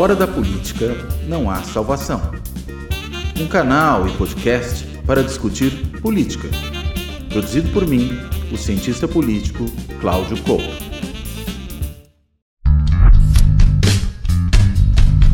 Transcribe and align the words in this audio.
Fora 0.00 0.16
da 0.16 0.26
política 0.26 0.94
não 1.28 1.50
há 1.50 1.56
salvação. 1.56 2.22
Um 3.38 3.46
canal 3.46 4.08
e 4.08 4.16
podcast 4.16 4.86
para 5.06 5.22
discutir 5.22 5.72
política. 6.00 6.48
Produzido 7.28 7.70
por 7.70 7.86
mim, 7.86 8.08
o 8.50 8.56
cientista 8.56 9.06
político 9.06 9.66
Cláudio 10.00 10.42
Couto. 10.42 10.64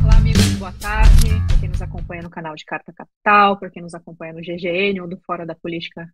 Olá, 0.02 0.16
amigos, 0.16 0.54
boa 0.54 0.72
tarde. 0.72 1.28
Para 1.46 1.58
quem 1.60 1.68
nos 1.68 1.80
acompanha 1.80 2.22
no 2.22 2.30
canal 2.30 2.56
de 2.56 2.64
Carta 2.64 2.92
Capital, 2.92 3.60
para 3.60 3.70
quem 3.70 3.84
nos 3.84 3.94
acompanha 3.94 4.32
no 4.32 4.40
GGN 4.40 5.00
ou 5.00 5.06
do 5.06 5.16
Fora 5.24 5.46
da 5.46 5.54
Política 5.54 6.12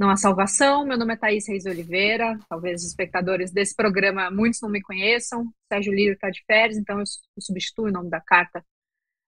não 0.00 0.08
há 0.08 0.16
salvação. 0.16 0.86
Meu 0.86 0.96
nome 0.96 1.12
é 1.12 1.16
Thaís 1.16 1.46
Reis 1.46 1.66
Oliveira. 1.66 2.38
Talvez 2.48 2.80
os 2.80 2.88
espectadores 2.88 3.52
desse 3.52 3.76
programa, 3.76 4.30
muitos 4.30 4.58
não 4.62 4.70
me 4.70 4.80
conheçam. 4.80 5.52
Sérgio 5.70 5.92
Lírio 5.92 6.14
está 6.14 6.30
de 6.30 6.42
férias, 6.46 6.78
então 6.78 6.98
eu 6.98 7.04
substituo 7.38 7.84
o 7.84 7.92
nome 7.92 8.08
da 8.08 8.18
carta 8.18 8.64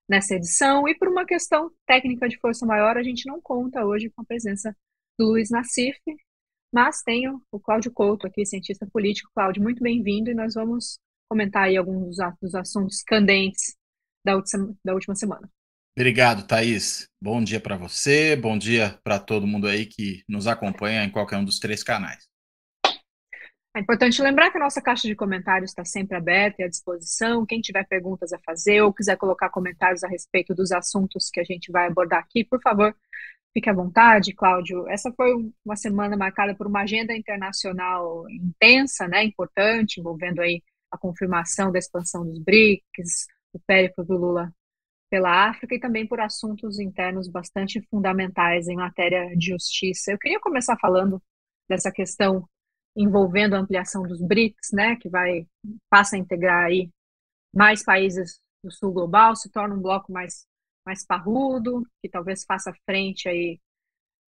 nessa 0.09 0.33
edição. 0.33 0.87
E 0.87 0.97
por 0.97 1.07
uma 1.07 1.27
questão 1.27 1.71
técnica 1.85 2.27
de 2.27 2.39
força 2.39 2.65
maior, 2.65 2.97
a 2.97 3.03
gente 3.03 3.27
não 3.27 3.39
conta 3.39 3.85
hoje 3.85 4.09
com 4.09 4.23
a 4.23 4.25
presença 4.25 4.75
do 5.15 5.27
Luiz 5.27 5.51
Nassif, 5.51 5.99
mas 6.73 7.03
tenho 7.03 7.39
o 7.51 7.59
Cláudio 7.59 7.91
Couto 7.91 8.25
aqui, 8.25 8.43
cientista 8.43 8.87
político. 8.91 9.29
Cláudio, 9.35 9.61
muito 9.61 9.83
bem-vindo 9.83 10.31
e 10.31 10.33
nós 10.33 10.55
vamos 10.55 10.97
comentar 11.29 11.65
aí 11.65 11.77
alguns 11.77 12.17
dos 12.41 12.55
assuntos 12.55 13.03
candentes 13.03 13.75
da 14.25 14.35
última, 14.35 14.75
da 14.83 14.93
última 14.95 15.13
semana. 15.13 15.47
Obrigado, 15.95 16.47
Thaís. 16.47 17.07
Bom 17.21 17.43
dia 17.43 17.59
para 17.59 17.77
você, 17.77 18.35
bom 18.35 18.57
dia 18.57 18.99
para 19.03 19.19
todo 19.19 19.45
mundo 19.45 19.67
aí 19.67 19.85
que 19.85 20.23
nos 20.27 20.47
acompanha 20.47 21.03
em 21.03 21.11
qualquer 21.11 21.37
um 21.37 21.45
dos 21.45 21.59
três 21.59 21.83
canais. 21.83 22.27
É 23.75 23.79
importante 23.79 24.19
lembrar 24.19 24.49
que 24.49 24.57
a 24.57 24.59
nossa 24.59 24.81
caixa 24.81 25.07
de 25.07 25.15
comentários 25.15 25.69
está 25.69 25.85
sempre 25.85 26.17
aberta 26.17 26.61
e 26.61 26.65
à 26.65 26.67
disposição. 26.67 27.45
Quem 27.45 27.61
tiver 27.61 27.85
perguntas 27.87 28.33
a 28.33 28.39
fazer 28.39 28.81
ou 28.81 28.91
quiser 28.91 29.17
colocar 29.17 29.49
comentários 29.49 30.03
a 30.03 30.07
respeito 30.07 30.55
dos 30.55 30.71
assuntos 30.71 31.29
que 31.31 31.39
a 31.39 31.43
gente 31.43 31.71
vai 31.71 31.87
abordar 31.87 32.19
aqui, 32.19 32.43
por 32.43 32.59
favor, 32.59 32.95
fique 33.53 33.69
à 33.69 33.73
vontade, 33.73 34.33
Cláudio. 34.33 34.89
Essa 34.89 35.11
foi 35.11 35.31
uma 35.63 35.75
semana 35.75 36.17
marcada 36.17 36.55
por 36.55 36.65
uma 36.65 36.81
agenda 36.81 37.15
internacional 37.15 38.27
intensa, 38.31 39.07
né, 39.07 39.23
importante, 39.23 39.99
envolvendo 39.99 40.41
aí 40.41 40.63
a 40.91 40.97
confirmação 40.97 41.71
da 41.71 41.77
expansão 41.77 42.25
dos 42.25 42.39
BRICS, 42.39 43.27
o 43.53 43.59
périplo 43.59 44.03
do 44.03 44.17
Lula 44.17 44.51
pela 45.13 45.47
África 45.47 45.75
e 45.75 45.79
também 45.79 46.07
por 46.07 46.19
assuntos 46.19 46.79
internos 46.79 47.27
bastante 47.27 47.79
fundamentais 47.87 48.67
em 48.67 48.77
matéria 48.77 49.29
de 49.37 49.51
justiça. 49.51 50.11
Eu 50.11 50.17
queria 50.17 50.39
começar 50.39 50.75
falando 50.81 51.21
dessa 51.69 51.91
questão 51.91 52.49
envolvendo 52.97 53.53
a 53.53 53.59
ampliação 53.59 54.01
dos 54.01 54.19
BRICS, 54.19 54.71
né, 54.73 54.95
que 54.95 55.07
vai 55.07 55.45
passa 55.87 56.15
a 56.15 56.19
integrar 56.19 56.65
aí 56.65 56.89
mais 57.53 57.83
países 57.83 58.41
do 58.63 58.71
sul 58.71 58.91
global, 58.91 59.35
se 59.35 59.51
torna 59.51 59.75
um 59.75 59.81
bloco 59.83 60.11
mais 60.11 60.47
mais 60.83 61.05
parrudo, 61.05 61.83
que 62.01 62.09
talvez 62.09 62.43
faça 62.43 62.73
frente 62.83 63.29
aí 63.29 63.59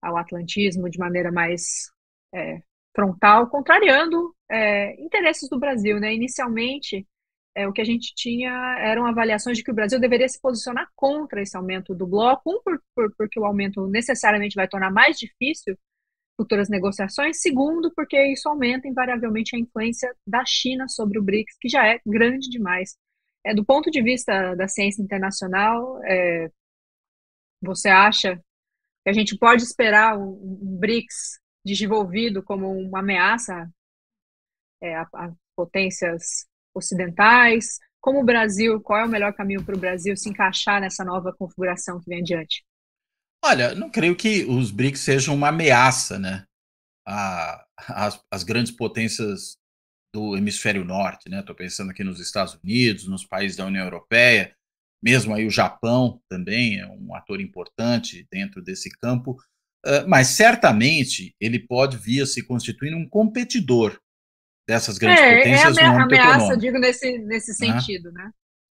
ao 0.02 0.18
atlantismo 0.18 0.90
de 0.90 0.98
maneira 0.98 1.32
mais 1.32 1.90
é, 2.34 2.62
frontal, 2.94 3.48
contrariando 3.48 4.36
é, 4.50 5.02
interesses 5.02 5.48
do 5.48 5.58
Brasil, 5.58 5.98
né? 5.98 6.12
Inicialmente 6.12 7.06
é, 7.55 7.69
o 7.69 7.72
que 7.72 7.80
a 7.80 7.84
gente 7.84 8.12
tinha 8.14 8.50
eram 8.80 9.06
avaliações 9.06 9.56
de 9.56 9.64
que 9.64 9.70
o 9.70 9.74
Brasil 9.74 10.00
deveria 10.00 10.28
se 10.28 10.41
posicionar 10.41 10.88
contra 10.94 11.41
esse 11.41 11.56
aumento 11.56 11.94
do 11.94 12.06
bloco, 12.06 12.50
um, 12.50 12.61
por, 12.62 12.83
por, 12.94 13.14
porque 13.16 13.38
o 13.38 13.44
aumento 13.44 13.86
necessariamente 13.86 14.56
vai 14.56 14.66
tornar 14.66 14.91
mais 14.91 15.19
difícil 15.19 15.78
futuras 16.36 16.69
negociações, 16.69 17.41
segundo, 17.41 17.92
porque 17.94 18.20
isso 18.27 18.48
aumenta 18.48 18.88
invariavelmente 18.88 19.55
a 19.55 19.58
influência 19.58 20.12
da 20.27 20.44
China 20.44 20.88
sobre 20.88 21.19
o 21.19 21.22
BRICS, 21.22 21.56
que 21.61 21.69
já 21.69 21.86
é 21.86 22.00
grande 22.05 22.50
demais. 22.50 22.96
É, 23.44 23.55
do 23.55 23.64
ponto 23.64 23.89
de 23.91 24.02
vista 24.02 24.55
da 24.56 24.66
ciência 24.66 25.00
internacional, 25.00 26.02
é, 26.05 26.50
você 27.62 27.89
acha 27.89 28.36
que 29.05 29.11
a 29.11 29.12
gente 29.12 29.39
pode 29.39 29.62
esperar 29.62 30.18
um, 30.18 30.33
um 30.33 30.77
BRICS 30.77 31.39
desenvolvido 31.64 32.42
como 32.42 32.68
uma 32.73 32.98
ameaça 32.98 33.70
é, 34.83 34.96
a, 34.96 35.02
a 35.14 35.33
potências 35.56 36.46
ocidentais? 36.74 37.79
Como 38.01 38.20
o 38.20 38.24
Brasil, 38.24 38.80
qual 38.80 39.01
é 39.01 39.05
o 39.05 39.08
melhor 39.08 39.33
caminho 39.33 39.64
para 39.64 39.77
o 39.77 39.80
Brasil 39.80 40.17
se 40.17 40.29
encaixar 40.29 40.80
nessa 40.80 41.05
nova 41.05 41.33
configuração 41.33 42.01
que 42.01 42.08
vem 42.08 42.20
adiante? 42.20 42.64
Olha, 43.42 43.74
não 43.74 43.90
creio 43.90 44.17
que 44.17 44.45
os 44.45 44.70
BRICS 44.70 45.01
sejam 45.01 45.35
uma 45.35 45.48
ameaça, 45.48 46.18
né? 46.18 46.45
A, 47.07 47.64
as, 47.79 48.20
as 48.30 48.42
grandes 48.42 48.73
potências 48.73 49.57
do 50.14 50.36
hemisfério 50.36 50.85
norte, 50.85 51.29
né? 51.29 51.40
Estou 51.40 51.55
pensando 51.55 51.90
aqui 51.90 52.02
nos 52.02 52.20
Estados 52.20 52.58
Unidos, 52.62 53.06
nos 53.06 53.24
países 53.24 53.56
da 53.56 53.67
União 53.67 53.85
Europeia, 53.85 54.55
mesmo 55.02 55.35
aí 55.35 55.46
o 55.46 55.51
Japão 55.51 56.20
também 56.30 56.80
é 56.80 56.86
um 56.86 57.14
ator 57.14 57.39
importante 57.39 58.27
dentro 58.30 58.62
desse 58.62 58.89
campo, 58.89 59.36
mas 60.08 60.29
certamente 60.29 61.35
ele 61.39 61.58
pode 61.58 61.98
vir 61.98 62.23
a 62.23 62.27
se 62.27 62.42
constituir 62.42 62.95
um 62.95 63.06
competidor 63.06 64.01
dessas 64.67 64.98
grandes 64.98 65.23
é, 65.23 65.39
potências 65.39 65.77
é 65.77 65.85
a 65.85 66.02
ameaça, 66.02 66.57
digo, 66.57 66.79
nesse, 66.79 67.19
nesse 67.19 67.51
né? 67.61 67.73
sentido, 67.73 68.11
né? 68.13 68.30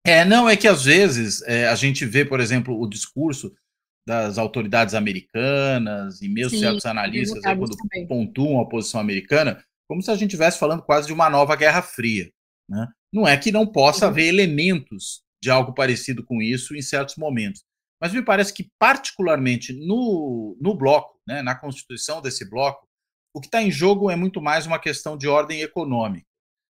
É, 0.04 0.24
não, 0.24 0.48
é 0.48 0.56
que 0.56 0.68
às 0.68 0.84
vezes 0.84 1.42
é, 1.42 1.66
a 1.66 1.74
gente 1.74 2.04
vê, 2.06 2.24
por 2.24 2.38
exemplo, 2.38 2.80
o 2.80 2.88
discurso 2.88 3.52
das 4.06 4.38
autoridades 4.38 4.94
americanas 4.94 6.22
e 6.22 6.28
mesmo 6.28 6.50
Sim, 6.50 6.60
certos 6.60 6.86
analistas 6.86 7.44
aí, 7.44 7.56
quando 7.56 7.76
também. 7.76 8.06
pontuam 8.06 8.60
a 8.60 8.68
posição 8.68 9.00
americana, 9.00 9.60
como 9.88 10.00
se 10.00 10.10
a 10.10 10.14
gente 10.14 10.30
estivesse 10.30 10.60
falando 10.60 10.82
quase 10.82 11.08
de 11.08 11.12
uma 11.12 11.28
nova 11.28 11.56
Guerra 11.56 11.82
Fria. 11.82 12.30
Né? 12.68 12.86
Não 13.12 13.26
é 13.26 13.36
que 13.36 13.50
não 13.50 13.66
possa 13.66 14.04
uhum. 14.04 14.12
haver 14.12 14.28
elementos 14.28 15.22
de 15.42 15.50
algo 15.50 15.74
parecido 15.74 16.24
com 16.24 16.40
isso 16.40 16.76
em 16.76 16.82
certos 16.82 17.16
momentos. 17.16 17.64
Mas 18.00 18.12
me 18.12 18.22
parece 18.22 18.52
que, 18.52 18.70
particularmente 18.78 19.72
no, 19.72 20.56
no 20.60 20.74
bloco, 20.74 21.18
né, 21.26 21.42
na 21.42 21.54
constituição 21.54 22.20
desse 22.22 22.48
bloco, 22.48 22.85
o 23.36 23.40
que 23.40 23.48
está 23.48 23.60
em 23.60 23.70
jogo 23.70 24.10
é 24.10 24.16
muito 24.16 24.40
mais 24.40 24.66
uma 24.66 24.78
questão 24.78 25.14
de 25.14 25.28
ordem 25.28 25.60
econômica. 25.60 26.24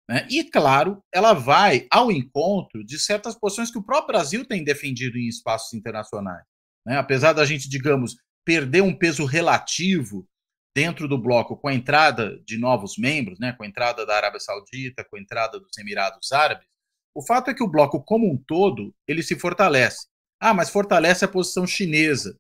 Né? 0.09 0.29
E, 0.31 0.45
claro, 0.45 1.03
ela 1.13 1.33
vai 1.33 1.89
ao 1.91 2.09
encontro 2.13 2.85
de 2.85 3.01
certas 3.01 3.35
posições 3.35 3.69
que 3.69 3.79
o 3.79 3.83
próprio 3.83 4.13
Brasil 4.13 4.47
tem 4.47 4.63
defendido 4.63 5.19
em 5.19 5.27
espaços 5.27 5.75
internacionais. 5.75 6.45
Né? 6.87 6.97
Apesar 6.97 7.33
da 7.33 7.45
gente, 7.45 7.69
digamos, 7.69 8.15
perder 8.45 8.81
um 8.81 8.97
peso 8.97 9.25
relativo 9.25 10.25
dentro 10.73 11.09
do 11.09 11.19
bloco 11.19 11.57
com 11.57 11.67
a 11.67 11.75
entrada 11.75 12.41
de 12.47 12.57
novos 12.57 12.97
membros, 12.97 13.41
né? 13.41 13.53
com 13.55 13.65
a 13.65 13.67
entrada 13.67 14.07
da 14.07 14.15
Arábia 14.15 14.39
Saudita, 14.39 15.05
com 15.11 15.17
a 15.17 15.21
entrada 15.21 15.59
dos 15.59 15.77
Emirados 15.77 16.31
Árabes, 16.31 16.69
o 17.13 17.27
fato 17.27 17.51
é 17.51 17.55
que 17.55 17.65
o 17.65 17.69
bloco 17.69 18.01
como 18.05 18.33
um 18.33 18.39
todo 18.39 18.95
ele 19.09 19.25
se 19.25 19.37
fortalece. 19.37 20.07
Ah, 20.41 20.55
mas 20.55 20.71
fortalece 20.71 21.25
a 21.25 21.29
posição 21.29 21.67
chinesa. 21.67 22.37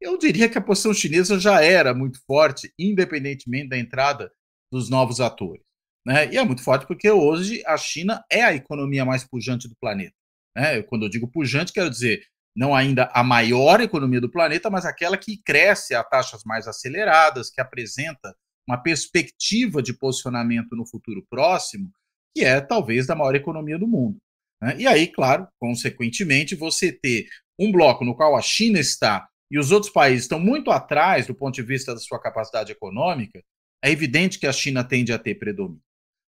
Eu 0.00 0.16
diria 0.16 0.48
que 0.48 0.56
a 0.56 0.62
posição 0.62 0.94
chinesa 0.94 1.38
já 1.38 1.62
era 1.62 1.92
muito 1.92 2.20
forte, 2.26 2.72
independentemente 2.78 3.68
da 3.68 3.78
entrada 3.78 4.32
dos 4.72 4.88
novos 4.88 5.20
atores. 5.20 5.62
Né? 6.06 6.32
E 6.32 6.38
é 6.38 6.44
muito 6.44 6.62
forte 6.62 6.86
porque 6.86 7.10
hoje 7.10 7.62
a 7.66 7.76
China 7.76 8.24
é 8.30 8.42
a 8.42 8.54
economia 8.54 9.04
mais 9.04 9.24
pujante 9.24 9.68
do 9.68 9.76
planeta. 9.78 10.14
Né? 10.56 10.82
Quando 10.82 11.04
eu 11.04 11.08
digo 11.08 11.28
pujante, 11.28 11.72
quero 11.72 11.90
dizer 11.90 12.24
não 12.56 12.74
ainda 12.74 13.08
a 13.14 13.22
maior 13.22 13.80
economia 13.80 14.20
do 14.20 14.30
planeta, 14.30 14.68
mas 14.70 14.84
aquela 14.84 15.16
que 15.16 15.40
cresce 15.42 15.94
a 15.94 16.02
taxas 16.02 16.42
mais 16.44 16.66
aceleradas, 16.66 17.50
que 17.50 17.60
apresenta 17.60 18.34
uma 18.68 18.76
perspectiva 18.76 19.82
de 19.82 19.92
posicionamento 19.92 20.74
no 20.74 20.86
futuro 20.86 21.24
próximo, 21.28 21.90
que 22.36 22.44
é 22.44 22.60
talvez 22.60 23.06
da 23.06 23.14
maior 23.14 23.34
economia 23.34 23.78
do 23.78 23.86
mundo. 23.86 24.18
Né? 24.60 24.76
E 24.78 24.86
aí, 24.86 25.06
claro, 25.06 25.46
consequentemente, 25.58 26.54
você 26.54 26.92
ter 26.92 27.28
um 27.58 27.70
bloco 27.70 28.04
no 28.04 28.14
qual 28.14 28.36
a 28.36 28.42
China 28.42 28.78
está 28.78 29.28
e 29.50 29.58
os 29.58 29.72
outros 29.72 29.92
países 29.92 30.22
estão 30.22 30.38
muito 30.38 30.70
atrás 30.70 31.26
do 31.26 31.34
ponto 31.34 31.54
de 31.54 31.62
vista 31.62 31.92
da 31.92 32.00
sua 32.00 32.20
capacidade 32.20 32.70
econômica, 32.70 33.42
é 33.82 33.90
evidente 33.90 34.38
que 34.38 34.46
a 34.46 34.52
China 34.52 34.84
tende 34.84 35.12
a 35.12 35.18
ter 35.18 35.34
predomínio. 35.36 35.82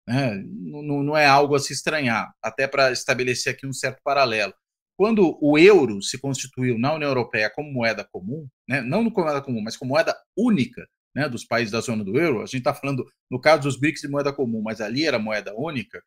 Né? 0.07 0.43
Não, 0.45 1.03
não 1.03 1.17
é 1.17 1.25
algo 1.25 1.55
a 1.55 1.59
se 1.59 1.73
estranhar, 1.73 2.33
até 2.41 2.67
para 2.67 2.91
estabelecer 2.91 3.53
aqui 3.53 3.67
um 3.67 3.73
certo 3.73 4.01
paralelo. 4.03 4.53
Quando 4.97 5.37
o 5.41 5.57
euro 5.57 6.01
se 6.01 6.17
constituiu 6.19 6.77
na 6.77 6.93
União 6.93 7.09
Europeia 7.09 7.49
como 7.49 7.71
moeda 7.71 8.07
comum, 8.11 8.47
né? 8.67 8.81
não 8.81 9.09
como 9.09 9.25
moeda 9.25 9.41
comum, 9.41 9.61
mas 9.61 9.77
como 9.77 9.93
moeda 9.93 10.15
única 10.37 10.87
né, 11.15 11.27
dos 11.27 11.43
países 11.43 11.71
da 11.71 11.81
zona 11.81 12.03
do 12.03 12.17
euro, 12.17 12.41
a 12.41 12.45
gente 12.45 12.59
está 12.59 12.73
falando, 12.73 13.05
no 13.29 13.39
caso 13.39 13.63
dos 13.63 13.77
BRICS, 13.79 14.01
de 14.01 14.07
moeda 14.07 14.31
comum, 14.31 14.61
mas 14.61 14.79
ali 14.79 15.05
era 15.05 15.19
moeda 15.19 15.53
única, 15.55 16.01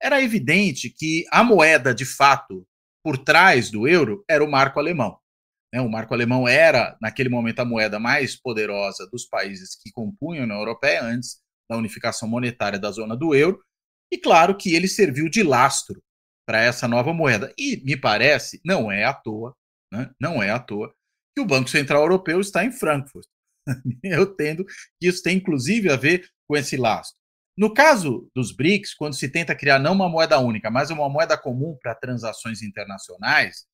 era 0.00 0.22
evidente 0.22 0.90
que 0.90 1.24
a 1.30 1.42
moeda, 1.42 1.94
de 1.94 2.04
fato, 2.04 2.66
por 3.02 3.18
trás 3.18 3.70
do 3.70 3.86
euro, 3.88 4.24
era 4.28 4.44
o 4.44 4.50
marco 4.50 4.78
alemão. 4.78 5.18
Né? 5.72 5.80
O 5.80 5.88
marco 5.88 6.14
alemão 6.14 6.46
era, 6.46 6.96
naquele 7.00 7.28
momento, 7.28 7.60
a 7.60 7.64
moeda 7.64 7.98
mais 7.98 8.36
poderosa 8.36 9.06
dos 9.10 9.26
países 9.26 9.76
que 9.76 9.90
compunham 9.92 10.42
a 10.42 10.44
União 10.44 10.58
Europeia 10.58 11.02
antes 11.02 11.40
da 11.70 11.76
unificação 11.76 12.28
monetária 12.28 12.78
da 12.78 12.90
zona 12.90 13.16
do 13.16 13.34
euro. 13.34 13.62
E 14.10 14.18
claro 14.18 14.56
que 14.56 14.74
ele 14.74 14.88
serviu 14.88 15.28
de 15.28 15.42
lastro 15.42 16.02
para 16.46 16.62
essa 16.62 16.88
nova 16.88 17.12
moeda. 17.12 17.52
E 17.58 17.82
me 17.84 17.96
parece, 17.96 18.60
não 18.64 18.90
é 18.90 19.04
à 19.04 19.12
toa, 19.12 19.54
né? 19.92 20.10
não 20.18 20.42
é 20.42 20.50
à 20.50 20.58
toa, 20.58 20.94
que 21.36 21.42
o 21.42 21.46
Banco 21.46 21.68
Central 21.68 22.02
Europeu 22.02 22.40
está 22.40 22.64
em 22.64 22.72
Frankfurt. 22.72 23.26
Eu 24.02 24.34
tendo 24.34 24.64
que 24.64 25.08
isso 25.08 25.22
tem 25.22 25.36
inclusive 25.36 25.90
a 25.90 25.96
ver 25.96 26.26
com 26.48 26.56
esse 26.56 26.76
lastro. 26.76 27.18
No 27.56 27.74
caso 27.74 28.30
dos 28.34 28.52
BRICS, 28.52 28.94
quando 28.94 29.14
se 29.14 29.28
tenta 29.28 29.54
criar 29.54 29.78
não 29.78 29.92
uma 29.92 30.08
moeda 30.08 30.38
única, 30.38 30.70
mas 30.70 30.90
uma 30.90 31.08
moeda 31.08 31.36
comum 31.36 31.76
para 31.82 31.94
transações 31.94 32.62
internacionais, 32.62 33.66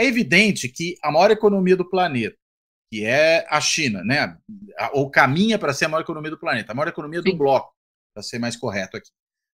é 0.00 0.06
evidente 0.06 0.68
que 0.68 0.96
a 1.02 1.12
maior 1.12 1.30
economia 1.30 1.76
do 1.76 1.88
planeta, 1.88 2.36
que 2.90 3.04
é 3.04 3.46
a 3.50 3.60
China, 3.60 4.02
né, 4.02 4.36
ou 4.92 5.10
caminha 5.10 5.58
para 5.58 5.74
ser 5.74 5.84
a 5.84 5.88
maior 5.88 6.02
economia 6.02 6.30
do 6.30 6.38
planeta, 6.38 6.72
a 6.72 6.74
maior 6.74 6.88
economia 6.88 7.20
do 7.20 7.30
Sim. 7.30 7.36
bloco, 7.36 7.72
para 8.14 8.22
ser 8.22 8.38
mais 8.38 8.56
correto 8.56 8.96
aqui, 8.96 9.10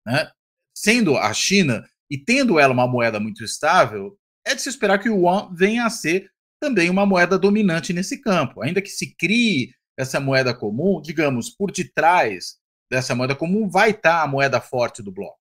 né, 0.05 0.29
sendo 0.75 1.17
a 1.17 1.33
China 1.33 1.87
e 2.11 2.17
tendo 2.17 2.59
ela 2.59 2.73
uma 2.73 2.87
moeda 2.87 3.19
muito 3.19 3.43
estável, 3.43 4.17
é 4.45 4.53
de 4.53 4.61
se 4.61 4.67
esperar 4.67 4.99
que 4.99 5.09
o 5.09 5.21
yuan 5.21 5.49
venha 5.55 5.85
a 5.85 5.89
ser 5.89 6.29
também 6.61 6.89
uma 6.89 7.05
moeda 7.05 7.39
dominante 7.39 7.93
nesse 7.93 8.21
campo, 8.21 8.61
ainda 8.61 8.81
que 8.81 8.89
se 8.89 9.15
crie 9.15 9.73
essa 9.97 10.19
moeda 10.19 10.53
comum, 10.53 11.01
digamos, 11.01 11.49
por 11.49 11.71
detrás 11.71 12.57
dessa 12.91 13.15
moeda 13.15 13.35
comum 13.35 13.69
vai 13.69 13.91
estar 13.91 14.21
a 14.21 14.27
moeda 14.27 14.59
forte 14.59 15.01
do 15.01 15.11
bloco. 15.11 15.39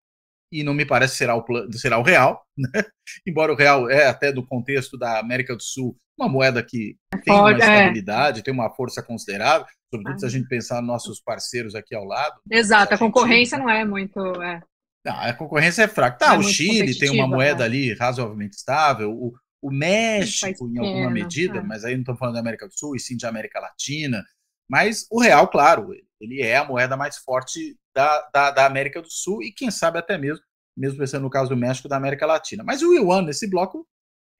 E 0.52 0.62
não 0.62 0.74
me 0.74 0.84
parece 0.84 1.16
será 1.16 1.34
o, 1.34 1.44
será 1.72 1.98
o 1.98 2.02
real, 2.02 2.44
né? 2.56 2.68
embora 3.26 3.52
o 3.52 3.56
real 3.56 3.88
é 3.90 4.06
até 4.06 4.30
do 4.30 4.46
contexto 4.46 4.98
da 4.98 5.18
América 5.18 5.56
do 5.56 5.62
Sul 5.62 5.96
uma 6.18 6.28
moeda 6.28 6.62
que 6.62 6.96
é 7.12 7.18
tem 7.18 7.34
uma 7.34 7.52
é. 7.52 7.58
estabilidade, 7.58 8.40
é. 8.40 8.42
tem 8.42 8.52
uma 8.52 8.70
força 8.70 9.02
considerável, 9.02 9.66
sobretudo 9.90 10.14
ah. 10.14 10.18
se 10.18 10.26
a 10.26 10.28
gente 10.28 10.48
pensar 10.48 10.76
nos 10.76 10.86
nossos 10.86 11.20
parceiros 11.20 11.74
aqui 11.74 11.94
ao 11.94 12.04
lado. 12.04 12.40
Exato, 12.50 12.92
a, 12.92 12.96
a 12.96 12.98
concorrência 12.98 13.58
não 13.58 13.68
é 13.68 13.84
muito. 13.84 14.20
É. 14.42 14.60
Não, 15.04 15.14
a 15.14 15.32
concorrência 15.32 15.82
é 15.82 15.88
fraca. 15.88 16.18
Tá, 16.18 16.34
é 16.34 16.38
o 16.38 16.42
Chile 16.42 16.96
tem 16.98 17.10
uma 17.10 17.26
moeda 17.26 17.64
é. 17.64 17.66
ali 17.66 17.94
razoavelmente 17.94 18.56
estável, 18.56 19.10
o, 19.10 19.32
o 19.60 19.70
México, 19.70 20.68
em 20.68 20.78
alguma 20.78 21.10
medida, 21.10 21.62
mas 21.62 21.84
aí 21.84 21.94
não 21.94 22.02
estamos 22.02 22.18
falando 22.18 22.34
da 22.34 22.40
América 22.40 22.68
do 22.68 22.78
Sul, 22.78 22.94
e 22.94 23.00
sim 23.00 23.16
de 23.16 23.26
América 23.26 23.60
Latina. 23.60 24.22
Mas 24.68 25.06
o 25.10 25.20
real, 25.20 25.48
claro, 25.48 25.90
ele 26.20 26.40
é 26.40 26.56
a 26.56 26.64
moeda 26.64 26.96
mais 26.96 27.18
forte 27.18 27.76
da, 27.94 28.28
da, 28.32 28.50
da, 28.50 28.66
América 28.66 29.00
do 29.00 29.10
Sul 29.10 29.42
e, 29.42 29.52
quem 29.52 29.70
sabe, 29.70 29.98
até 29.98 30.16
mesmo, 30.16 30.44
mesmo 30.76 30.98
pensando 30.98 31.22
no 31.22 31.30
caso 31.30 31.50
do 31.50 31.56
México, 31.56 31.88
da 31.88 31.96
América 31.96 32.26
Latina. 32.26 32.62
Mas 32.64 32.82
o 32.82 32.92
yuan, 32.94 33.22
nesse 33.22 33.48
bloco, 33.48 33.86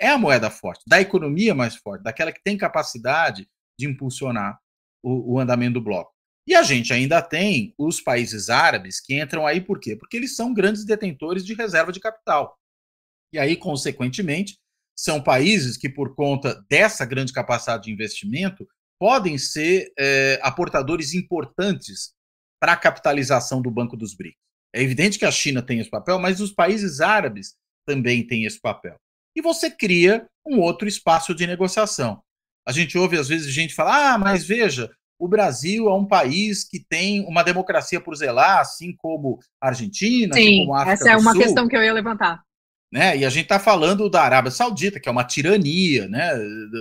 é 0.00 0.08
a 0.08 0.19
moeda 0.19 0.50
forte, 0.50 0.82
da 0.87 1.00
economia 1.00 1.54
mais 1.54 1.76
forte, 1.76 2.02
daquela 2.02 2.32
que 2.32 2.43
tem 2.43 2.56
capacidade 2.56 3.49
de 3.78 3.87
impulsionar 3.87 4.58
o, 5.02 5.34
o 5.34 5.38
andamento 5.38 5.75
do 5.75 5.81
bloco. 5.82 6.12
E 6.46 6.54
a 6.54 6.62
gente 6.62 6.93
ainda 6.93 7.22
tem 7.22 7.72
os 7.78 8.00
países 8.00 8.50
árabes 8.50 9.00
que 9.00 9.20
entram 9.20 9.46
aí 9.46 9.60
por 9.60 9.78
quê? 9.78 9.94
Porque 9.94 10.16
eles 10.16 10.34
são 10.34 10.52
grandes 10.52 10.84
detentores 10.84 11.44
de 11.44 11.55
reserva 11.55 11.93
de 11.93 12.00
capital. 12.00 12.58
E 13.32 13.38
aí, 13.38 13.56
consequentemente, 13.56 14.58
são 14.96 15.22
países 15.22 15.76
que, 15.76 15.88
por 15.88 16.14
conta 16.14 16.62
dessa 16.69 17.05
grande 17.05 17.32
capacidade 17.32 17.84
de 17.84 17.93
investimento, 17.93 18.66
podem 18.98 19.38
ser 19.38 19.93
é, 19.98 20.38
aportadores 20.43 21.14
importantes 21.14 22.12
para 22.62 22.74
a 22.74 22.76
capitalização 22.76 23.60
do 23.60 23.72
Banco 23.72 23.96
dos 23.96 24.14
BRICS. 24.14 24.38
É 24.72 24.80
evidente 24.80 25.18
que 25.18 25.24
a 25.24 25.32
China 25.32 25.60
tem 25.60 25.80
esse 25.80 25.90
papel, 25.90 26.20
mas 26.20 26.40
os 26.40 26.52
países 26.52 27.00
árabes 27.00 27.56
também 27.84 28.24
têm 28.24 28.44
esse 28.44 28.60
papel. 28.60 28.94
E 29.34 29.42
você 29.42 29.68
cria 29.68 30.28
um 30.46 30.60
outro 30.60 30.86
espaço 30.86 31.34
de 31.34 31.44
negociação. 31.44 32.22
A 32.64 32.70
gente 32.70 32.96
ouve 32.96 33.18
às 33.18 33.28
vezes 33.28 33.52
gente 33.52 33.74
falar: 33.74 34.14
ah, 34.14 34.18
mas 34.18 34.44
veja, 34.44 34.88
o 35.18 35.26
Brasil 35.26 35.88
é 35.88 35.94
um 35.94 36.06
país 36.06 36.62
que 36.62 36.78
tem 36.78 37.26
uma 37.26 37.42
democracia 37.42 38.00
por 38.00 38.14
zelar, 38.14 38.60
assim 38.60 38.94
como 38.96 39.40
a 39.60 39.66
Argentina, 39.66 40.32
Sim, 40.32 40.40
assim 40.40 40.58
como 40.58 40.74
a 40.74 40.82
África 40.82 40.92
essa 40.92 41.10
é 41.10 41.16
uma 41.16 41.32
Sul. 41.32 41.42
questão 41.42 41.66
que 41.66 41.76
eu 41.76 41.82
ia 41.82 41.92
levantar. 41.92 42.44
Né? 42.92 43.16
E 43.16 43.24
a 43.24 43.30
gente 43.30 43.44
está 43.44 43.58
falando 43.58 44.08
da 44.08 44.22
Arábia 44.22 44.52
Saudita, 44.52 45.00
que 45.00 45.08
é 45.08 45.12
uma 45.12 45.24
tirania 45.24 46.06
né? 46.06 46.32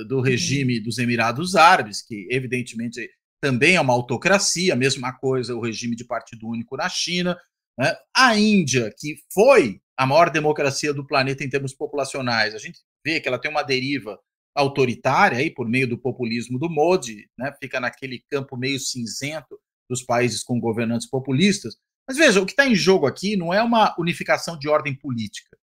do 0.08 0.18
uhum. 0.18 0.22
regime 0.22 0.80
dos 0.80 1.00
Emirados 1.00 1.56
Árabes, 1.56 2.04
que 2.04 2.28
evidentemente 2.30 3.10
também 3.42 3.76
é 3.76 3.82
uma 3.82 3.94
autocracia, 3.94 4.74
a 4.74 4.78
mesma 4.78 5.12
coisa 5.14 5.56
o 5.56 5.62
regime 5.62 5.96
de 5.96 6.06
partido 6.06 6.48
único 6.48 6.78
na 6.78 6.88
China. 6.88 7.38
Né? 7.78 7.96
A 8.16 8.38
Índia, 8.38 8.94
que 8.98 9.16
foi 9.34 9.82
a 9.98 10.06
maior 10.06 10.30
democracia 10.30 10.94
do 10.94 11.06
planeta 11.06 11.44
em 11.44 11.50
termos 11.50 11.74
populacionais, 11.74 12.56
a 12.56 12.58
gente 12.58 12.80
vê 13.06 13.20
que 13.20 13.28
ela 13.28 13.40
tem 13.40 13.50
uma 13.52 13.64
deriva 13.64 14.20
autoritária 14.56 15.38
aí 15.38 15.50
por 15.50 15.68
meio 15.68 15.88
do 15.88 15.98
populismo 15.98 16.60
do 16.60 16.70
Modi, 16.70 17.30
né? 17.38 17.54
fica 17.60 17.80
naquele 17.80 18.24
campo 18.30 18.56
meio 18.56 18.80
cinzento 18.80 19.60
dos 19.90 20.04
países 20.04 20.44
com 20.44 20.60
governantes 20.60 21.10
populistas. 21.10 21.76
Mas 22.08 22.18
veja, 22.18 22.42
o 22.42 22.46
que 22.46 22.52
está 22.52 22.66
em 22.66 22.76
jogo 22.76 23.06
aqui 23.06 23.36
não 23.36 23.54
é 23.54 23.62
uma 23.62 23.96
unificação 23.98 24.58
de 24.58 24.68
ordem 24.68 24.94
política 24.94 25.58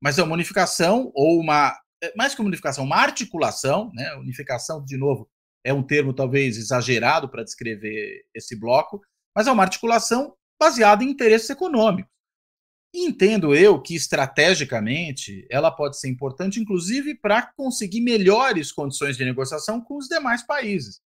mas 0.00 0.18
é 0.18 0.22
uma 0.22 0.34
unificação 0.34 1.10
ou 1.14 1.40
uma 1.40 1.76
é, 2.02 2.12
mais 2.16 2.34
que 2.34 2.40
uma 2.40 2.48
unificação, 2.48 2.84
uma 2.84 2.96
articulação, 2.96 3.90
né? 3.92 4.14
Unificação, 4.14 4.84
de 4.84 4.96
novo, 4.96 5.28
é 5.64 5.72
um 5.72 5.82
termo 5.82 6.12
talvez 6.12 6.56
exagerado 6.56 7.28
para 7.28 7.44
descrever 7.44 8.24
esse 8.34 8.58
bloco, 8.58 9.00
mas 9.34 9.46
é 9.46 9.52
uma 9.52 9.62
articulação 9.62 10.34
baseada 10.60 11.04
em 11.04 11.10
interesses 11.10 11.50
econômicos. 11.50 12.10
Entendo 12.94 13.54
eu 13.54 13.80
que 13.80 13.94
estrategicamente 13.94 15.46
ela 15.50 15.70
pode 15.70 15.98
ser 15.98 16.08
importante, 16.08 16.58
inclusive 16.58 17.14
para 17.14 17.52
conseguir 17.56 18.00
melhores 18.00 18.72
condições 18.72 19.16
de 19.16 19.24
negociação 19.24 19.80
com 19.80 19.98
os 19.98 20.08
demais 20.08 20.42
países. 20.42 21.00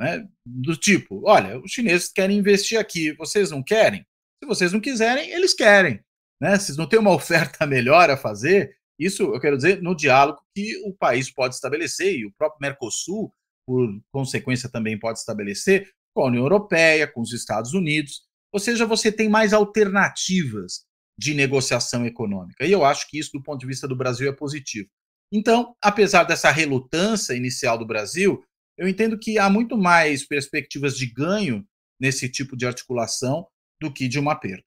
Né? 0.00 0.28
Do 0.44 0.76
tipo, 0.76 1.22
olha, 1.24 1.58
os 1.60 1.70
chineses 1.70 2.08
querem 2.08 2.38
investir 2.38 2.78
aqui, 2.78 3.12
vocês 3.12 3.50
não 3.50 3.62
querem? 3.62 4.04
Se 4.42 4.48
vocês 4.48 4.72
não 4.72 4.80
quiserem, 4.80 5.30
eles 5.30 5.54
querem 5.54 6.02
né? 6.40 6.58
Se 6.58 6.76
não 6.76 6.88
tem 6.88 6.98
uma 6.98 7.10
oferta 7.14 7.66
melhor 7.66 8.10
a 8.10 8.16
fazer, 8.16 8.76
isso 8.98 9.22
eu 9.22 9.40
quero 9.40 9.56
dizer 9.56 9.82
no 9.82 9.94
diálogo 9.94 10.40
que 10.54 10.76
o 10.84 10.94
país 10.94 11.30
pode 11.30 11.54
estabelecer, 11.54 12.16
e 12.16 12.26
o 12.26 12.32
próprio 12.32 12.60
Mercosul, 12.60 13.32
por 13.68 13.86
consequência, 14.10 14.66
também 14.66 14.98
pode 14.98 15.18
estabelecer 15.18 15.90
com 16.14 16.22
a 16.22 16.28
União 16.28 16.42
Europeia, 16.42 17.06
com 17.06 17.20
os 17.20 17.34
Estados 17.34 17.74
Unidos. 17.74 18.22
Ou 18.50 18.58
seja, 18.58 18.86
você 18.86 19.12
tem 19.12 19.28
mais 19.28 19.52
alternativas 19.52 20.86
de 21.18 21.34
negociação 21.34 22.06
econômica. 22.06 22.64
E 22.64 22.72
eu 22.72 22.82
acho 22.82 23.06
que 23.10 23.18
isso, 23.18 23.30
do 23.34 23.42
ponto 23.42 23.60
de 23.60 23.66
vista 23.66 23.86
do 23.86 23.94
Brasil, 23.94 24.26
é 24.26 24.32
positivo. 24.32 24.88
Então, 25.30 25.76
apesar 25.84 26.24
dessa 26.24 26.50
relutância 26.50 27.34
inicial 27.34 27.76
do 27.76 27.84
Brasil, 27.84 28.42
eu 28.78 28.88
entendo 28.88 29.18
que 29.18 29.38
há 29.38 29.50
muito 29.50 29.76
mais 29.76 30.26
perspectivas 30.26 30.96
de 30.96 31.04
ganho 31.04 31.62
nesse 32.00 32.26
tipo 32.26 32.56
de 32.56 32.64
articulação 32.64 33.46
do 33.78 33.92
que 33.92 34.08
de 34.08 34.18
uma 34.18 34.34
perda. 34.34 34.64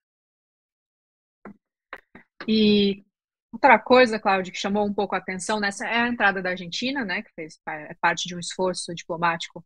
E 2.47 3.03
outra 3.51 3.77
coisa, 3.79 4.19
Cláudio, 4.19 4.53
que 4.53 4.59
chamou 4.59 4.85
um 4.85 4.93
pouco 4.93 5.15
a 5.15 5.17
atenção 5.17 5.59
nessa 5.59 5.85
é 5.85 6.01
a 6.01 6.07
entrada 6.07 6.41
da 6.41 6.51
Argentina, 6.51 7.03
né, 7.03 7.21
que 7.21 7.31
fez 7.33 7.59
é 7.67 7.93
parte 8.01 8.27
de 8.27 8.35
um 8.35 8.39
esforço 8.39 8.93
diplomático 8.95 9.63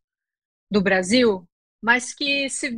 do 0.71 0.81
Brasil, 0.81 1.47
mas 1.81 2.13
que 2.13 2.49
se, 2.49 2.69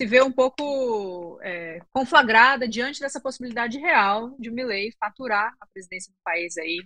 se 0.00 0.06
vê 0.06 0.22
um 0.22 0.32
pouco 0.32 1.38
é, 1.42 1.80
conflagrada 1.92 2.68
diante 2.68 3.00
dessa 3.00 3.20
possibilidade 3.20 3.78
real 3.78 4.36
de 4.38 4.48
o 4.48 4.52
Milei 4.52 4.92
faturar 4.98 5.52
a 5.60 5.66
presidência 5.72 6.12
do 6.12 6.18
país 6.24 6.56
aí 6.56 6.78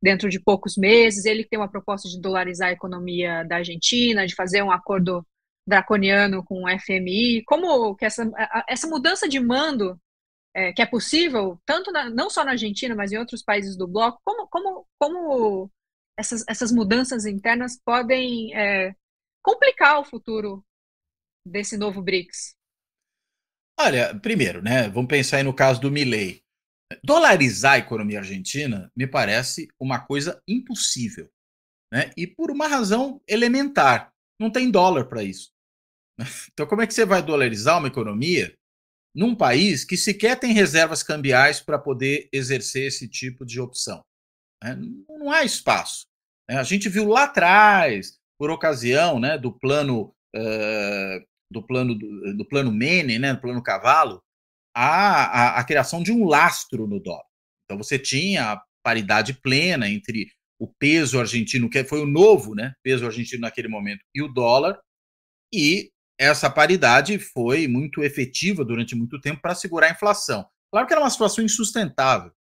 dentro 0.00 0.28
de 0.28 0.40
poucos 0.40 0.76
meses. 0.76 1.24
Ele 1.24 1.44
tem 1.44 1.58
uma 1.58 1.70
proposta 1.70 2.08
de 2.08 2.20
dolarizar 2.20 2.68
a 2.68 2.72
economia 2.72 3.42
da 3.44 3.56
Argentina, 3.56 4.26
de 4.26 4.34
fazer 4.34 4.62
um 4.62 4.70
acordo 4.70 5.26
draconiano 5.66 6.44
com 6.44 6.64
o 6.64 6.78
FMI. 6.78 7.42
Como 7.44 7.96
que 7.96 8.04
essa, 8.04 8.30
essa 8.68 8.86
mudança 8.86 9.28
de 9.28 9.40
mando 9.40 10.00
é, 10.56 10.72
que 10.72 10.80
é 10.80 10.86
possível, 10.86 11.60
tanto 11.66 11.92
na, 11.92 12.08
não 12.08 12.30
só 12.30 12.42
na 12.42 12.52
Argentina, 12.52 12.94
mas 12.94 13.12
em 13.12 13.18
outros 13.18 13.42
países 13.42 13.76
do 13.76 13.86
bloco, 13.86 14.18
como, 14.24 14.48
como, 14.48 14.86
como 14.98 15.70
essas, 16.18 16.42
essas 16.48 16.72
mudanças 16.72 17.26
internas 17.26 17.78
podem 17.84 18.56
é, 18.56 18.94
complicar 19.44 20.00
o 20.00 20.04
futuro 20.04 20.64
desse 21.46 21.76
novo 21.76 22.00
BRICS? 22.00 22.56
Olha, 23.78 24.18
primeiro, 24.18 24.62
né, 24.62 24.88
vamos 24.88 25.10
pensar 25.10 25.36
aí 25.36 25.42
no 25.42 25.52
caso 25.52 25.78
do 25.78 25.90
Milley. 25.90 26.40
Dolarizar 27.04 27.74
a 27.74 27.78
economia 27.78 28.20
argentina 28.20 28.90
me 28.96 29.06
parece 29.06 29.68
uma 29.78 30.00
coisa 30.06 30.40
impossível. 30.48 31.28
Né? 31.92 32.10
E 32.16 32.26
por 32.26 32.50
uma 32.50 32.66
razão 32.66 33.20
elementar. 33.28 34.10
Não 34.40 34.50
tem 34.50 34.70
dólar 34.70 35.06
para 35.06 35.22
isso. 35.22 35.50
Então, 36.52 36.66
como 36.66 36.80
é 36.80 36.86
que 36.86 36.94
você 36.94 37.04
vai 37.04 37.22
dolarizar 37.22 37.78
uma 37.78 37.88
economia 37.88 38.56
num 39.16 39.34
país 39.34 39.82
que 39.82 39.96
sequer 39.96 40.38
tem 40.38 40.52
reservas 40.52 41.02
cambiais 41.02 41.58
para 41.58 41.78
poder 41.78 42.28
exercer 42.30 42.88
esse 42.88 43.08
tipo 43.08 43.46
de 43.46 43.58
opção. 43.58 44.02
Né? 44.62 44.78
Não 45.08 45.30
há 45.30 45.42
espaço. 45.42 46.04
Né? 46.48 46.58
A 46.58 46.62
gente 46.62 46.90
viu 46.90 47.08
lá 47.08 47.24
atrás, 47.24 48.18
por 48.38 48.50
ocasião 48.50 49.18
né, 49.18 49.38
do 49.38 49.50
plano 49.58 50.14
uh, 50.36 51.26
do 51.50 51.62
plano 51.66 51.94
do, 51.94 52.36
do, 52.36 52.44
plano 52.46 52.70
Menem, 52.70 53.18
né, 53.18 53.32
do 53.32 53.40
plano 53.40 53.62
Cavalo, 53.62 54.20
a, 54.76 55.56
a, 55.56 55.60
a 55.60 55.64
criação 55.64 56.02
de 56.02 56.12
um 56.12 56.26
lastro 56.26 56.86
no 56.86 57.00
dólar. 57.00 57.24
Então 57.64 57.78
você 57.78 57.98
tinha 57.98 58.52
a 58.52 58.62
paridade 58.84 59.32
plena 59.40 59.88
entre 59.88 60.26
o 60.60 60.68
peso 60.68 61.18
argentino, 61.18 61.70
que 61.70 61.84
foi 61.84 62.00
o 62.00 62.06
novo 62.06 62.54
né, 62.54 62.74
peso 62.82 63.06
argentino 63.06 63.42
naquele 63.42 63.68
momento, 63.68 64.00
e 64.14 64.22
o 64.22 64.28
dólar, 64.28 64.78
e 65.52 65.90
essa 66.18 66.50
paridade 66.50 67.18
foi 67.18 67.68
muito 67.68 68.02
efetiva 68.02 68.64
durante 68.64 68.94
muito 68.94 69.20
tempo 69.20 69.40
para 69.40 69.54
segurar 69.54 69.88
a 69.88 69.92
inflação. 69.92 70.46
Claro 70.70 70.86
que 70.86 70.92
era 70.92 71.02
uma 71.02 71.10
situação 71.10 71.44
insustentável, 71.44 72.32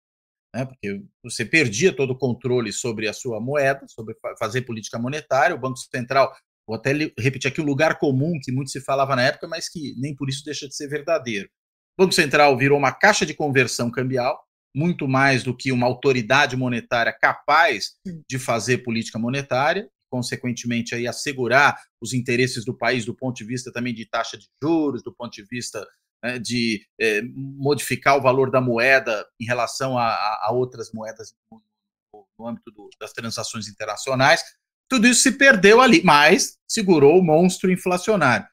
né, 0.54 0.64
porque 0.64 1.02
você 1.22 1.44
perdia 1.44 1.94
todo 1.94 2.10
o 2.10 2.18
controle 2.18 2.72
sobre 2.72 3.08
a 3.08 3.12
sua 3.12 3.40
moeda, 3.40 3.86
sobre 3.88 4.16
fazer 4.38 4.62
política 4.62 4.98
monetária, 4.98 5.54
o 5.54 5.58
Banco 5.58 5.78
Central, 5.78 6.34
vou 6.66 6.76
até 6.76 6.92
repetir 7.18 7.50
aqui 7.50 7.60
um 7.60 7.66
lugar 7.66 7.98
comum 7.98 8.38
que 8.42 8.52
muito 8.52 8.70
se 8.70 8.80
falava 8.80 9.14
na 9.14 9.22
época, 9.22 9.46
mas 9.46 9.68
que 9.68 9.94
nem 9.98 10.14
por 10.14 10.28
isso 10.28 10.44
deixa 10.44 10.66
de 10.66 10.74
ser 10.74 10.88
verdadeiro. 10.88 11.48
O 11.98 12.02
Banco 12.02 12.14
Central 12.14 12.56
virou 12.56 12.78
uma 12.78 12.92
caixa 12.92 13.26
de 13.26 13.34
conversão 13.34 13.90
cambial, 13.90 14.42
muito 14.74 15.06
mais 15.06 15.44
do 15.44 15.56
que 15.56 15.70
uma 15.70 15.86
autoridade 15.86 16.56
monetária 16.56 17.12
capaz 17.12 17.92
de 18.28 18.38
fazer 18.38 18.78
política 18.78 19.18
monetária, 19.18 19.88
consequentemente 20.14 20.94
aí 20.94 21.08
assegurar 21.08 21.76
os 22.00 22.12
interesses 22.12 22.64
do 22.64 22.72
país 22.72 23.04
do 23.04 23.12
ponto 23.12 23.34
de 23.34 23.44
vista 23.44 23.72
também 23.72 23.92
de 23.92 24.06
taxa 24.06 24.38
de 24.38 24.46
juros, 24.62 25.02
do 25.02 25.12
ponto 25.12 25.32
de 25.32 25.42
vista 25.42 25.84
né, 26.22 26.38
de 26.38 26.86
é, 27.00 27.20
modificar 27.34 28.16
o 28.16 28.22
valor 28.22 28.48
da 28.48 28.60
moeda 28.60 29.26
em 29.40 29.44
relação 29.44 29.98
a, 29.98 30.06
a 30.06 30.52
outras 30.52 30.92
moedas 30.92 31.34
no, 31.50 31.60
no 32.38 32.46
âmbito 32.46 32.70
do, 32.70 32.88
das 33.00 33.12
transações 33.12 33.66
internacionais. 33.66 34.40
Tudo 34.88 35.08
isso 35.08 35.22
se 35.22 35.32
perdeu 35.32 35.80
ali, 35.80 36.00
mas 36.04 36.56
segurou 36.68 37.18
o 37.18 37.24
monstro 37.24 37.72
inflacionário. 37.72 38.46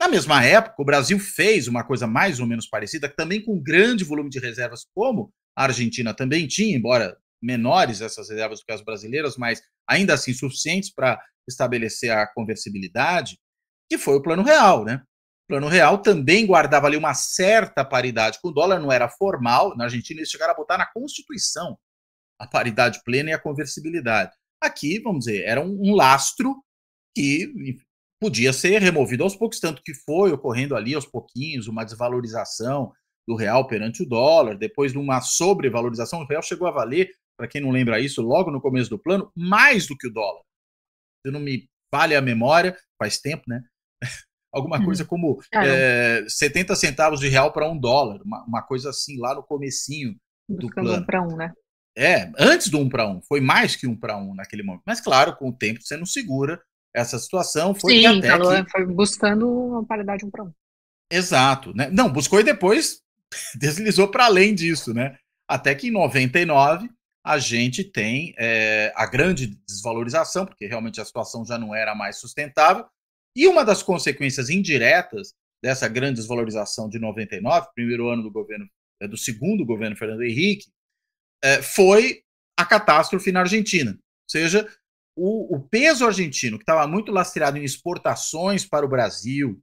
Na 0.00 0.06
mesma 0.06 0.44
época, 0.44 0.80
o 0.80 0.84
Brasil 0.84 1.18
fez 1.18 1.66
uma 1.66 1.82
coisa 1.82 2.06
mais 2.06 2.38
ou 2.38 2.46
menos 2.46 2.68
parecida, 2.68 3.08
também 3.08 3.44
com 3.44 3.60
grande 3.60 4.04
volume 4.04 4.30
de 4.30 4.38
reservas, 4.38 4.86
como 4.94 5.32
a 5.56 5.64
Argentina 5.64 6.14
também 6.14 6.46
tinha, 6.46 6.76
embora 6.76 7.18
menores 7.42 8.00
essas 8.00 8.28
reservas 8.28 8.60
do 8.60 8.66
que 8.66 8.72
as 8.72 8.82
brasileiras, 8.82 9.36
mas 9.36 9.62
ainda 9.88 10.14
assim 10.14 10.32
suficientes 10.32 10.92
para 10.92 11.20
estabelecer 11.48 12.10
a 12.10 12.26
conversibilidade, 12.26 13.38
que 13.88 13.98
foi 13.98 14.16
o 14.16 14.22
Plano 14.22 14.42
Real, 14.42 14.84
né? 14.84 15.02
O 15.44 15.48
Plano 15.48 15.68
Real 15.68 15.98
também 15.98 16.46
guardava 16.46 16.86
ali 16.86 16.96
uma 16.96 17.14
certa 17.14 17.84
paridade 17.84 18.38
com 18.40 18.48
o 18.48 18.52
dólar, 18.52 18.78
não 18.78 18.92
era 18.92 19.08
formal. 19.08 19.76
Na 19.76 19.84
Argentina, 19.84 20.20
eles 20.20 20.30
chegaram 20.30 20.52
a 20.52 20.56
botar 20.56 20.78
na 20.78 20.86
Constituição 20.86 21.76
a 22.38 22.46
paridade 22.46 23.00
plena 23.04 23.30
e 23.30 23.32
a 23.32 23.38
conversibilidade. 23.38 24.32
Aqui, 24.62 24.98
vamos 25.00 25.24
dizer, 25.24 25.42
era 25.44 25.60
um, 25.60 25.94
lastro 25.94 26.54
que 27.14 27.52
podia 28.20 28.52
ser 28.52 28.80
removido 28.80 29.24
aos 29.24 29.34
poucos, 29.34 29.60
tanto 29.60 29.82
que 29.82 29.94
foi 29.94 30.32
ocorrendo 30.32 30.76
ali 30.76 30.94
aos 30.94 31.06
pouquinhos 31.06 31.66
uma 31.66 31.84
desvalorização 31.84 32.92
do 33.26 33.34
real 33.34 33.66
perante 33.66 34.02
o 34.02 34.08
dólar, 34.08 34.56
depois 34.56 34.92
de 34.92 34.98
uma 34.98 35.20
sobrevalorização, 35.20 36.20
o 36.20 36.26
real 36.26 36.42
chegou 36.42 36.66
a 36.66 36.70
valer, 36.72 37.10
para 37.40 37.48
quem 37.48 37.62
não 37.62 37.70
lembra 37.70 37.98
isso, 37.98 38.20
logo 38.20 38.50
no 38.50 38.60
começo 38.60 38.90
do 38.90 38.98
plano, 38.98 39.32
mais 39.34 39.86
do 39.86 39.96
que 39.96 40.08
o 40.08 40.12
dólar. 40.12 40.42
Se 41.24 41.32
não 41.32 41.40
me 41.40 41.66
falha 41.90 42.18
a 42.18 42.22
memória, 42.22 42.76
faz 42.98 43.18
tempo, 43.18 43.44
né? 43.48 43.62
Alguma 44.52 44.78
uhum. 44.78 44.84
coisa 44.84 45.06
como 45.06 45.40
é, 45.54 46.22
70 46.28 46.76
centavos 46.76 47.18
de 47.18 47.28
real 47.28 47.50
para 47.50 47.70
um 47.70 47.78
dólar, 47.78 48.20
uma, 48.22 48.44
uma, 48.44 48.62
coisa 48.62 48.90
assim 48.90 49.18
lá 49.18 49.34
no 49.34 49.42
comecinho 49.42 50.16
do 50.48 50.66
Buscando 50.66 50.86
plano. 50.88 51.02
um 51.02 51.06
para 51.06 51.22
um, 51.22 51.36
né? 51.36 51.52
É, 51.96 52.30
antes 52.38 52.68
do 52.68 52.78
um 52.78 52.88
para 52.88 53.08
um, 53.08 53.22
foi 53.22 53.40
mais 53.40 53.74
que 53.74 53.86
um 53.86 53.96
para 53.96 54.18
um 54.18 54.34
naquele 54.34 54.62
momento. 54.62 54.82
Mas 54.84 55.00
claro, 55.00 55.34
com 55.36 55.48
o 55.48 55.56
tempo 55.56 55.80
você 55.80 55.96
não 55.96 56.04
segura 56.04 56.60
essa 56.94 57.18
situação. 57.18 57.74
Foi 57.74 57.94
Sim, 57.94 58.06
até 58.06 58.28
falou, 58.28 58.64
que... 58.64 58.70
foi 58.70 58.84
buscando 58.84 59.48
uma 59.48 59.86
paridade 59.86 60.26
um 60.26 60.30
para 60.30 60.44
um. 60.44 60.52
Exato, 61.10 61.72
né? 61.74 61.88
Não, 61.90 62.12
buscou 62.12 62.40
e 62.40 62.44
depois 62.44 63.00
deslizou 63.58 64.08
para 64.08 64.26
além 64.26 64.54
disso, 64.54 64.92
né? 64.92 65.16
Até 65.48 65.74
que 65.74 65.88
em 65.88 65.92
99 65.92 66.90
a 67.24 67.38
gente 67.38 67.84
tem 67.84 68.34
é, 68.38 68.92
a 68.96 69.06
grande 69.06 69.46
desvalorização, 69.68 70.46
porque 70.46 70.66
realmente 70.66 71.00
a 71.00 71.04
situação 71.04 71.44
já 71.44 71.58
não 71.58 71.74
era 71.74 71.94
mais 71.94 72.16
sustentável. 72.18 72.86
E 73.36 73.46
uma 73.46 73.64
das 73.64 73.82
consequências 73.82 74.48
indiretas 74.48 75.34
dessa 75.62 75.86
grande 75.86 76.16
desvalorização 76.16 76.88
de 76.88 76.98
99, 76.98 77.68
primeiro 77.74 78.08
ano 78.08 78.22
do 78.22 78.30
governo, 78.30 78.66
é, 79.00 79.06
do 79.06 79.16
segundo 79.16 79.64
governo 79.64 79.96
Fernando 79.96 80.22
Henrique, 80.22 80.70
é, 81.42 81.62
foi 81.62 82.22
a 82.58 82.64
catástrofe 82.64 83.30
na 83.30 83.40
Argentina. 83.40 83.92
Ou 83.92 84.30
seja, 84.30 84.66
o, 85.16 85.56
o 85.56 85.60
peso 85.60 86.06
argentino, 86.06 86.58
que 86.58 86.62
estava 86.62 86.86
muito 86.86 87.12
lastreado 87.12 87.58
em 87.58 87.64
exportações 87.64 88.64
para 88.64 88.86
o 88.86 88.88
Brasil 88.88 89.60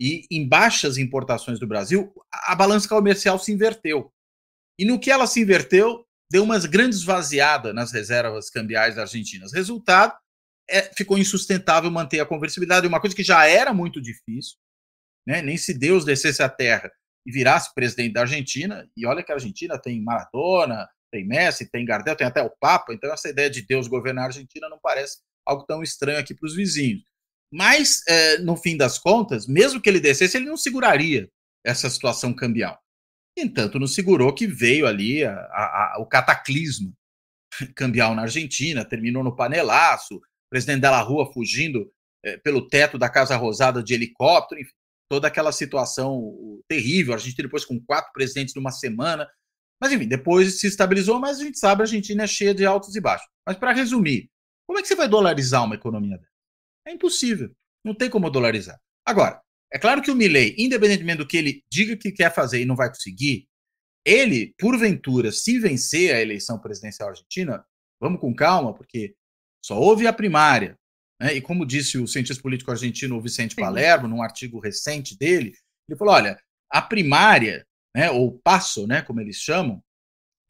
e 0.00 0.26
em 0.30 0.48
baixas 0.48 0.96
importações 0.98 1.58
do 1.58 1.66
Brasil, 1.66 2.12
a 2.32 2.54
balança 2.54 2.88
comercial 2.88 3.38
se 3.38 3.52
inverteu. 3.52 4.12
E 4.78 4.84
no 4.84 4.98
que 4.98 5.10
ela 5.10 5.26
se 5.26 5.40
inverteu, 5.40 6.06
deu 6.32 6.42
uma 6.42 6.58
grande 6.58 6.96
esvaziada 6.96 7.74
nas 7.74 7.92
reservas 7.92 8.48
cambiais 8.48 8.96
da 8.96 9.02
Argentina. 9.02 9.44
Resultado, 9.52 10.14
é, 10.68 10.80
ficou 10.96 11.18
insustentável 11.18 11.90
manter 11.90 12.20
a 12.20 12.26
conversibilidade, 12.26 12.86
uma 12.86 13.00
coisa 13.00 13.14
que 13.14 13.22
já 13.22 13.46
era 13.46 13.74
muito 13.74 14.00
difícil. 14.00 14.56
Né? 15.26 15.42
Nem 15.42 15.58
se 15.58 15.74
Deus 15.74 16.06
descesse 16.06 16.42
a 16.42 16.48
terra 16.48 16.90
e 17.26 17.30
virasse 17.30 17.74
presidente 17.74 18.14
da 18.14 18.22
Argentina, 18.22 18.88
e 18.96 19.06
olha 19.06 19.22
que 19.22 19.30
a 19.30 19.34
Argentina 19.34 19.78
tem 19.78 20.02
Maradona, 20.02 20.88
tem 21.12 21.26
Messi, 21.26 21.70
tem 21.70 21.84
Gardel, 21.84 22.16
tem 22.16 22.26
até 22.26 22.42
o 22.42 22.50
Papa, 22.58 22.94
então 22.94 23.12
essa 23.12 23.28
ideia 23.28 23.50
de 23.50 23.60
Deus 23.66 23.86
governar 23.86 24.24
a 24.24 24.26
Argentina 24.28 24.70
não 24.70 24.78
parece 24.82 25.18
algo 25.46 25.64
tão 25.64 25.82
estranho 25.82 26.18
aqui 26.18 26.34
para 26.34 26.46
os 26.46 26.56
vizinhos. 26.56 27.02
Mas, 27.52 28.02
é, 28.08 28.38
no 28.38 28.56
fim 28.56 28.74
das 28.74 28.98
contas, 28.98 29.46
mesmo 29.46 29.82
que 29.82 29.88
ele 29.90 30.00
descesse, 30.00 30.38
ele 30.38 30.46
não 30.46 30.56
seguraria 30.56 31.28
essa 31.62 31.90
situação 31.90 32.32
cambial. 32.32 32.81
Entanto, 33.36 33.78
não 33.78 33.86
segurou 33.86 34.34
que 34.34 34.46
veio 34.46 34.86
ali 34.86 35.24
a, 35.24 35.32
a, 35.32 35.94
a, 35.94 35.98
o 36.00 36.06
cataclismo 36.06 36.92
cambial 37.74 38.14
na 38.14 38.22
Argentina, 38.22 38.84
terminou 38.84 39.24
no 39.24 39.34
panelaço, 39.34 40.16
o 40.16 40.20
presidente 40.50 40.82
Della 40.82 41.00
Rua 41.00 41.32
fugindo 41.32 41.90
é, 42.24 42.36
pelo 42.36 42.68
teto 42.68 42.98
da 42.98 43.08
Casa 43.08 43.36
Rosada 43.36 43.82
de 43.82 43.94
helicóptero, 43.94 44.60
enfim, 44.60 44.72
toda 45.08 45.28
aquela 45.28 45.52
situação 45.52 46.62
terrível. 46.68 47.12
A 47.12 47.16
Argentina 47.16 47.48
depois 47.48 47.64
com 47.64 47.80
quatro 47.80 48.12
presidentes 48.12 48.54
numa 48.54 48.70
semana, 48.70 49.28
mas 49.80 49.92
enfim, 49.92 50.06
depois 50.06 50.60
se 50.60 50.66
estabilizou, 50.66 51.18
mas 51.18 51.40
a 51.40 51.44
gente 51.44 51.58
sabe 51.58 51.82
a 51.82 51.84
Argentina 51.84 52.24
é 52.24 52.26
cheia 52.26 52.54
de 52.54 52.64
altos 52.64 52.94
e 52.94 53.00
baixos. 53.00 53.28
Mas 53.46 53.56
para 53.56 53.72
resumir, 53.72 54.30
como 54.66 54.78
é 54.78 54.82
que 54.82 54.88
você 54.88 54.94
vai 54.94 55.08
dolarizar 55.08 55.64
uma 55.64 55.74
economia 55.74 56.16
dessa? 56.16 56.32
É 56.86 56.92
impossível. 56.92 57.50
Não 57.84 57.94
tem 57.94 58.08
como 58.08 58.30
dolarizar. 58.30 58.80
Agora, 59.04 59.42
é 59.72 59.78
claro 59.78 60.02
que 60.02 60.10
o 60.10 60.14
Milley, 60.14 60.54
independentemente 60.58 61.18
do 61.18 61.26
que 61.26 61.36
ele 61.36 61.64
diga 61.72 61.96
que 61.96 62.12
quer 62.12 62.32
fazer 62.32 62.60
e 62.60 62.66
não 62.66 62.76
vai 62.76 62.88
conseguir, 62.88 63.48
ele, 64.04 64.54
porventura, 64.58 65.32
se 65.32 65.58
vencer 65.58 66.14
a 66.14 66.20
eleição 66.20 66.58
presidencial 66.58 67.08
argentina, 67.08 67.64
vamos 68.00 68.20
com 68.20 68.34
calma, 68.34 68.74
porque 68.74 69.14
só 69.64 69.78
houve 69.78 70.06
a 70.06 70.12
primária. 70.12 70.76
Né? 71.20 71.34
E 71.34 71.40
como 71.40 71.64
disse 71.64 71.96
o 71.96 72.06
cientista 72.06 72.42
político 72.42 72.70
argentino 72.70 73.20
Vicente 73.20 73.56
Palermo, 73.56 74.08
num 74.08 74.22
artigo 74.22 74.60
recente 74.60 75.16
dele, 75.16 75.54
ele 75.88 75.98
falou: 75.98 76.14
olha, 76.14 76.38
a 76.70 76.82
primária 76.82 77.66
né, 77.96 78.10
ou 78.10 78.38
passo, 78.42 78.86
né, 78.86 79.02
como 79.02 79.20
eles 79.20 79.36
chamam, 79.36 79.82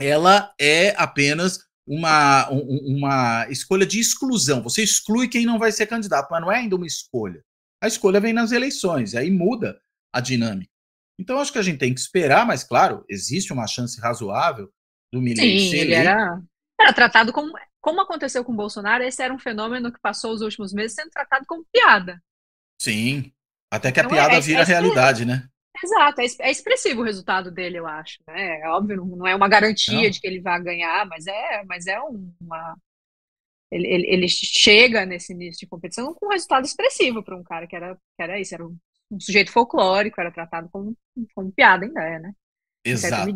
ela 0.00 0.52
é 0.58 0.94
apenas 0.96 1.60
uma, 1.86 2.48
uma 2.50 3.46
escolha 3.50 3.86
de 3.86 4.00
exclusão. 4.00 4.62
Você 4.62 4.82
exclui 4.82 5.28
quem 5.28 5.44
não 5.44 5.58
vai 5.58 5.70
ser 5.70 5.86
candidato, 5.86 6.28
mas 6.30 6.40
não 6.40 6.50
é 6.50 6.58
ainda 6.58 6.76
uma 6.76 6.86
escolha. 6.86 7.42
A 7.82 7.88
escolha 7.88 8.20
vem 8.20 8.32
nas 8.32 8.52
eleições, 8.52 9.12
e 9.12 9.18
aí 9.18 9.30
muda 9.30 9.80
a 10.14 10.20
dinâmica. 10.20 10.70
Então, 11.18 11.38
acho 11.38 11.52
que 11.52 11.58
a 11.58 11.62
gente 11.62 11.78
tem 11.78 11.92
que 11.92 12.00
esperar, 12.00 12.46
mas, 12.46 12.62
claro, 12.62 13.04
existe 13.08 13.52
uma 13.52 13.66
chance 13.66 14.00
razoável 14.00 14.72
do 15.12 15.20
Milley 15.20 15.58
Sim, 15.58 15.76
ele 15.76 15.94
era, 15.94 16.40
era 16.80 16.92
tratado 16.92 17.32
como, 17.32 17.52
como 17.80 18.00
aconteceu 18.00 18.44
com 18.44 18.52
o 18.52 18.56
Bolsonaro, 18.56 19.04
esse 19.04 19.22
era 19.22 19.34
um 19.34 19.38
fenômeno 19.38 19.92
que 19.92 20.00
passou 20.00 20.32
os 20.32 20.40
últimos 20.40 20.72
meses 20.72 20.94
sendo 20.94 21.10
tratado 21.10 21.44
como 21.46 21.66
piada. 21.72 22.22
Sim, 22.80 23.32
até 23.70 23.90
que 23.90 24.00
a 24.00 24.04
então, 24.04 24.14
piada 24.14 24.34
é, 24.34 24.38
é, 24.38 24.40
vira 24.40 24.62
é, 24.62 24.64
realidade, 24.64 25.24
né? 25.24 25.48
Exato, 25.82 26.20
é, 26.20 26.26
é 26.40 26.50
expressivo 26.50 27.00
o 27.00 27.04
resultado 27.04 27.50
dele, 27.50 27.78
eu 27.78 27.86
acho. 27.86 28.18
Né? 28.28 28.60
É 28.60 28.68
óbvio, 28.68 29.04
não 29.04 29.26
é 29.26 29.34
uma 29.34 29.48
garantia 29.48 30.02
não. 30.02 30.10
de 30.10 30.20
que 30.20 30.26
ele 30.26 30.40
vai 30.40 30.62
ganhar, 30.62 31.06
mas 31.06 31.26
é, 31.26 31.64
mas 31.64 31.86
é 31.86 31.98
uma. 32.00 32.76
Ele, 33.72 33.88
ele, 33.88 34.06
ele 34.06 34.28
chega 34.28 35.06
nesse 35.06 35.32
início 35.32 35.60
de 35.60 35.66
competição 35.66 36.12
com 36.14 36.26
um 36.26 36.28
resultado 36.28 36.66
expressivo 36.66 37.22
para 37.22 37.34
um 37.34 37.42
cara 37.42 37.66
que 37.66 37.74
era, 37.74 37.94
que 37.94 38.22
era 38.22 38.38
isso, 38.38 38.54
era 38.54 38.66
um, 38.66 38.76
um 39.10 39.18
sujeito 39.18 39.50
folclórico, 39.50 40.20
era 40.20 40.30
tratado 40.30 40.68
como, 40.70 40.94
como 41.34 41.50
piada, 41.50 41.86
ainda 41.86 42.02
é, 42.02 42.18
né? 42.18 42.32
Exato. 42.84 43.32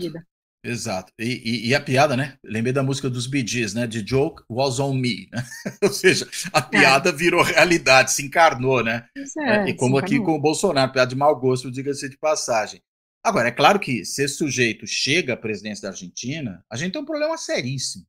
Exato. 0.62 1.12
E, 1.19 1.43
e, 1.45 1.69
e, 1.69 1.75
a 1.75 1.81
piada, 1.81 2.16
né? 2.16 2.37
Lembrei 2.45 2.73
da 2.73 2.83
música 2.83 3.09
dos 3.09 3.26
Bee 3.26 3.47
Gees, 3.47 3.73
né? 3.73 3.87
The 3.87 4.02
joke 4.05 4.43
was 4.50 4.78
on 4.78 4.95
me, 4.95 5.28
né? 5.33 5.43
Ou 5.83 5.93
seja, 5.93 6.28
a 6.52 6.61
piada 6.61 7.11
é. 7.11 7.12
virou 7.12 7.43
realidade, 7.43 8.12
se 8.12 8.26
encarnou, 8.26 8.83
né? 8.83 9.07
É, 9.38 9.69
e 9.71 9.75
como 9.75 9.97
aqui 9.97 10.19
com 10.19 10.35
o 10.35 10.40
Bolsonaro, 10.40 10.93
piada 10.93 11.09
de 11.09 11.16
mau 11.16 11.38
gosto, 11.38 11.71
diga-se 11.71 12.09
de 12.09 12.19
passagem. 12.19 12.83
Agora, 13.25 13.49
é 13.49 13.52
claro 13.52 13.78
que 13.78 14.05
se 14.05 14.25
esse 14.25 14.35
sujeito 14.35 14.87
chega 14.87 15.35
à 15.35 15.37
presidência 15.37 15.83
da 15.83 15.88
Argentina, 15.88 16.62
a 16.71 16.76
gente 16.76 16.93
tem 16.93 17.00
um 17.00 17.07
problema 17.07 17.38
seríssimo. 17.38 18.05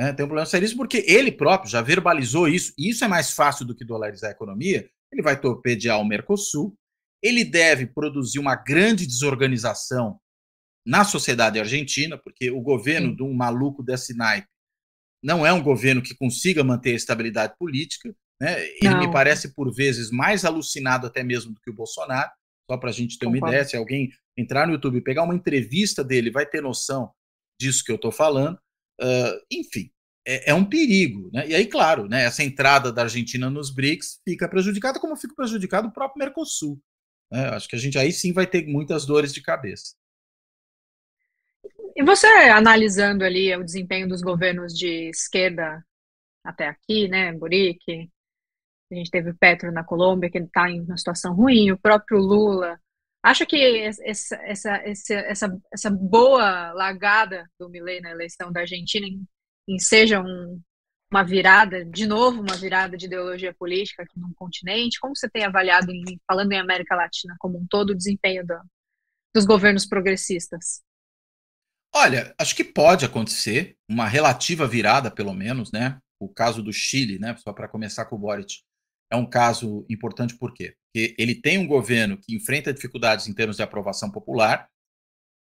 Né? 0.00 0.14
Tem 0.14 0.24
um 0.24 0.28
problema 0.28 0.46
seríssimo 0.46 0.78
porque 0.78 1.04
ele 1.06 1.30
próprio 1.30 1.70
já 1.70 1.82
verbalizou 1.82 2.48
isso, 2.48 2.72
e 2.78 2.88
isso 2.88 3.04
é 3.04 3.08
mais 3.08 3.32
fácil 3.32 3.66
do 3.66 3.74
que 3.74 3.84
dolarizar 3.84 4.30
a 4.30 4.32
economia. 4.32 4.88
Ele 5.12 5.20
vai 5.20 5.38
torpedear 5.38 6.00
o 6.00 6.04
Mercosul, 6.06 6.74
ele 7.22 7.44
deve 7.44 7.86
produzir 7.86 8.38
uma 8.38 8.56
grande 8.56 9.06
desorganização 9.06 10.18
na 10.86 11.04
sociedade 11.04 11.58
argentina, 11.58 12.16
porque 12.16 12.50
o 12.50 12.62
governo 12.62 13.10
Sim. 13.10 13.16
de 13.16 13.22
um 13.22 13.34
maluco 13.34 13.82
desse 13.82 14.16
naipe 14.16 14.48
não 15.22 15.44
é 15.44 15.52
um 15.52 15.62
governo 15.62 16.00
que 16.00 16.16
consiga 16.16 16.64
manter 16.64 16.92
a 16.92 16.96
estabilidade 16.96 17.52
política. 17.58 18.14
Né? 18.40 18.64
Ele 18.80 18.94
me 18.94 19.12
parece, 19.12 19.54
por 19.54 19.70
vezes, 19.70 20.10
mais 20.10 20.46
alucinado 20.46 21.06
até 21.06 21.22
mesmo 21.22 21.52
do 21.52 21.60
que 21.60 21.68
o 21.68 21.74
Bolsonaro. 21.74 22.30
Só 22.70 22.78
para 22.78 22.88
a 22.88 22.92
gente 22.92 23.18
ter 23.18 23.26
Concordo. 23.26 23.44
uma 23.44 23.50
ideia, 23.50 23.68
se 23.68 23.76
alguém 23.76 24.08
entrar 24.34 24.66
no 24.66 24.72
YouTube 24.72 24.96
e 24.96 25.02
pegar 25.02 25.24
uma 25.24 25.34
entrevista 25.34 26.02
dele, 26.02 26.30
vai 26.30 26.46
ter 26.46 26.62
noção 26.62 27.12
disso 27.60 27.84
que 27.84 27.92
eu 27.92 27.96
estou 27.96 28.10
falando. 28.10 28.58
Uh, 29.00 29.40
enfim, 29.50 29.90
é, 30.26 30.50
é, 30.50 30.54
um 30.54 30.64
perigo. 30.64 31.30
Né? 31.32 31.48
E 31.48 31.54
aí, 31.54 31.66
claro, 31.66 32.06
né, 32.06 32.24
essa 32.24 32.42
entrada 32.42 32.92
da 32.92 33.02
Argentina 33.02 33.48
nos 33.48 33.70
BRICS 33.70 34.20
fica 34.24 34.48
prejudicada, 34.48 35.00
como 35.00 35.16
fica 35.16 35.34
prejudicado 35.34 35.88
o 35.88 35.92
próprio 35.92 36.18
Mercosul. 36.18 36.80
Né? 37.30 37.48
Acho 37.48 37.68
que 37.68 37.76
a 37.76 37.78
gente 37.78 37.98
aí 37.98 38.12
sim 38.12 38.32
vai 38.32 38.46
ter 38.46 38.66
muitas 38.66 39.06
dores 39.06 39.32
de 39.32 39.42
cabeça. 39.42 39.94
E 41.96 42.02
você 42.02 42.26
analisando 42.26 43.24
ali 43.24 43.54
o 43.56 43.64
desempenho 43.64 44.08
dos 44.08 44.22
governos 44.22 44.72
de 44.72 45.10
esquerda 45.10 45.84
até 46.44 46.68
aqui, 46.68 47.08
né, 47.08 47.32
Boric, 47.32 48.10
a 48.90 48.94
gente 48.94 49.10
teve 49.10 49.30
o 49.30 49.36
Petro 49.36 49.70
na 49.70 49.84
Colômbia, 49.84 50.30
que 50.30 50.38
ele 50.38 50.46
está 50.46 50.68
em 50.68 50.80
uma 50.80 50.96
situação 50.96 51.34
ruim, 51.34 51.70
o 51.70 51.78
próprio 51.78 52.18
Lula. 52.18 52.79
Acha 53.22 53.44
que 53.44 53.56
essa, 53.82 54.36
essa, 54.36 54.76
essa, 54.76 55.60
essa, 55.70 55.90
boa 55.90 56.72
largada 56.72 57.46
do 57.58 57.68
Milei 57.68 58.00
na 58.00 58.10
eleição 58.10 58.50
da 58.50 58.60
Argentina 58.60 59.06
em, 59.06 59.22
em 59.68 59.78
seja 59.78 60.22
um, 60.22 60.60
uma 61.12 61.22
virada, 61.22 61.84
de 61.84 62.06
novo, 62.06 62.40
uma 62.40 62.56
virada 62.56 62.96
de 62.96 63.04
ideologia 63.04 63.54
política 63.54 64.04
aqui 64.04 64.18
no 64.18 64.32
continente? 64.34 64.98
Como 64.98 65.14
você 65.14 65.28
tem 65.28 65.44
avaliado, 65.44 65.92
em, 65.92 66.18
falando 66.26 66.52
em 66.52 66.58
América 66.58 66.96
Latina 66.96 67.36
como 67.38 67.58
um 67.58 67.66
todo, 67.68 67.90
o 67.90 67.96
desempenho 67.96 68.46
do, 68.46 68.58
dos 69.34 69.44
governos 69.44 69.86
progressistas? 69.86 70.82
Olha, 71.94 72.34
acho 72.38 72.54
que 72.54 72.64
pode 72.64 73.04
acontecer 73.04 73.76
uma 73.88 74.06
relativa 74.06 74.66
virada, 74.66 75.10
pelo 75.10 75.34
menos, 75.34 75.70
né? 75.72 75.98
O 76.18 76.28
caso 76.28 76.62
do 76.62 76.72
Chile, 76.72 77.18
né? 77.18 77.36
Só 77.36 77.52
para 77.52 77.68
começar 77.68 78.06
com 78.06 78.16
o 78.16 78.18
Boric, 78.18 78.62
é 79.10 79.16
um 79.16 79.26
caso 79.26 79.84
importante 79.90 80.36
por 80.36 80.54
quê? 80.54 80.74
Porque 80.92 81.14
ele 81.18 81.34
tem 81.34 81.58
um 81.58 81.66
governo 81.66 82.16
que 82.16 82.34
enfrenta 82.34 82.72
dificuldades 82.72 83.26
em 83.26 83.34
termos 83.34 83.56
de 83.56 83.62
aprovação 83.62 84.10
popular. 84.10 84.68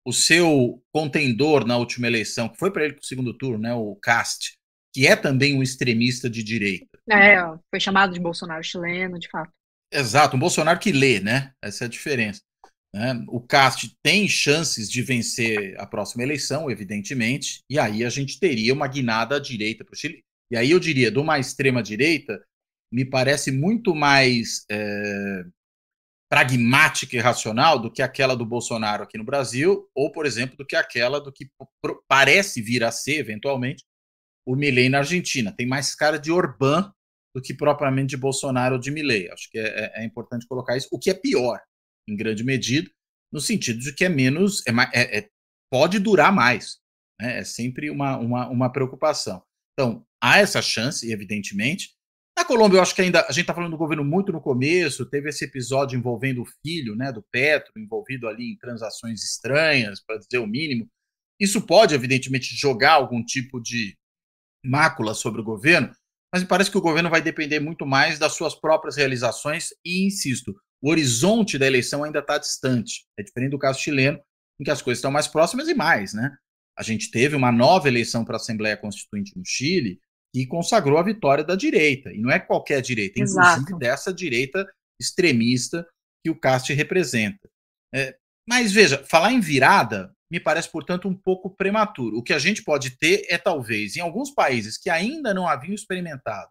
O 0.07 0.13
seu 0.13 0.83
contendor 0.93 1.67
na 1.67 1.79
última 1.79 2.07
eleição, 2.07 2.49
que 2.49 2.59
foi 2.59 2.71
para 2.71 2.85
ele 2.85 2.95
para 2.95 3.03
o 3.03 3.07
segundo 3.07 3.33
turno, 3.37 3.59
né? 3.59 3.73
O 3.75 3.97
Cast, 3.97 4.55
que 4.93 5.07
é 5.07 5.17
também 5.17 5.57
um 5.57 5.63
extremista 5.63 6.29
de 6.29 6.43
direita. 6.43 6.99
É, 7.11 7.37
foi 7.71 7.81
chamado 7.81 8.13
de 8.13 8.21
Bolsonaro 8.21 8.63
chileno, 8.63 9.19
de 9.19 9.29
fato. 9.29 9.51
Exato, 9.91 10.37
um 10.37 10.41
Bolsonaro 10.41 10.79
que 10.79 10.93
lê, 10.93 11.21
né? 11.21 11.53
Essa 11.63 11.85
é 11.85 11.87
a 11.87 11.91
diferença. 11.91 12.43
Né? 12.95 13.25
O 13.29 13.41
Cast 13.41 13.93
tem 14.03 14.29
chances 14.29 14.91
de 14.91 15.03
vencer 15.03 15.75
a 15.81 15.87
próxima 15.87 16.23
eleição, 16.23 16.71
evidentemente, 16.71 17.61
e 17.69 17.79
aí 17.79 18.05
a 18.05 18.09
gente 18.09 18.39
teria 18.39 18.73
uma 18.73 18.87
guinada 18.87 19.37
à 19.37 19.41
direita 19.41 19.85
para 19.85 19.95
o 19.95 19.97
Chile. 19.97 20.23
E 20.51 20.57
aí 20.57 20.71
eu 20.71 20.79
diria, 20.79 21.11
de 21.11 21.19
uma 21.19 21.39
extrema-direita, 21.39 22.41
me 22.95 23.05
parece 23.05 23.51
muito 23.51 23.93
mais 23.93 24.65
é, 24.71 25.45
pragmática 26.31 27.17
e 27.17 27.19
racional 27.19 27.77
do 27.77 27.91
que 27.91 28.01
aquela 28.01 28.37
do 28.37 28.47
Bolsonaro 28.47 29.03
aqui 29.03 29.19
no 29.19 29.25
Brasil, 29.25 29.91
ou, 29.93 30.13
por 30.13 30.25
exemplo, 30.25 30.57
do 30.57 30.65
que 30.65 30.77
aquela 30.77 31.21
do 31.21 31.33
que 31.33 31.51
parece 32.07 32.63
vir 32.63 32.85
a 32.85 32.93
ser, 32.93 33.17
eventualmente, 33.17 33.85
o 34.47 34.55
Milley 34.55 34.89
na 34.89 34.99
Argentina. 34.99 35.53
Tem 35.53 35.67
mais 35.67 35.93
cara 35.97 36.21
de 36.21 36.31
Orbán 36.31 36.93
do 37.35 37.43
que 37.43 37.53
propriamente 37.53 38.11
de 38.11 38.17
Bolsonaro 38.17 38.77
ou 38.77 38.81
de 38.81 38.93
Milley. 38.93 39.29
Acho 39.29 39.51
que 39.51 39.59
é, 39.59 39.87
é, 39.87 40.03
é 40.03 40.05
importante 40.05 40.47
colocar 40.47 40.77
isso, 40.77 40.89
o 40.93 40.99
que 40.99 41.11
é 41.11 41.15
pior, 41.15 41.61
em 42.09 42.15
grande 42.15 42.45
medida, 42.45 42.89
no 43.33 43.41
sentido 43.41 43.81
de 43.81 43.93
que 43.93 44.05
é 44.05 44.09
menos, 44.09 44.63
é, 44.69 44.71
é, 44.93 45.19
é 45.19 45.29
pode 45.69 45.99
durar 45.99 46.33
mais. 46.33 46.79
Né? 47.21 47.41
É 47.41 47.45
sempre 47.45 47.91
uma, 47.91 48.17
uma, 48.19 48.49
uma 48.49 48.71
preocupação. 48.71 49.43
Então, 49.73 50.07
há 50.23 50.39
essa 50.39 50.63
chance, 50.63 51.11
evidentemente. 51.11 51.93
Na 52.37 52.45
Colômbia, 52.45 52.79
eu 52.79 52.83
acho 52.83 52.95
que 52.95 53.03
ainda 53.03 53.21
a 53.21 53.33
gente 53.33 53.43
está 53.43 53.55
falando 53.55 53.71
do 53.71 53.79
governo 53.79 54.05
muito 54.05 54.33
no 54.33 54.41
começo. 54.41 55.07
Teve 55.07 55.29
esse 55.29 55.45
episódio 55.45 55.97
envolvendo 55.97 56.43
o 56.43 56.47
filho 56.63 56.97
né, 56.97 57.13
do 57.13 57.23
Petro, 57.23 57.73
envolvido 57.77 58.27
ali 58.27 58.53
em 58.53 58.59
transações 58.59 59.23
estranhas, 59.23 60.01
para 60.05 60.19
dizer 60.19 60.39
o 60.39 60.47
mínimo. 60.47 60.89
Isso 61.39 61.63
pode, 61.63 61.95
evidentemente, 61.95 62.55
jogar 62.57 62.93
algum 62.93 63.25
tipo 63.25 63.61
de 63.61 63.97
mácula 64.65 65.15
sobre 65.15 65.41
o 65.41 65.45
governo, 65.45 65.95
mas 66.33 66.43
me 66.43 66.49
parece 66.49 66.71
que 66.71 66.79
o 66.79 66.83
governo 66.83 67.11
vai 67.11 67.23
depender 67.23 67.61
muito 67.61 67.87
mais 67.87 68.19
das 68.19 68.33
suas 68.33 68.55
próprias 68.55 68.97
realizações 68.97 69.69
e, 69.85 70.05
insisto, 70.07 70.55
o 70.83 70.91
horizonte 70.91 71.57
da 71.57 71.67
eleição 71.67 72.03
ainda 72.03 72.19
está 72.19 72.39
distante. 72.39 73.05
É 73.17 73.23
diferente 73.23 73.53
do 73.53 73.59
caso 73.59 73.79
chileno, 73.79 74.19
em 74.61 74.65
que 74.65 74.71
as 74.71 74.83
coisas 74.83 74.99
estão 74.99 75.11
mais 75.11 75.29
próximas 75.29 75.69
e 75.69 75.75
mais, 75.75 76.13
né? 76.13 76.37
A 76.77 76.83
gente 76.83 77.11
teve 77.11 77.37
uma 77.37 77.53
nova 77.53 77.87
eleição 77.87 78.25
para 78.25 78.35
a 78.35 78.37
Assembleia 78.37 78.77
Constituinte 78.77 79.37
no 79.37 79.45
Chile 79.45 80.01
que 80.35 80.47
consagrou 80.47 80.99
a 80.99 81.03
vitória 81.03 81.45
da 81.45 81.55
direita. 81.55 82.13
E 82.13 82.19
não 82.19 82.29
é 82.29 82.41
qualquer 82.41 82.83
direita, 82.83 83.23
Exato. 83.23 83.61
inclusive 83.61 83.79
dessa 83.79 84.13
direita 84.13 84.67
extremista 85.01 85.87
que 86.25 86.31
o 86.31 86.39
Cast 86.39 86.73
representa. 86.73 87.49
É, 87.95 88.17
mas 88.49 88.73
veja, 88.73 89.05
falar 89.05 89.33
em 89.33 89.39
virada 89.39 90.13
me 90.29 90.41
parece, 90.41 90.69
portanto, 90.69 91.07
um 91.07 91.15
pouco 91.15 91.49
prematuro. 91.49 92.19
O 92.19 92.23
que 92.23 92.33
a 92.33 92.39
gente 92.41 92.65
pode 92.65 92.99
ter 92.99 93.25
é, 93.29 93.39
talvez, 93.39 93.95
em 93.95 94.01
alguns 94.01 94.33
países 94.33 94.77
que 94.77 94.91
ainda 94.91 95.33
não 95.33 95.47
haviam 95.47 95.75
experimentado 95.75 96.51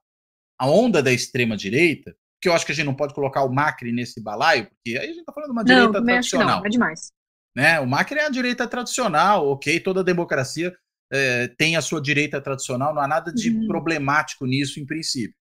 a 0.57 0.69
onda 0.69 1.03
da 1.03 1.11
extrema-direita, 1.11 2.15
que 2.41 2.47
eu 2.47 2.53
acho 2.53 2.65
que 2.65 2.71
a 2.71 2.75
gente 2.75 2.85
não 2.85 2.95
pode 2.95 3.13
colocar 3.13 3.43
o 3.43 3.53
Macri 3.53 3.91
nesse 3.91 4.21
balaio, 4.21 4.67
porque 4.67 4.97
aí 4.97 5.05
a 5.05 5.07
gente 5.07 5.19
está 5.19 5.33
falando 5.33 5.49
de 5.49 5.53
uma 5.53 5.63
direita 5.65 5.99
não, 5.99 6.05
tradicional. 6.05 6.59
Não, 6.59 6.65
é 6.65 6.69
demais. 6.69 7.11
Né? 7.53 7.79
O 7.81 7.87
Macri 7.87 8.19
é 8.19 8.25
a 8.25 8.29
direita 8.29 8.65
tradicional, 8.65 9.47
ok, 9.47 9.79
toda 9.81 10.03
democracia 10.03 10.73
é, 11.13 11.47
tem 11.47 11.75
a 11.75 11.81
sua 11.81 12.01
direita 12.01 12.41
tradicional, 12.41 12.93
não 12.93 13.01
há 13.01 13.07
nada 13.07 13.31
de 13.31 13.51
uhum. 13.51 13.67
problemático 13.67 14.47
nisso 14.47 14.79
em 14.79 14.85
princípio. 14.85 15.35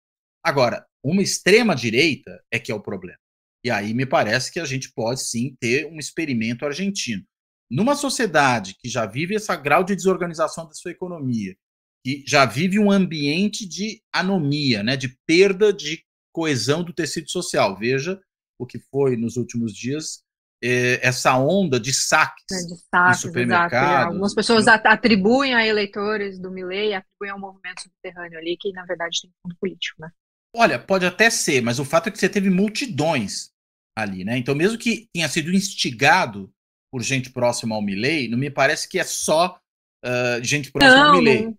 Agora, 0.45 0.85
uma 1.03 1.23
extrema 1.23 1.75
direita 1.75 2.43
é 2.51 2.59
que 2.59 2.71
é 2.71 2.75
o 2.75 2.83
problema. 2.83 3.19
E 3.65 3.71
aí 3.71 3.95
me 3.95 4.05
parece 4.05 4.53
que 4.53 4.61
a 4.61 4.65
gente 4.65 4.93
pode 4.93 5.23
sim 5.23 5.57
ter 5.59 5.87
um 5.87 5.99
experimento 5.99 6.67
argentino. 6.67 7.23
Numa 7.71 7.95
sociedade 7.95 8.77
que 8.79 8.89
já 8.89 9.07
vive 9.07 9.35
esse 9.35 9.57
grau 9.57 9.83
de 9.83 9.97
desorganização 9.97 10.67
da 10.67 10.75
sua 10.75 10.91
economia, 10.91 11.57
que 12.05 12.23
já 12.27 12.45
vive 12.45 12.79
um 12.79 12.91
ambiente 12.91 13.67
de 13.67 14.03
anomia, 14.13 14.83
né, 14.83 14.97
de 14.97 15.17
perda 15.27 15.73
de 15.73 16.03
coesão 16.33 16.83
do 16.83 16.93
tecido 16.93 17.31
social. 17.31 17.79
Veja 17.79 18.21
o 18.59 18.67
que 18.67 18.79
foi 18.79 19.17
nos 19.17 19.37
últimos 19.37 19.73
dias 19.73 20.23
essa 20.63 21.37
onda 21.37 21.81
de 21.81 21.93
saques, 21.93 22.45
é, 22.53 22.67
de 22.67 22.77
saques 22.89 23.19
em 23.19 23.23
supermercados. 23.23 24.07
Algumas 24.07 24.35
pessoas 24.35 24.69
atribuem 24.69 25.55
a 25.55 25.67
eleitores 25.67 26.39
do 26.39 26.51
Milley, 26.51 26.95
atribuem 26.95 27.31
ao 27.33 27.39
movimento 27.39 27.83
subterrâneo 27.83 28.39
ali, 28.39 28.57
que 28.59 28.73
na 28.73 28.85
verdade 28.85 29.23
tem 29.23 29.31
fundo 29.43 29.57
político, 29.61 30.01
né? 30.01 30.11
Olha, 30.55 30.79
pode 30.79 31.07
até 31.07 31.31
ser, 31.31 31.63
mas 31.63 31.79
o 31.79 31.85
fato 31.85 32.09
é 32.09 32.13
que 32.13 32.19
você 32.19 32.29
teve 32.29 32.51
multidões 32.51 33.51
ali, 33.97 34.25
né? 34.25 34.37
Então, 34.37 34.55
mesmo 34.55 34.79
que 34.79 35.09
tenha 35.13 35.29
sido 35.29 35.53
instigado 35.53 36.53
por 36.93 37.03
gente 37.03 37.31
próxima 37.31 37.75
ao 37.75 37.83
Milley, 37.83 38.29
não 38.29 38.39
me 38.39 38.51
parece 38.51 38.89
que 38.89 38.99
é 38.99 39.05
só 39.05 39.59
uh, 40.05 40.45
gente 40.45 40.71
próxima 40.71 40.95
não, 40.95 41.07
ao 41.07 41.17
Milley. 41.17 41.55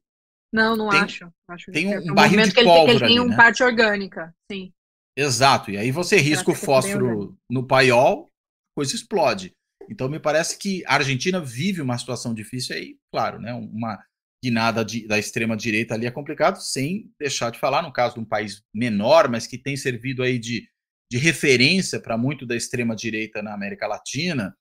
Não, 0.54 0.76
não, 0.76 0.90
tem, 0.90 1.00
acho. 1.02 1.32
acho. 1.50 1.72
Tem 1.72 1.98
um, 1.98 2.12
um 2.12 2.14
barril 2.14 2.44
de 2.44 2.54
pólvora 2.54 2.92
ele, 2.92 3.06
ele 3.06 3.08
tem 3.08 3.20
um 3.20 3.28
né? 3.28 3.36
parte 3.36 3.64
orgânica, 3.64 4.34
sim. 4.50 4.72
Exato, 5.18 5.72
e 5.72 5.78
aí 5.78 5.92
você 5.92 6.18
risca 6.18 6.52
o 6.52 6.56
fósforo 6.56 7.38
no 7.50 7.66
paiol, 7.66 8.30
coisa 8.76 8.96
explode. 8.96 9.54
Então 9.90 10.10
me 10.10 10.20
parece 10.20 10.58
que 10.58 10.84
a 10.86 10.96
Argentina 10.96 11.40
vive 11.40 11.82
uma 11.82 11.98
situação 11.98 12.34
difícil 12.34 12.76
aí, 12.76 12.98
claro, 13.12 13.40
né? 13.40 13.54
Uma 13.54 14.02
guinada 14.44 14.84
de, 14.84 15.08
da 15.08 15.18
extrema 15.18 15.56
direita 15.56 15.94
ali 15.94 16.06
é 16.06 16.12
complicado, 16.12 16.58
sem 16.58 17.12
deixar 17.20 17.50
de 17.50 17.60
falar 17.60 17.82
no 17.82 17.94
caso 17.94 18.16
de 18.16 18.20
um 18.22 18.26
país 18.26 18.62
menor, 18.74 19.30
mas 19.30 19.48
que 19.48 19.58
tem 19.58 19.76
servido 19.76 20.22
aí 20.22 20.38
de, 20.38 20.68
de 21.12 21.18
referência 21.18 22.00
para 22.00 22.18
muito 22.18 22.46
da 22.46 22.56
extrema 22.56 22.96
direita 22.96 23.42
na 23.42 23.54
América 23.54 23.88
Latina, 23.88 24.56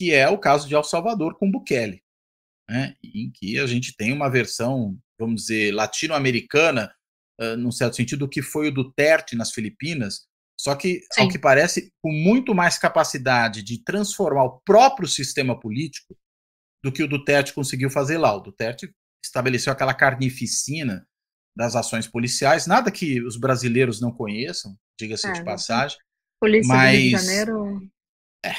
que 0.00 0.12
é 0.12 0.28
o 0.28 0.38
caso 0.38 0.68
de 0.68 0.74
El 0.74 0.84
Salvador 0.84 1.36
com 1.36 1.50
Bukele, 1.50 2.02
né? 2.68 2.94
Em 3.02 3.30
que 3.32 3.58
a 3.58 3.66
gente 3.66 3.94
tem 3.96 4.12
uma 4.12 4.28
versão 4.28 4.98
vamos 5.18 5.42
dizer, 5.42 5.74
latino-americana, 5.74 6.94
uh, 7.40 7.56
num 7.56 7.72
certo 7.72 7.96
sentido, 7.96 8.20
do 8.20 8.28
que 8.28 8.40
foi 8.40 8.68
o 8.68 8.72
Duterte 8.72 9.34
nas 9.34 9.52
Filipinas, 9.52 10.27
só 10.58 10.74
que, 10.74 11.02
Sim. 11.12 11.22
ao 11.22 11.28
que 11.28 11.38
parece, 11.38 11.92
com 12.02 12.12
muito 12.12 12.54
mais 12.54 12.78
capacidade 12.78 13.62
de 13.62 13.82
transformar 13.82 14.44
o 14.44 14.60
próprio 14.60 15.06
sistema 15.06 15.58
político 15.58 16.16
do 16.82 16.92
que 16.92 17.02
o 17.02 17.08
Duterte 17.08 17.54
conseguiu 17.54 17.90
fazer 17.90 18.18
lá. 18.18 18.34
O 18.34 18.40
Duterte 18.40 18.92
estabeleceu 19.24 19.72
aquela 19.72 19.94
carnificina 19.94 21.06
das 21.56 21.76
ações 21.76 22.06
policiais, 22.06 22.66
nada 22.66 22.90
que 22.90 23.22
os 23.22 23.36
brasileiros 23.36 24.00
não 24.00 24.12
conheçam, 24.12 24.76
diga-se 24.98 25.28
é, 25.28 25.32
de 25.32 25.44
passagem. 25.44 25.98
Polícia 26.40 26.74
mas... 26.74 26.92
do 26.92 26.98
Rio 26.98 27.18
de 27.18 27.24
Janeiro. 27.24 27.90
É, 28.44 28.50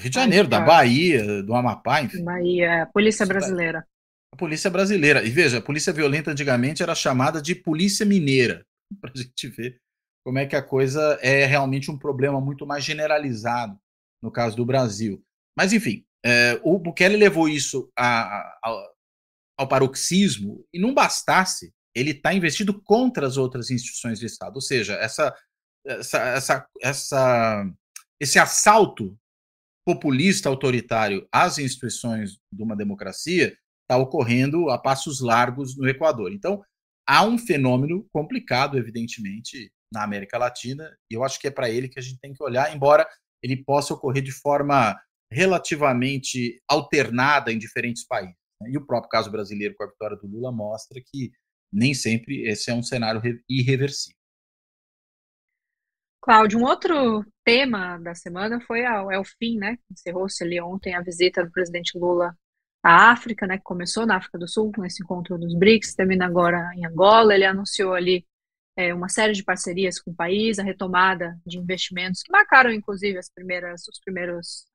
Rio 0.00 0.10
de 0.10 0.14
Janeiro, 0.14 0.48
da 0.48 0.60
Bahia, 0.60 1.42
do 1.42 1.54
Amapá, 1.54 2.02
enfim. 2.02 2.24
Bahia, 2.24 2.66
é, 2.66 2.86
Polícia 2.86 3.26
Brasileira 3.26 3.86
a 4.32 4.36
polícia 4.36 4.70
brasileira. 4.70 5.24
E 5.24 5.30
veja, 5.30 5.58
a 5.58 5.62
polícia 5.62 5.92
violenta 5.92 6.30
antigamente 6.30 6.82
era 6.82 6.94
chamada 6.94 7.40
de 7.40 7.54
polícia 7.54 8.04
mineira, 8.04 8.64
para 9.00 9.10
a 9.14 9.18
gente 9.18 9.48
ver 9.48 9.80
como 10.26 10.40
é 10.40 10.46
que 10.46 10.56
a 10.56 10.62
coisa 10.62 11.16
é 11.22 11.46
realmente 11.46 11.88
um 11.88 11.96
problema 11.96 12.40
muito 12.40 12.66
mais 12.66 12.82
generalizado 12.82 13.78
no 14.20 14.28
caso 14.28 14.56
do 14.56 14.66
Brasil. 14.66 15.24
Mas, 15.56 15.72
enfim, 15.72 16.04
é, 16.24 16.60
o 16.64 16.80
Bukele 16.80 17.16
levou 17.16 17.48
isso 17.48 17.88
a, 17.96 18.40
a, 18.60 18.90
ao 19.56 19.68
paroxismo 19.68 20.66
e 20.74 20.80
não 20.80 20.92
bastasse, 20.92 21.72
ele 21.94 22.10
está 22.10 22.34
investido 22.34 22.82
contra 22.82 23.24
as 23.24 23.36
outras 23.36 23.70
instituições 23.70 24.18
do 24.18 24.26
Estado. 24.26 24.56
Ou 24.56 24.60
seja, 24.60 24.94
essa, 24.94 25.32
essa, 25.86 26.18
essa, 26.18 26.68
essa, 26.82 27.72
esse 28.18 28.36
assalto 28.40 29.16
populista 29.86 30.48
autoritário 30.48 31.24
às 31.30 31.56
instituições 31.58 32.32
de 32.52 32.64
uma 32.64 32.74
democracia 32.74 33.56
está 33.82 33.96
ocorrendo 33.96 34.70
a 34.70 34.76
passos 34.76 35.20
largos 35.20 35.76
no 35.76 35.88
Equador. 35.88 36.32
Então, 36.32 36.64
há 37.06 37.24
um 37.24 37.38
fenômeno 37.38 38.04
complicado, 38.12 38.76
evidentemente, 38.76 39.70
na 39.92 40.02
América 40.02 40.38
Latina, 40.38 40.96
e 41.10 41.14
eu 41.14 41.24
acho 41.24 41.38
que 41.40 41.46
é 41.46 41.50
para 41.50 41.70
ele 41.70 41.88
que 41.88 41.98
a 41.98 42.02
gente 42.02 42.18
tem 42.20 42.32
que 42.32 42.42
olhar, 42.42 42.74
embora 42.74 43.06
ele 43.42 43.56
possa 43.64 43.94
ocorrer 43.94 44.22
de 44.22 44.32
forma 44.32 44.98
relativamente 45.30 46.60
alternada 46.68 47.52
em 47.52 47.58
diferentes 47.58 48.06
países. 48.06 48.36
Né? 48.60 48.70
E 48.72 48.76
o 48.76 48.86
próprio 48.86 49.10
caso 49.10 49.30
brasileiro 49.30 49.74
com 49.76 49.84
a 49.84 49.88
vitória 49.88 50.16
do 50.16 50.26
Lula 50.26 50.52
mostra 50.52 51.00
que 51.04 51.30
nem 51.72 51.94
sempre 51.94 52.42
esse 52.48 52.70
é 52.70 52.74
um 52.74 52.82
cenário 52.82 53.20
irreversível. 53.48 54.16
Cláudio, 56.22 56.58
um 56.58 56.64
outro 56.64 57.24
tema 57.44 57.98
da 57.98 58.14
semana 58.14 58.60
foi 58.60 58.84
a, 58.84 58.94
é 59.12 59.18
o 59.18 59.24
fim, 59.24 59.58
né? 59.58 59.78
Encerrou-se 59.90 60.42
ali 60.42 60.60
ontem 60.60 60.92
a 60.92 61.00
visita 61.00 61.44
do 61.44 61.52
presidente 61.52 61.96
Lula 61.96 62.36
à 62.84 63.12
África, 63.12 63.46
né? 63.46 63.58
Que 63.58 63.62
começou 63.62 64.04
na 64.04 64.16
África 64.16 64.36
do 64.36 64.48
Sul, 64.48 64.72
nesse 64.78 65.04
encontro 65.04 65.38
dos 65.38 65.54
BRICS, 65.54 65.94
termina 65.94 66.26
agora 66.26 66.68
em 66.74 66.84
Angola. 66.84 67.32
Ele 67.32 67.44
anunciou 67.44 67.94
ali 67.94 68.26
é, 68.76 68.92
uma 68.94 69.08
série 69.08 69.32
de 69.32 69.42
parcerias 69.42 70.00
com 70.00 70.10
o 70.10 70.14
país, 70.14 70.58
a 70.58 70.62
retomada 70.62 71.38
de 71.46 71.58
investimentos 71.58 72.22
que 72.22 72.30
marcaram, 72.30 72.70
inclusive, 72.70 73.18
as 73.18 73.30
primeiras, 73.30 73.88
os 73.88 73.98
primeiros 74.00 74.66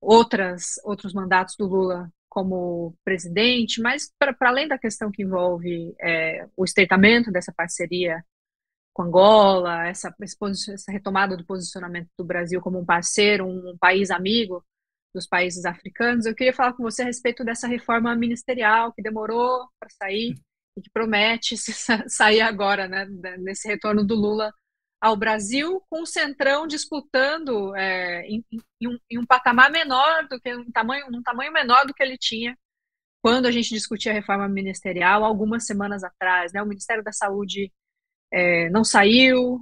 outras 0.00 0.74
outros 0.84 1.12
mandatos 1.12 1.56
do 1.56 1.66
Lula 1.66 2.10
como 2.28 2.94
presidente, 3.04 3.80
mas 3.80 4.12
para 4.18 4.36
além 4.42 4.68
da 4.68 4.78
questão 4.78 5.10
que 5.10 5.22
envolve 5.22 5.94
é, 6.00 6.46
o 6.56 6.64
estreitamento 6.64 7.32
dessa 7.32 7.52
parceria 7.52 8.22
com 8.92 9.02
Angola, 9.04 9.86
essa, 9.86 10.14
essa 10.22 10.90
retomada 10.92 11.36
do 11.36 11.44
posicionamento 11.44 12.08
do 12.18 12.24
Brasil 12.24 12.60
como 12.62 12.78
um 12.78 12.84
parceiro, 12.84 13.46
um, 13.46 13.76
país 13.78 14.10
amigo 14.10 14.64
dos 15.14 15.26
países 15.26 15.64
africanos. 15.66 16.24
Eu 16.26 16.34
queria 16.34 16.52
falar 16.52 16.72
com 16.72 16.82
você 16.82 17.02
a 17.02 17.06
respeito 17.06 17.44
dessa 17.44 17.66
reforma 17.66 18.14
ministerial 18.16 18.92
que 18.92 19.02
demorou 19.02 19.68
para 19.78 19.90
sair 19.90 20.34
e 20.76 20.82
que 20.82 20.90
promete 20.90 21.56
sair 22.08 22.40
agora, 22.40 22.86
né, 22.86 23.06
nesse 23.38 23.66
retorno 23.66 24.04
do 24.04 24.14
Lula 24.14 24.52
ao 25.00 25.16
Brasil, 25.16 25.82
com 25.88 26.02
o 26.02 26.06
Centrão 26.06 26.66
disputando 26.66 27.74
é, 27.76 28.26
em, 28.26 28.44
em, 28.80 28.88
um, 28.88 28.98
em, 29.10 29.18
um, 29.18 29.26
patamar 29.26 29.70
menor 29.70 30.26
do 30.28 30.40
que 30.40 30.54
um 30.54 30.70
tamanho, 30.70 31.06
um 31.12 31.22
tamanho 31.22 31.52
menor 31.52 31.86
do 31.86 31.94
que 31.94 32.02
ele 32.02 32.16
tinha 32.18 32.56
quando 33.22 33.46
a 33.46 33.50
gente 33.50 33.70
discutia 33.70 34.12
a 34.12 34.14
reforma 34.14 34.48
ministerial 34.48 35.24
algumas 35.24 35.66
semanas 35.66 36.04
atrás. 36.04 36.52
Né? 36.52 36.62
O 36.62 36.66
Ministério 36.66 37.02
da 37.02 37.12
Saúde 37.12 37.72
é, 38.32 38.70
não 38.70 38.84
saiu, 38.84 39.58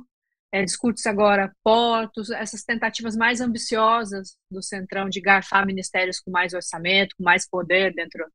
é, 0.52 0.62
discute-se 0.62 1.08
agora 1.08 1.52
portos, 1.64 2.30
essas 2.30 2.62
tentativas 2.62 3.16
mais 3.16 3.40
ambiciosas 3.40 4.36
do 4.50 4.62
Centrão 4.62 5.08
de 5.08 5.20
garfar 5.20 5.66
ministérios 5.66 6.20
com 6.20 6.30
mais 6.30 6.52
orçamento, 6.52 7.16
com 7.16 7.24
mais 7.24 7.48
poder 7.48 7.92
dentro, 7.94 8.26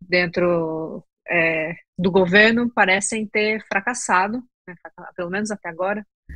dentro 0.00 1.04
é, 1.28 1.74
do 1.98 2.10
governo, 2.10 2.70
parecem 2.72 3.26
ter 3.26 3.64
fracassado, 3.66 4.42
né, 4.66 4.74
pelo 5.16 5.30
menos 5.30 5.50
até 5.50 5.68
agora. 5.68 6.00
O 6.30 6.34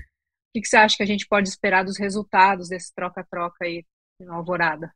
que, 0.54 0.60
que 0.60 0.68
você 0.68 0.76
acha 0.76 0.96
que 0.96 1.02
a 1.02 1.06
gente 1.06 1.26
pode 1.26 1.48
esperar 1.48 1.84
dos 1.84 1.98
resultados 1.98 2.68
desse 2.68 2.92
troca-troca 2.94 3.64
aí 3.64 3.84
na 4.20 4.34
Alvorada? 4.34 4.92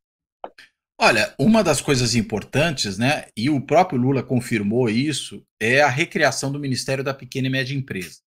Olha, 0.98 1.34
uma 1.38 1.62
das 1.62 1.80
coisas 1.80 2.14
importantes, 2.14 2.96
né, 2.96 3.26
e 3.36 3.50
o 3.50 3.60
próprio 3.60 3.98
Lula 3.98 4.22
confirmou 4.22 4.88
isso, 4.88 5.46
é 5.60 5.82
a 5.82 5.88
recriação 5.88 6.50
do 6.50 6.58
Ministério 6.58 7.04
da 7.04 7.12
Pequena 7.12 7.48
e 7.48 7.50
Média 7.50 7.76
Empresa. 7.76 8.20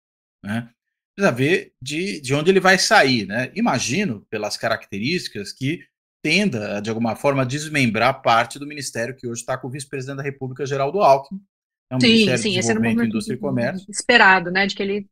Né? 0.44 0.68
Precisa 1.14 1.32
ver 1.34 1.72
de, 1.80 2.20
de 2.20 2.34
onde 2.34 2.50
ele 2.50 2.60
vai 2.60 2.78
sair. 2.78 3.26
Né? 3.26 3.52
Imagino, 3.54 4.26
pelas 4.28 4.56
características, 4.56 5.52
que 5.52 5.84
tenda, 6.22 6.80
de 6.80 6.90
alguma 6.90 7.14
forma, 7.14 7.46
desmembrar 7.46 8.20
parte 8.20 8.58
do 8.58 8.66
ministério 8.66 9.16
que 9.16 9.28
hoje 9.28 9.42
está 9.42 9.56
com 9.56 9.68
o 9.68 9.70
vice-presidente 9.70 10.16
da 10.16 10.22
República, 10.24 10.66
Geraldo 10.66 11.00
Alckmin. 11.00 11.40
É 11.90 11.96
um 11.96 12.00
sim, 12.00 12.08
Ministério 12.08 12.42
sim, 12.42 12.50
de 12.50 12.56
Desenvolvimento, 12.56 13.00
esse 13.00 13.08
Indústria 13.08 13.34
e 13.34 13.38
Comércio. 13.38 13.90
Esperado, 13.90 14.50
né, 14.50 14.66
de 14.66 14.74
que 14.74 14.82
ele, 14.82 15.08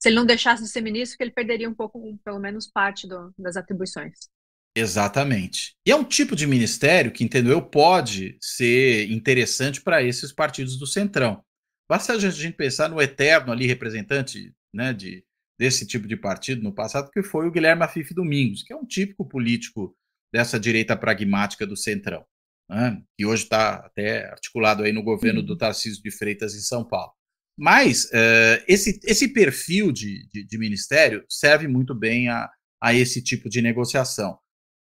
se 0.00 0.08
ele 0.08 0.16
não 0.16 0.26
deixasse 0.26 0.62
de 0.62 0.68
ser 0.68 0.80
ministro, 0.80 1.16
que 1.16 1.24
ele 1.24 1.30
perderia 1.30 1.68
um 1.68 1.74
pouco, 1.74 2.18
pelo 2.24 2.38
menos 2.38 2.66
parte 2.66 3.06
do, 3.06 3.32
das 3.38 3.56
atribuições. 3.56 4.28
Exatamente. 4.76 5.74
E 5.84 5.90
é 5.90 5.96
um 5.96 6.04
tipo 6.04 6.36
de 6.36 6.46
ministério 6.46 7.10
que, 7.10 7.24
entendo 7.24 7.50
eu, 7.50 7.60
pode 7.62 8.36
ser 8.40 9.10
interessante 9.10 9.80
para 9.80 10.02
esses 10.02 10.32
partidos 10.32 10.78
do 10.78 10.86
Centrão. 10.86 11.42
Basta 11.88 12.12
a 12.12 12.18
gente 12.18 12.56
pensar 12.56 12.88
no 12.88 13.00
eterno 13.00 13.50
ali 13.50 13.66
representante 13.66 14.54
né, 14.72 14.92
de, 14.92 15.24
desse 15.58 15.86
tipo 15.86 16.06
de 16.06 16.16
partido 16.16 16.62
no 16.62 16.72
passado, 16.72 17.10
que 17.10 17.22
foi 17.22 17.48
o 17.48 17.50
Guilherme 17.50 17.82
Afife 17.82 18.14
Domingos, 18.14 18.62
que 18.62 18.72
é 18.72 18.76
um 18.76 18.84
típico 18.84 19.26
político 19.26 19.96
dessa 20.32 20.60
direita 20.60 20.96
pragmática 20.96 21.66
do 21.66 21.76
Centrão, 21.76 22.24
né, 22.68 23.00
que 23.16 23.24
hoje 23.24 23.44
está 23.44 23.76
até 23.76 24.26
articulado 24.30 24.82
aí 24.82 24.92
no 24.92 25.02
governo 25.02 25.42
do 25.42 25.56
Tarcísio 25.56 26.02
de 26.02 26.10
Freitas 26.10 26.54
em 26.54 26.60
São 26.60 26.86
Paulo. 26.86 27.12
Mas 27.58 28.04
uh, 28.04 28.62
esse, 28.68 29.00
esse 29.04 29.32
perfil 29.32 29.90
de, 29.90 30.28
de, 30.32 30.44
de 30.44 30.58
ministério 30.58 31.24
serve 31.28 31.66
muito 31.66 31.94
bem 31.94 32.28
a, 32.28 32.48
a 32.80 32.94
esse 32.94 33.22
tipo 33.22 33.48
de 33.48 33.60
negociação 33.60 34.38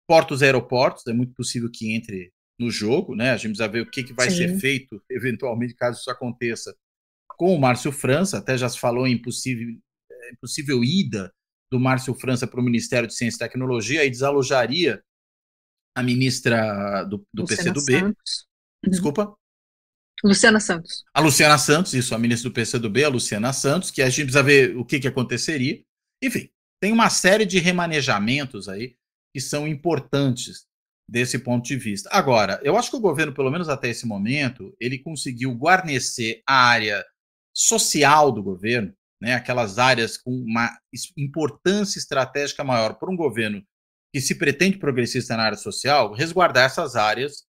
portos 0.08 0.42
e 0.42 0.46
aeroportos, 0.46 1.06
é 1.06 1.14
muito 1.14 1.34
possível 1.34 1.70
que 1.70 1.94
entre 1.94 2.32
no 2.60 2.72
jogo, 2.72 3.14
né? 3.14 3.32
A 3.32 3.38
gente 3.38 3.50
precisa 3.50 3.68
ver 3.68 3.82
o 3.82 3.92
que, 3.92 4.04
que 4.04 4.14
vai 4.14 4.30
Sim. 4.32 4.38
ser 4.38 4.60
feito, 4.60 5.04
eventualmente, 5.12 5.76
caso 5.76 6.00
isso 6.00 6.10
aconteça, 6.10 6.74
com 7.28 7.54
o 7.54 7.60
Márcio 7.60 7.92
França. 7.92 8.38
Até 8.38 8.58
já 8.58 8.70
se 8.70 8.80
falou 8.80 9.06
em 9.06 9.22
possível, 9.22 9.68
é, 10.10 10.36
possível 10.42 10.84
ida 10.84 11.32
do 11.70 11.80
Márcio 11.80 12.16
França 12.16 12.48
para 12.48 12.62
o 12.62 12.64
Ministério 12.64 13.08
de 13.08 13.14
Ciência 13.14 13.36
e 13.36 13.40
Tecnologia 13.40 14.06
e 14.06 14.10
desalojaria 14.10 15.04
a 15.98 16.04
ministra 16.04 17.04
do, 17.06 17.26
do 17.34 17.44
PCdoB. 17.44 17.92
Santos. 17.92 18.48
Uhum. 18.86 18.92
Desculpa? 18.92 19.36
Luciana 20.24 20.60
Santos. 20.60 21.04
A 21.12 21.20
Luciana 21.20 21.58
Santos, 21.58 21.94
isso, 21.96 22.14
a 22.14 22.20
ministra 22.20 22.52
do 22.52 22.54
PCdoB, 22.54 23.04
a 23.04 23.10
Luciana 23.10 23.52
Santos, 23.52 23.90
que 23.90 24.04
a 24.04 24.10
gente 24.10 24.26
precisa 24.26 24.44
ver 24.44 24.78
o 24.78 24.86
que, 24.86 25.00
que 25.00 25.08
aconteceria. 25.08 25.82
Enfim, 26.24 26.52
tem 26.80 26.92
uma 26.92 27.10
série 27.10 27.48
de 27.48 27.58
remanejamentos 27.58 28.70
aí 28.70 28.96
que 29.34 29.42
são 29.42 29.68
importantes 29.68 30.68
desse 31.10 31.40
ponto 31.40 31.66
de 31.66 31.76
vista. 31.76 32.10
Agora, 32.12 32.60
eu 32.62 32.78
acho 32.78 32.92
que 32.92 32.98
o 32.98 33.02
governo, 33.02 33.34
pelo 33.34 33.50
menos 33.50 33.68
até 33.68 33.90
esse 33.90 34.06
momento, 34.06 34.76
ele 34.80 35.00
conseguiu 35.00 35.52
guarnecer 35.56 36.44
a 36.48 36.68
área 36.68 37.04
social 37.56 38.32
do 38.32 38.44
governo, 38.44 38.94
né, 39.20 39.34
aquelas 39.34 39.80
áreas 39.80 40.16
com 40.16 40.32
uma 40.32 40.70
importância 41.18 41.98
estratégica 41.98 42.64
maior 42.64 43.00
para 43.00 43.10
um 43.12 43.16
governo 43.16 43.66
que 44.14 44.22
se 44.22 44.36
pretende 44.36 44.78
progressista 44.78 45.36
na 45.36 45.44
área 45.44 45.58
social, 45.58 46.14
resguardar 46.14 46.66
essas 46.66 46.96
áreas 46.96 47.46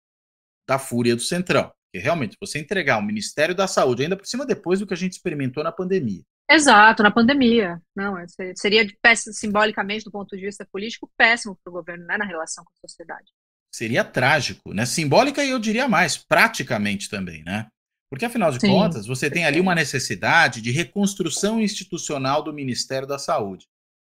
da 0.68 0.78
fúria 0.78 1.16
do 1.16 1.22
centrão. 1.22 1.72
Porque 1.86 2.04
realmente, 2.04 2.36
você 2.40 2.58
entregar 2.58 2.98
o 2.98 3.02
Ministério 3.02 3.54
da 3.54 3.66
Saúde, 3.66 4.02
ainda 4.02 4.16
por 4.16 4.26
cima 4.26 4.44
depois 4.44 4.80
do 4.80 4.86
que 4.86 4.94
a 4.94 4.96
gente 4.96 5.12
experimentou 5.12 5.64
na 5.64 5.72
pandemia, 5.72 6.22
Exato, 6.50 7.02
na 7.02 7.10
pandemia. 7.10 7.78
Não, 7.94 8.14
seria 8.56 8.86
péssimo, 9.02 9.34
simbolicamente, 9.34 10.04
do 10.04 10.10
ponto 10.10 10.34
de 10.34 10.42
vista 10.42 10.66
político, 10.72 11.10
péssimo 11.16 11.58
para 11.62 11.70
o 11.70 11.74
governo, 11.74 12.06
né, 12.06 12.16
na 12.16 12.24
relação 12.24 12.64
com 12.64 12.70
a 12.70 12.88
sociedade. 12.88 13.26
Seria 13.70 14.02
trágico, 14.02 14.72
né? 14.72 14.86
Simbólica 14.86 15.44
e 15.44 15.50
eu 15.50 15.58
diria 15.58 15.86
mais, 15.86 16.16
praticamente 16.16 17.10
também, 17.10 17.44
né? 17.44 17.66
Porque, 18.10 18.24
afinal 18.24 18.50
de 18.50 18.58
Sim, 18.60 18.68
contas, 18.68 19.06
você 19.06 19.30
tem 19.30 19.44
ali 19.44 19.60
uma 19.60 19.74
necessidade 19.74 20.62
de 20.62 20.70
reconstrução 20.70 21.60
institucional 21.60 22.42
do 22.42 22.54
Ministério 22.54 23.06
da 23.06 23.18
Saúde, 23.18 23.66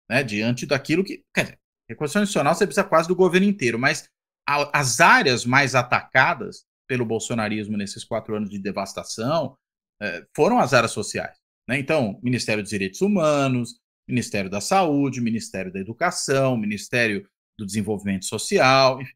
né? 0.09 0.23
Diante 0.23 0.65
daquilo 0.65 1.03
que. 1.03 1.23
Quer 1.31 1.43
dizer, 1.43 1.59
reconstrução 1.93 2.23
institucional 2.23 2.53
você 2.53 2.65
precisa 2.65 2.87
quase 2.87 3.07
do 3.07 3.15
governo 3.15 3.47
inteiro, 3.47 3.79
mas 3.79 4.07
a, 4.47 4.79
as 4.79 4.99
áreas 4.99 5.45
mais 5.45 5.75
atacadas 5.75 6.65
pelo 6.87 7.05
bolsonarismo 7.05 7.77
nesses 7.77 8.03
quatro 8.03 8.35
anos 8.35 8.49
de 8.49 8.59
devastação 8.59 9.57
eh, 10.01 10.25
foram 10.35 10.59
as 10.59 10.73
áreas 10.73 10.91
sociais. 10.91 11.37
Né? 11.67 11.79
Então, 11.79 12.19
Ministério 12.21 12.61
dos 12.61 12.69
Direitos 12.69 13.01
Humanos, 13.01 13.79
Ministério 14.07 14.49
da 14.49 14.59
Saúde, 14.59 15.21
Ministério 15.21 15.71
da 15.71 15.79
Educação, 15.79 16.57
Ministério 16.57 17.27
do 17.57 17.65
Desenvolvimento 17.65 18.25
Social, 18.25 19.01
enfim, 19.01 19.13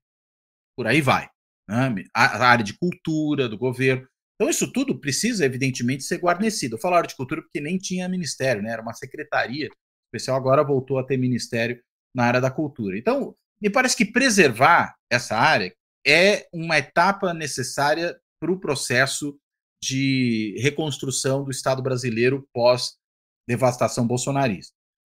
por 0.78 0.88
aí 0.88 1.02
vai. 1.02 1.30
Né? 1.70 2.06
A 2.14 2.46
área 2.46 2.64
de 2.64 2.78
cultura 2.78 3.50
do 3.50 3.58
governo. 3.58 4.08
Então, 4.36 4.50
isso 4.50 4.72
tudo 4.72 5.00
precisa, 5.00 5.46
evidentemente, 5.46 6.04
ser 6.04 6.20
guarnecido. 6.20 6.76
Eu 6.76 6.80
falo 6.80 6.96
área 6.96 7.10
de 7.10 7.16
cultura 7.16 7.42
porque 7.42 7.60
nem 7.60 7.78
tinha 7.78 8.08
ministério, 8.08 8.62
né? 8.62 8.72
era 8.72 8.82
uma 8.82 8.94
secretaria 8.94 9.68
especial, 10.08 10.38
agora 10.38 10.64
voltou 10.64 11.00
a 11.00 11.04
ter 11.04 11.18
ministério 11.18 11.82
na 12.18 12.24
área 12.24 12.42
da 12.42 12.50
cultura. 12.50 12.98
Então, 12.98 13.36
me 13.62 13.70
parece 13.70 13.96
que 13.96 14.04
preservar 14.04 14.96
essa 15.08 15.38
área 15.38 15.72
é 16.06 16.48
uma 16.52 16.80
etapa 16.80 17.32
necessária 17.32 18.20
para 18.42 18.52
o 18.52 18.60
processo 18.60 19.38
de 19.84 20.56
reconstrução 20.60 21.44
do 21.44 21.52
Estado 21.52 21.84
brasileiro 21.84 22.48
pós-devastação 22.52 24.08
bolsonarista. 24.08 24.74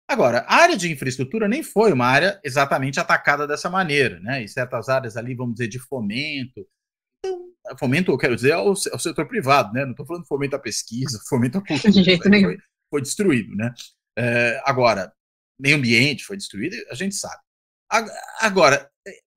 Agora, 0.10 0.40
a 0.40 0.56
área 0.56 0.76
de 0.76 0.92
infraestrutura 0.92 1.48
nem 1.48 1.64
foi 1.64 1.94
uma 1.94 2.06
área 2.06 2.38
exatamente 2.44 3.00
atacada 3.00 3.48
dessa 3.48 3.70
maneira, 3.70 4.20
né? 4.20 4.44
E 4.44 4.48
certas 4.50 4.90
áreas 4.90 5.16
ali, 5.16 5.36
vamos 5.36 5.54
dizer, 5.54 5.70
de 5.70 5.80
fomento. 5.80 6.68
Então, 7.20 7.78
fomento, 7.78 8.12
eu 8.12 8.18
quero 8.18 8.36
dizer, 8.36 8.54
ao, 8.54 8.70
ao 8.70 9.00
setor 9.00 9.26
privado, 9.28 9.72
né? 9.72 9.86
Não 9.86 9.92
estou 9.92 10.06
falando 10.06 10.28
fomento 10.28 10.56
à 10.56 10.60
pesquisa, 10.60 11.22
fomento 11.30 11.60
à 11.60 11.62
cultura. 11.66 11.94
De 11.94 12.04
jeito 12.04 12.28
nenhum. 12.28 12.50
Foi, 12.50 12.58
foi 12.90 13.02
destruído, 13.02 13.56
né? 13.56 13.74
É, 14.18 14.62
agora, 14.66 15.14
meio 15.60 15.78
ambiente 15.78 16.24
foi 16.24 16.38
destruído, 16.38 16.76
a 16.90 16.96
gente 16.96 17.16
sabe. 17.16 17.42
Agora, 18.40 18.90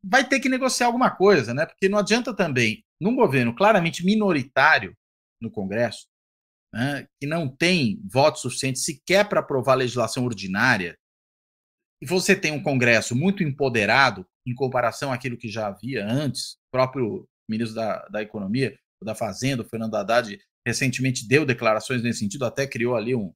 vai 0.03 0.27
ter 0.29 0.41
que 0.41 0.49
negociar 0.49 0.87
alguma 0.87 1.11
coisa, 1.11 1.55
né? 1.55 1.67
Porque 1.67 1.89
não 1.89 1.99
adianta 1.99 2.35
também, 2.35 2.85
num 3.01 3.15
governo 3.15 3.55
claramente 3.55 4.05
minoritário, 4.05 4.97
no 5.41 5.51
Congresso, 5.51 6.07
né, 6.73 7.07
que 7.21 7.27
não 7.27 7.49
tem 7.49 8.01
votos 8.11 8.43
suficientes 8.43 8.85
sequer 8.85 9.29
para 9.29 9.41
aprovar 9.41 9.75
legislação 9.75 10.25
ordinária, 10.25 10.97
e 12.01 12.07
você 12.07 12.35
tem 12.35 12.51
um 12.53 12.63
Congresso 12.63 13.15
muito 13.15 13.43
empoderado 13.43 14.27
em 14.47 14.55
comparação 14.55 15.13
àquilo 15.13 15.37
que 15.37 15.49
já 15.49 15.69
havia 15.69 16.05
antes, 16.05 16.55
o 16.55 16.71
próprio 16.73 17.29
ministro 17.49 17.77
da, 17.77 18.07
da 18.09 18.23
Economia, 18.23 18.77
da 19.03 19.15
Fazenda, 19.15 19.63
o 19.63 19.69
Fernando 19.69 19.95
Haddad, 19.95 20.39
recentemente 20.67 21.27
deu 21.27 21.45
declarações 21.45 22.03
nesse 22.03 22.21
sentido, 22.21 22.45
até 22.45 22.67
criou 22.67 22.97
ali 22.97 23.15
um, 23.15 23.33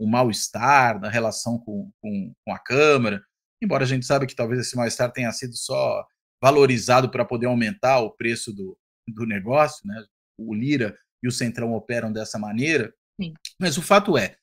um 0.00 0.08
mal-estar 0.08 0.98
na 0.98 1.10
relação 1.10 1.58
com, 1.58 1.90
com, 2.00 2.32
com, 2.44 2.52
a 2.52 2.58
Câmara, 2.58 3.22
embora 3.62 3.84
a 3.84 3.86
gente 3.86 4.06
saiba 4.06 4.26
que 4.26 4.34
talvez 4.34 4.60
esse 4.60 4.74
mal-estar 4.74 5.12
tenha 5.12 5.30
sido 5.32 5.54
só 5.56 6.04
valorizado 6.42 7.10
para 7.10 7.24
poder 7.24 7.46
aumentar 7.46 8.00
o 8.00 8.10
preço 8.10 8.52
do, 8.52 8.76
do 9.06 9.26
negócio, 9.26 9.86
né? 9.86 10.02
O 10.38 10.54
Lira 10.54 10.96
e 11.22 11.28
o 11.28 11.32
Centrão 11.32 11.74
operam 11.74 12.10
dessa 12.10 12.38
maneira, 12.38 12.94
Sim. 13.20 13.34
mas 13.60 13.76
o 13.76 13.82
fato 13.82 14.16
é, 14.16 14.36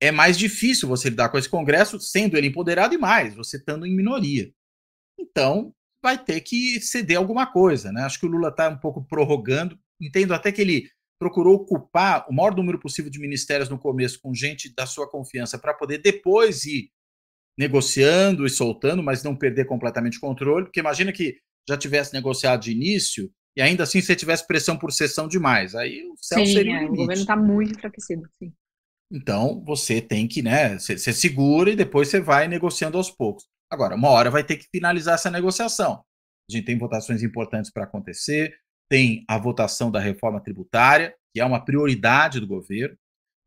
é 0.00 0.10
mais 0.10 0.38
difícil 0.38 0.88
você 0.88 1.10
lidar 1.10 1.28
com 1.28 1.36
esse 1.36 1.48
Congresso 1.48 2.00
sendo 2.00 2.38
ele 2.38 2.46
empoderado 2.46 2.94
e 2.94 2.98
mais, 2.98 3.34
você 3.34 3.58
estando 3.58 3.84
em 3.84 3.94
minoria. 3.94 4.50
Então, 5.20 5.74
vai 6.02 6.22
ter 6.22 6.40
que 6.40 6.80
ceder 6.80 7.18
alguma 7.18 7.46
coisa, 7.46 7.92
né? 7.92 8.02
Acho 8.02 8.18
que 8.18 8.26
o 8.26 8.28
Lula 8.28 8.48
está 8.48 8.68
um 8.68 8.78
pouco 8.78 9.04
prorrogando. 9.04 9.78
Entendo 10.00 10.34
até 10.34 10.50
que 10.50 10.60
ele 10.60 10.90
procurou 11.24 11.54
ocupar 11.54 12.26
o 12.28 12.34
maior 12.34 12.54
número 12.54 12.78
possível 12.78 13.10
de 13.10 13.18
ministérios 13.18 13.70
no 13.70 13.78
começo 13.78 14.20
com 14.20 14.34
gente 14.34 14.74
da 14.74 14.84
sua 14.84 15.10
confiança 15.10 15.58
para 15.58 15.72
poder 15.72 15.96
depois 15.96 16.66
ir 16.66 16.90
negociando 17.58 18.44
e 18.44 18.50
soltando, 18.50 19.02
mas 19.02 19.22
não 19.22 19.34
perder 19.34 19.64
completamente 19.64 20.18
o 20.18 20.20
controle, 20.20 20.66
porque 20.66 20.80
imagina 20.80 21.12
que 21.12 21.38
já 21.66 21.78
tivesse 21.78 22.12
negociado 22.12 22.60
de 22.60 22.72
início 22.72 23.30
e 23.56 23.62
ainda 23.62 23.84
assim 23.84 24.02
você 24.02 24.14
tivesse 24.14 24.46
pressão 24.46 24.76
por 24.76 24.92
sessão 24.92 25.26
demais, 25.26 25.74
aí 25.74 26.02
o 26.04 26.14
céu 26.20 26.44
sim, 26.44 26.52
seria 26.52 26.82
é, 26.82 26.84
o, 26.84 26.92
o 26.92 26.96
governo 26.96 27.22
está 27.22 27.36
muito 27.36 27.72
enfraquecido, 27.72 28.28
sim. 28.38 28.52
Então 29.10 29.64
você 29.64 30.02
tem 30.02 30.28
que, 30.28 30.42
né, 30.42 30.78
você 30.78 30.98
segura 30.98 31.70
e 31.70 31.76
depois 31.76 32.08
você 32.08 32.20
vai 32.20 32.48
negociando 32.48 32.98
aos 32.98 33.10
poucos. 33.10 33.46
Agora, 33.70 33.94
uma 33.94 34.10
hora 34.10 34.30
vai 34.30 34.44
ter 34.44 34.58
que 34.58 34.66
finalizar 34.70 35.14
essa 35.14 35.30
negociação. 35.30 36.04
A 36.50 36.52
gente 36.52 36.66
tem 36.66 36.76
votações 36.76 37.22
importantes 37.22 37.72
para 37.72 37.84
acontecer, 37.84 38.54
tem 38.88 39.24
a 39.28 39.38
votação 39.38 39.90
da 39.90 40.00
reforma 40.00 40.40
tributária, 40.40 41.14
que 41.32 41.40
é 41.40 41.44
uma 41.44 41.64
prioridade 41.64 42.40
do 42.40 42.46
governo. 42.46 42.96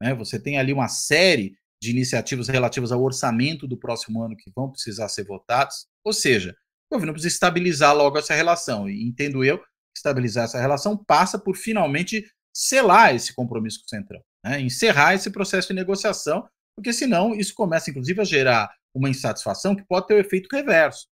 Né? 0.02 0.14
Você 0.16 0.40
tem 0.40 0.58
ali 0.58 0.74
uma 0.74 0.88
série 0.88 1.56
de 1.82 1.92
iniciativas 1.92 2.48
relativas 2.48 2.92
ao 2.92 3.02
orçamento 3.02 3.68
do 3.68 3.78
próximo 3.78 4.24
ano 4.24 4.36
que 4.36 4.52
vão 4.56 4.72
precisar 4.72 5.10
ser 5.10 5.26
votados. 5.26 5.88
Ou 6.04 6.12
seja, 6.12 6.56
o 6.90 6.96
governo 6.96 7.14
precisa 7.14 7.34
estabilizar 7.34 7.96
logo 7.96 8.18
essa 8.18 8.34
relação. 8.34 8.90
E 8.90 9.04
entendo 9.08 9.44
eu, 9.44 9.62
estabilizar 9.96 10.46
essa 10.46 10.60
relação 10.60 10.98
passa 10.98 11.38
por 11.38 11.56
finalmente 11.56 12.26
selar 12.56 13.14
esse 13.14 13.36
compromisso 13.36 13.80
com 13.80 13.86
o 13.86 13.90
Centrão, 13.90 14.22
né? 14.44 14.60
encerrar 14.60 15.14
esse 15.14 15.30
processo 15.30 15.68
de 15.68 15.76
negociação, 15.76 16.48
porque 16.76 16.92
senão 16.92 17.36
isso 17.36 17.54
começa, 17.54 17.90
inclusive, 17.90 18.20
a 18.22 18.26
gerar 18.26 18.74
uma 18.96 19.10
insatisfação 19.10 19.76
que 19.76 19.86
pode 19.86 20.08
ter 20.08 20.16
o 20.16 20.20
efeito 20.20 20.48
reverso. 20.52 21.08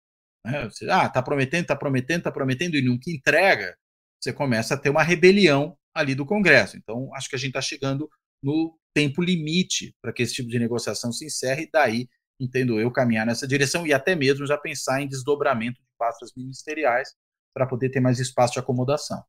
Né? 0.46 0.66
Você, 0.66 0.90
ah, 0.90 1.06
está 1.06 1.22
prometendo, 1.22 1.64
está 1.64 1.76
prometendo, 1.76 2.20
está 2.20 2.32
prometendo 2.32 2.76
e 2.76 2.82
nunca 2.82 3.10
entrega, 3.10 3.76
você 4.22 4.32
começa 4.32 4.76
a 4.76 4.78
ter 4.78 4.90
uma 4.90 5.04
rebelião 5.04 5.78
ali 5.94 6.14
do 6.14 6.26
Congresso. 6.26 6.78
Então, 6.78 7.14
acho 7.16 7.30
que 7.30 7.36
a 7.36 7.40
gente 7.40 7.50
está 7.50 7.62
chegando 7.62 8.10
no 8.44 8.78
tempo 8.94 9.22
limite 9.22 9.96
para 10.02 10.14
que 10.14 10.22
esse 10.22 10.34
tipo 10.34 10.50
de 10.50 10.60
negociação 10.60 11.12
se 11.12 11.26
encerre, 11.26 11.64
e 11.64 11.70
daí, 11.72 12.10
entendo 12.40 12.80
eu, 12.80 12.92
caminhar 12.92 13.26
nessa 13.26 13.48
direção 13.48 13.86
e 13.86 13.94
até 13.94 14.16
mesmo 14.16 14.46
já 14.46 14.58
pensar 14.58 15.02
em 15.02 15.08
desdobramento 15.08 15.82
de 15.82 15.88
pastas 15.98 16.32
ministeriais 16.36 17.16
para 17.54 17.68
poder 17.68 17.90
ter 17.90 18.00
mais 18.00 18.20
espaço 18.20 18.54
de 18.54 18.60
acomodação. 18.60 19.24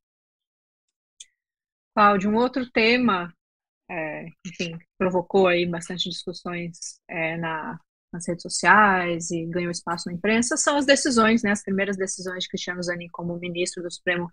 Cláudio, 1.95 2.31
um 2.31 2.37
outro 2.37 2.71
tema, 2.71 3.33
é, 3.91 4.27
enfim, 4.47 4.79
provocou 4.99 5.47
aí 5.47 5.67
bastante 5.67 6.09
discussões 6.09 7.01
é, 7.09 7.37
na, 7.37 7.79
nas 8.13 8.27
redes 8.27 8.43
sociais 8.43 9.31
e 9.31 9.45
ganhou 9.47 9.71
espaço 9.71 10.09
na 10.09 10.15
imprensa, 10.15 10.57
são 10.57 10.77
as 10.77 10.87
decisões, 10.87 11.43
né, 11.43 11.51
as 11.51 11.63
primeiras 11.63 11.97
decisões 11.97 12.45
de 12.45 12.49
Cristiano 12.49 12.83
Zanin 12.83 13.09
como 13.13 13.39
ministro 13.39 13.83
do 13.83 13.93
Supremo 13.93 14.31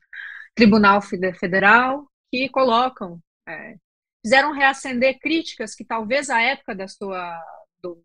Tribunal 0.55 1.01
Federal, 1.01 2.07
que 2.31 2.49
colocam, 2.49 3.19
é, 3.47 3.75
fizeram 4.23 4.51
reacender 4.51 5.19
críticas 5.19 5.75
que 5.75 5.85
talvez 5.85 6.29
à 6.29 6.41
época 6.41 6.75
da 6.75 6.87
sua 6.87 7.41
do, 7.81 8.03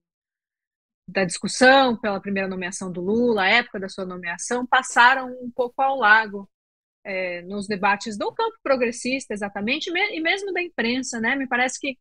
da 1.08 1.24
discussão 1.24 1.96
pela 1.96 2.20
primeira 2.20 2.48
nomeação 2.48 2.90
do 2.90 3.00
Lula, 3.00 3.42
à 3.42 3.48
época 3.48 3.80
da 3.80 3.88
sua 3.88 4.04
nomeação, 4.04 4.66
passaram 4.66 5.28
um 5.28 5.50
pouco 5.50 5.82
ao 5.82 5.96
lago 5.96 6.48
é, 7.04 7.42
nos 7.42 7.66
debates 7.66 8.16
do 8.16 8.32
campo 8.32 8.56
progressista, 8.62 9.34
exatamente, 9.34 9.90
e 9.90 10.20
mesmo 10.20 10.52
da 10.52 10.62
imprensa, 10.62 11.20
né? 11.20 11.36
Me 11.36 11.46
parece 11.46 11.78
que 11.78 11.98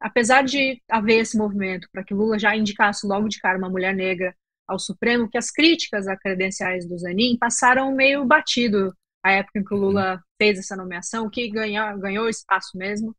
apesar 0.00 0.42
de 0.42 0.80
haver 0.88 1.20
esse 1.20 1.36
movimento 1.36 1.88
para 1.92 2.04
que 2.04 2.14
Lula 2.14 2.38
já 2.38 2.56
indicasse 2.56 3.06
logo 3.06 3.28
de 3.28 3.38
cara 3.38 3.58
uma 3.58 3.68
mulher 3.68 3.94
negra 3.94 4.34
ao 4.66 4.78
Supremo, 4.78 5.28
que 5.28 5.38
as 5.38 5.50
críticas 5.50 6.06
a 6.06 6.16
credenciais 6.16 6.86
do 6.86 6.98
Zanin 6.98 7.36
passaram 7.38 7.94
meio 7.94 8.24
batido 8.24 8.94
a 9.28 9.32
época 9.32 9.58
em 9.58 9.64
que 9.64 9.74
o 9.74 9.78
Lula 9.78 10.14
uhum. 10.14 10.20
fez 10.40 10.58
essa 10.58 10.76
nomeação, 10.76 11.30
que 11.30 11.48
ganhou, 11.50 11.98
ganhou 11.98 12.28
espaço 12.28 12.76
mesmo. 12.76 13.14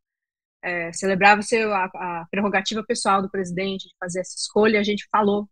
É, 0.62 0.92
Celebrava-se 0.94 1.58
a, 1.58 1.86
a, 1.86 2.28
prerrogativa 2.30 2.84
pessoal 2.86 3.22
do 3.22 3.30
presidente 3.30 3.88
de 3.88 3.96
fazer 4.00 4.22
essa 4.22 4.36
escolha. 4.38 4.80
A 4.80 4.84
gente 4.84 5.08
falou, 5.12 5.50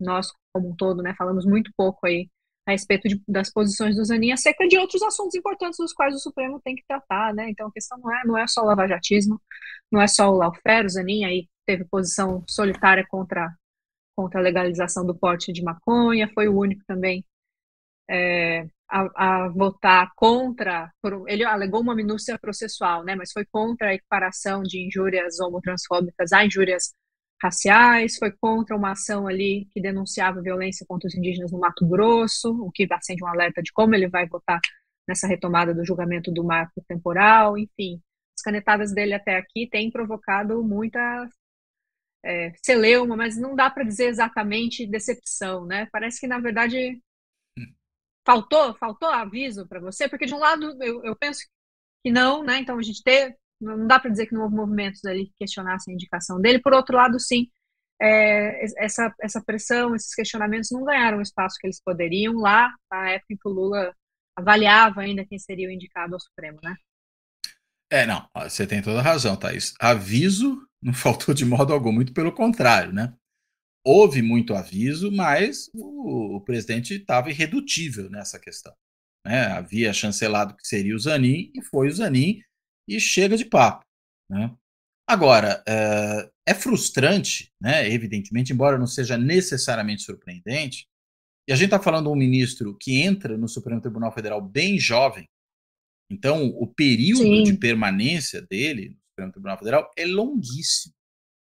nós 0.00 0.32
como 0.52 0.70
um 0.70 0.76
todo, 0.76 1.02
né, 1.02 1.14
falamos 1.16 1.44
muito 1.44 1.70
pouco 1.76 2.06
aí 2.06 2.28
a 2.66 2.72
respeito 2.72 3.08
de, 3.08 3.22
das 3.28 3.52
posições 3.52 3.96
do 3.96 4.04
Zanin 4.04 4.32
acerca 4.32 4.66
de 4.66 4.78
outros 4.78 5.02
assuntos 5.02 5.34
importantes 5.34 5.78
dos 5.78 5.92
quais 5.92 6.14
o 6.14 6.18
Supremo 6.18 6.60
tem 6.64 6.74
que 6.74 6.84
tratar, 6.88 7.34
né? 7.34 7.50
Então 7.50 7.66
a 7.68 7.72
questão 7.72 7.98
não 7.98 8.14
é, 8.14 8.24
não 8.24 8.38
é 8.38 8.46
só 8.46 8.62
o 8.62 8.66
lavajatismo, 8.66 9.40
não 9.92 10.00
é 10.00 10.06
só 10.06 10.30
o 10.30 10.36
lawfare, 10.36 10.86
o 10.86 10.88
Zanin 10.88 11.24
aí 11.24 11.48
teve 11.66 11.84
posição 11.84 12.42
solitária 12.48 13.06
contra, 13.08 13.54
contra 14.16 14.40
a 14.40 14.42
legalização 14.42 15.04
do 15.04 15.14
porte 15.14 15.52
de 15.52 15.62
maconha, 15.62 16.30
foi 16.34 16.48
o 16.48 16.58
único 16.58 16.82
também 16.86 17.24
é, 18.08 18.66
a, 18.88 19.44
a, 19.44 19.48
votar 19.48 20.10
contra, 20.16 20.90
ele 21.26 21.44
alegou 21.44 21.80
uma 21.80 21.94
minúcia 21.94 22.38
processual, 22.38 23.04
né? 23.04 23.14
Mas 23.14 23.32
foi 23.32 23.44
contra 23.46 23.88
a 23.88 23.94
equiparação 23.94 24.62
de 24.62 24.86
injúrias 24.86 25.40
homotransfóbicas 25.40 26.32
a 26.32 26.44
injúrias 26.44 26.92
raciais, 27.42 28.16
foi 28.16 28.32
contra 28.32 28.76
uma 28.76 28.92
ação 28.92 29.26
ali 29.26 29.66
que 29.72 29.80
denunciava 29.80 30.40
violência 30.40 30.86
contra 30.88 31.08
os 31.08 31.14
indígenas 31.14 31.52
no 31.52 31.58
Mato 31.60 31.86
Grosso, 31.86 32.50
o 32.62 32.70
que 32.70 32.86
acende 32.90 33.22
um 33.24 33.26
alerta 33.26 33.62
de 33.62 33.72
como 33.72 33.94
ele 33.94 34.08
vai 34.08 34.26
votar 34.26 34.60
nessa 35.06 35.26
retomada 35.26 35.74
do 35.74 35.84
julgamento 35.84 36.32
do 36.32 36.44
marco 36.44 36.82
temporal, 36.88 37.58
enfim. 37.58 38.00
As 38.36 38.42
canetadas 38.42 38.92
dele 38.92 39.14
até 39.14 39.36
aqui 39.36 39.68
têm 39.68 39.90
provocado 39.90 40.62
muita 40.62 41.28
é, 42.24 42.52
celeuma, 42.64 43.16
mas 43.16 43.36
não 43.36 43.54
dá 43.54 43.70
para 43.70 43.84
dizer 43.84 44.06
exatamente 44.06 44.86
decepção, 44.86 45.66
né? 45.66 45.86
Parece 45.92 46.20
que, 46.20 46.26
na 46.26 46.38
verdade, 46.38 47.00
faltou, 48.26 48.74
faltou 48.74 49.08
aviso 49.08 49.66
para 49.66 49.80
você, 49.80 50.08
porque 50.08 50.26
de 50.26 50.34
um 50.34 50.38
lado 50.38 50.76
eu, 50.82 51.04
eu 51.04 51.16
penso 51.16 51.40
que 52.04 52.10
não, 52.10 52.42
né? 52.42 52.58
Então 52.58 52.78
a 52.78 52.82
gente 52.82 53.02
teve, 53.02 53.34
não 53.60 53.86
dá 53.86 53.98
para 53.98 54.10
dizer 54.10 54.26
que 54.26 54.34
não 54.34 54.42
houve 54.42 54.56
movimentos 54.56 55.04
ali 55.04 55.26
que 55.26 55.34
questionassem 55.40 55.92
a 55.92 55.94
indicação 55.94 56.40
dele. 56.40 56.60
Por 56.60 56.72
outro 56.72 56.96
lado, 56.96 57.18
sim, 57.18 57.48
é, 58.00 58.64
essa, 58.84 59.14
essa 59.20 59.42
pressão, 59.42 59.94
esses 59.94 60.14
questionamentos 60.14 60.70
não 60.70 60.84
ganharam 60.84 61.18
o 61.18 61.22
espaço 61.22 61.56
que 61.60 61.66
eles 61.66 61.80
poderiam 61.82 62.34
lá, 62.34 62.72
na 62.90 63.10
época 63.10 63.34
em 63.34 63.36
que 63.36 63.48
o 63.48 63.52
Lula 63.52 63.94
avaliava 64.36 65.02
ainda 65.02 65.24
quem 65.24 65.38
seria 65.38 65.68
o 65.68 65.72
indicado 65.72 66.14
ao 66.14 66.20
Supremo, 66.20 66.58
né? 66.62 66.74
É, 67.90 68.06
não, 68.06 68.28
você 68.34 68.66
tem 68.66 68.82
toda 68.82 68.98
a 68.98 69.02
razão, 69.02 69.36
Thaís. 69.36 69.74
Aviso 69.80 70.60
não 70.82 70.92
faltou 70.92 71.34
de 71.34 71.44
modo 71.44 71.72
algum, 71.72 71.92
muito 71.92 72.12
pelo 72.12 72.32
contrário, 72.32 72.92
né? 72.92 73.14
Houve 73.84 74.22
muito 74.22 74.54
aviso, 74.54 75.12
mas 75.12 75.70
o, 75.74 76.36
o 76.36 76.40
presidente 76.40 76.94
estava 76.94 77.30
irredutível 77.30 78.08
nessa 78.08 78.38
questão. 78.38 78.74
Né? 79.26 79.46
Havia 79.46 79.92
chancelado 79.92 80.56
que 80.56 80.66
seria 80.66 80.94
o 80.94 80.98
Zanin 80.98 81.50
e 81.54 81.62
foi 81.62 81.88
o 81.88 81.92
Zanin 81.92 82.42
e 82.88 82.98
chega 82.98 83.36
de 83.36 83.44
papo. 83.44 83.84
Né? 84.30 84.54
Agora, 85.06 85.62
é, 85.68 86.30
é 86.48 86.54
frustrante, 86.54 87.52
né, 87.60 87.90
evidentemente, 87.90 88.52
embora 88.52 88.78
não 88.78 88.86
seja 88.86 89.18
necessariamente 89.18 90.02
surpreendente, 90.02 90.86
e 91.46 91.52
a 91.52 91.56
gente 91.56 91.66
está 91.66 91.78
falando 91.78 92.06
de 92.06 92.12
um 92.12 92.16
ministro 92.16 92.74
que 92.80 93.02
entra 93.02 93.36
no 93.36 93.46
Supremo 93.46 93.82
Tribunal 93.82 94.12
Federal 94.12 94.40
bem 94.40 94.78
jovem, 94.78 95.28
então 96.10 96.46
o 96.48 96.66
período 96.66 97.22
Sim. 97.22 97.42
de 97.42 97.58
permanência 97.58 98.40
dele 98.40 98.90
no 98.90 98.96
Supremo 99.10 99.32
Tribunal 99.32 99.58
Federal 99.58 99.90
é 99.96 100.06
longuíssimo. 100.06 100.94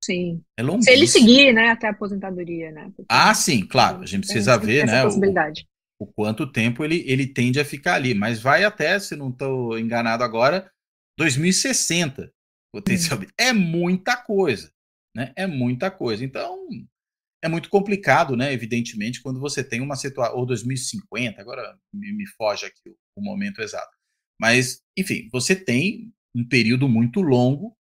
Sim. 0.08 0.42
É 0.56 0.64
longuíssimo. 0.64 0.84
Se 0.84 0.92
ele 0.92 1.06
seguir, 1.06 1.54
né, 1.54 1.70
até 1.70 1.88
a 1.88 1.92
aposentadoria, 1.92 2.72
né? 2.72 2.86
Porque 2.96 3.06
ah, 3.10 3.34
sim, 3.34 3.66
claro. 3.66 4.02
A 4.02 4.06
gente 4.06 4.22
precisa 4.22 4.58
ver, 4.58 4.86
né? 4.86 5.04
Possibilidade. 5.04 5.68
O, 6.00 6.06
o, 6.06 6.08
quanto 6.08 6.50
tempo 6.50 6.86
ele, 6.86 7.04
ele 7.06 7.28
tende 7.28 7.60
a 7.60 7.66
ficar 7.66 7.96
ali. 7.96 8.14
Mas 8.14 8.40
vai 8.40 8.64
até, 8.64 8.98
se 9.00 9.18
não 9.18 9.30
estou 9.30 9.78
enganado 9.78 10.24
agora, 10.24 10.72
2060 11.18 12.32
potencialmente. 12.74 13.32
Hum. 13.32 13.36
É 13.38 13.52
muita 13.52 14.16
coisa, 14.16 14.72
né? 15.14 15.34
É 15.36 15.46
muita 15.46 15.92
coisa. 15.92 16.24
Então, 16.24 16.70
é 17.44 17.50
muito 17.50 17.70
complicado, 17.70 18.38
né? 18.38 18.54
Evidentemente, 18.54 19.22
quando 19.22 19.42
você 19.42 19.62
tem 19.62 19.82
uma 19.82 19.98
situação. 19.98 20.38
Ou 20.38 20.46
2050, 20.46 21.42
agora 21.42 21.78
me, 21.94 22.14
me 22.14 22.26
foge 22.38 22.66
aqui 22.66 22.90
o, 22.90 22.96
o 23.18 23.22
momento 23.22 23.62
exato. 23.62 23.92
Mas, 24.40 24.82
enfim, 24.98 25.28
você 25.34 25.54
tem 25.54 26.14
um 26.34 26.48
período 26.48 26.88
muito 26.88 27.20
longo 27.20 27.77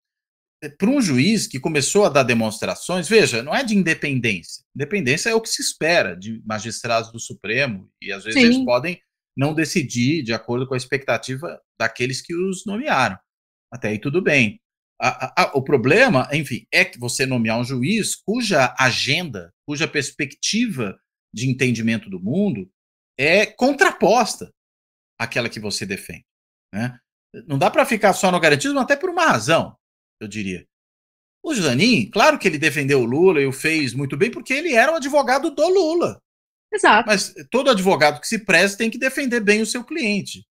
para 0.69 0.89
um 0.89 1.01
juiz 1.01 1.47
que 1.47 1.59
começou 1.59 2.05
a 2.05 2.09
dar 2.09 2.23
demonstrações, 2.23 3.07
veja, 3.07 3.43
não 3.43 3.53
é 3.53 3.63
de 3.63 3.75
independência. 3.75 4.63
Independência 4.75 5.29
é 5.29 5.35
o 5.35 5.41
que 5.41 5.49
se 5.49 5.61
espera 5.61 6.15
de 6.15 6.41
magistrados 6.45 7.11
do 7.11 7.19
Supremo, 7.19 7.89
e 8.01 8.11
às 8.11 8.23
vezes 8.23 8.39
Sim. 8.39 8.47
eles 8.47 8.65
podem 8.65 8.99
não 9.35 9.53
decidir 9.53 10.23
de 10.23 10.33
acordo 10.33 10.67
com 10.67 10.73
a 10.73 10.77
expectativa 10.77 11.59
daqueles 11.77 12.21
que 12.21 12.35
os 12.35 12.65
nomearam. 12.65 13.17
Até 13.71 13.89
aí 13.89 13.99
tudo 13.99 14.21
bem. 14.21 14.59
A, 15.01 15.43
a, 15.43 15.57
o 15.57 15.61
problema, 15.61 16.29
enfim, 16.31 16.65
é 16.71 16.85
que 16.85 16.99
você 16.99 17.25
nomear 17.25 17.59
um 17.59 17.63
juiz 17.63 18.15
cuja 18.15 18.73
agenda, 18.77 19.51
cuja 19.67 19.87
perspectiva 19.87 20.97
de 21.33 21.49
entendimento 21.49 22.09
do 22.09 22.21
mundo 22.21 22.69
é 23.17 23.45
contraposta 23.45 24.53
àquela 25.19 25.49
que 25.49 25.59
você 25.59 25.85
defende. 25.85 26.25
Né? 26.73 26.97
Não 27.47 27.57
dá 27.57 27.69
para 27.71 27.85
ficar 27.85 28.13
só 28.13 28.31
no 28.31 28.39
garantismo, 28.39 28.79
até 28.79 28.95
por 28.95 29.09
uma 29.09 29.25
razão, 29.25 29.75
eu 30.19 30.27
diria. 30.27 30.65
O 31.43 31.53
Zanin, 31.53 32.09
claro 32.09 32.39
que 32.39 32.47
ele 32.47 32.57
defendeu 32.57 33.01
o 33.01 33.05
Lula 33.05 33.41
e 33.41 33.45
o 33.45 33.51
fez 33.51 33.93
muito 33.93 34.15
bem, 34.15 34.31
porque 34.31 34.53
ele 34.53 34.73
era 34.73 34.91
um 34.91 34.95
advogado 34.95 35.51
do 35.51 35.67
Lula. 35.67 36.21
Exato. 36.73 37.05
Mas 37.05 37.33
todo 37.51 37.69
advogado 37.69 38.19
que 38.19 38.27
se 38.27 38.39
preze 38.39 38.77
tem 38.77 38.89
que 38.89 38.97
defender 38.97 39.41
bem 39.41 39.61
o 39.61 39.65
seu 39.65 39.83
cliente. 39.83 40.45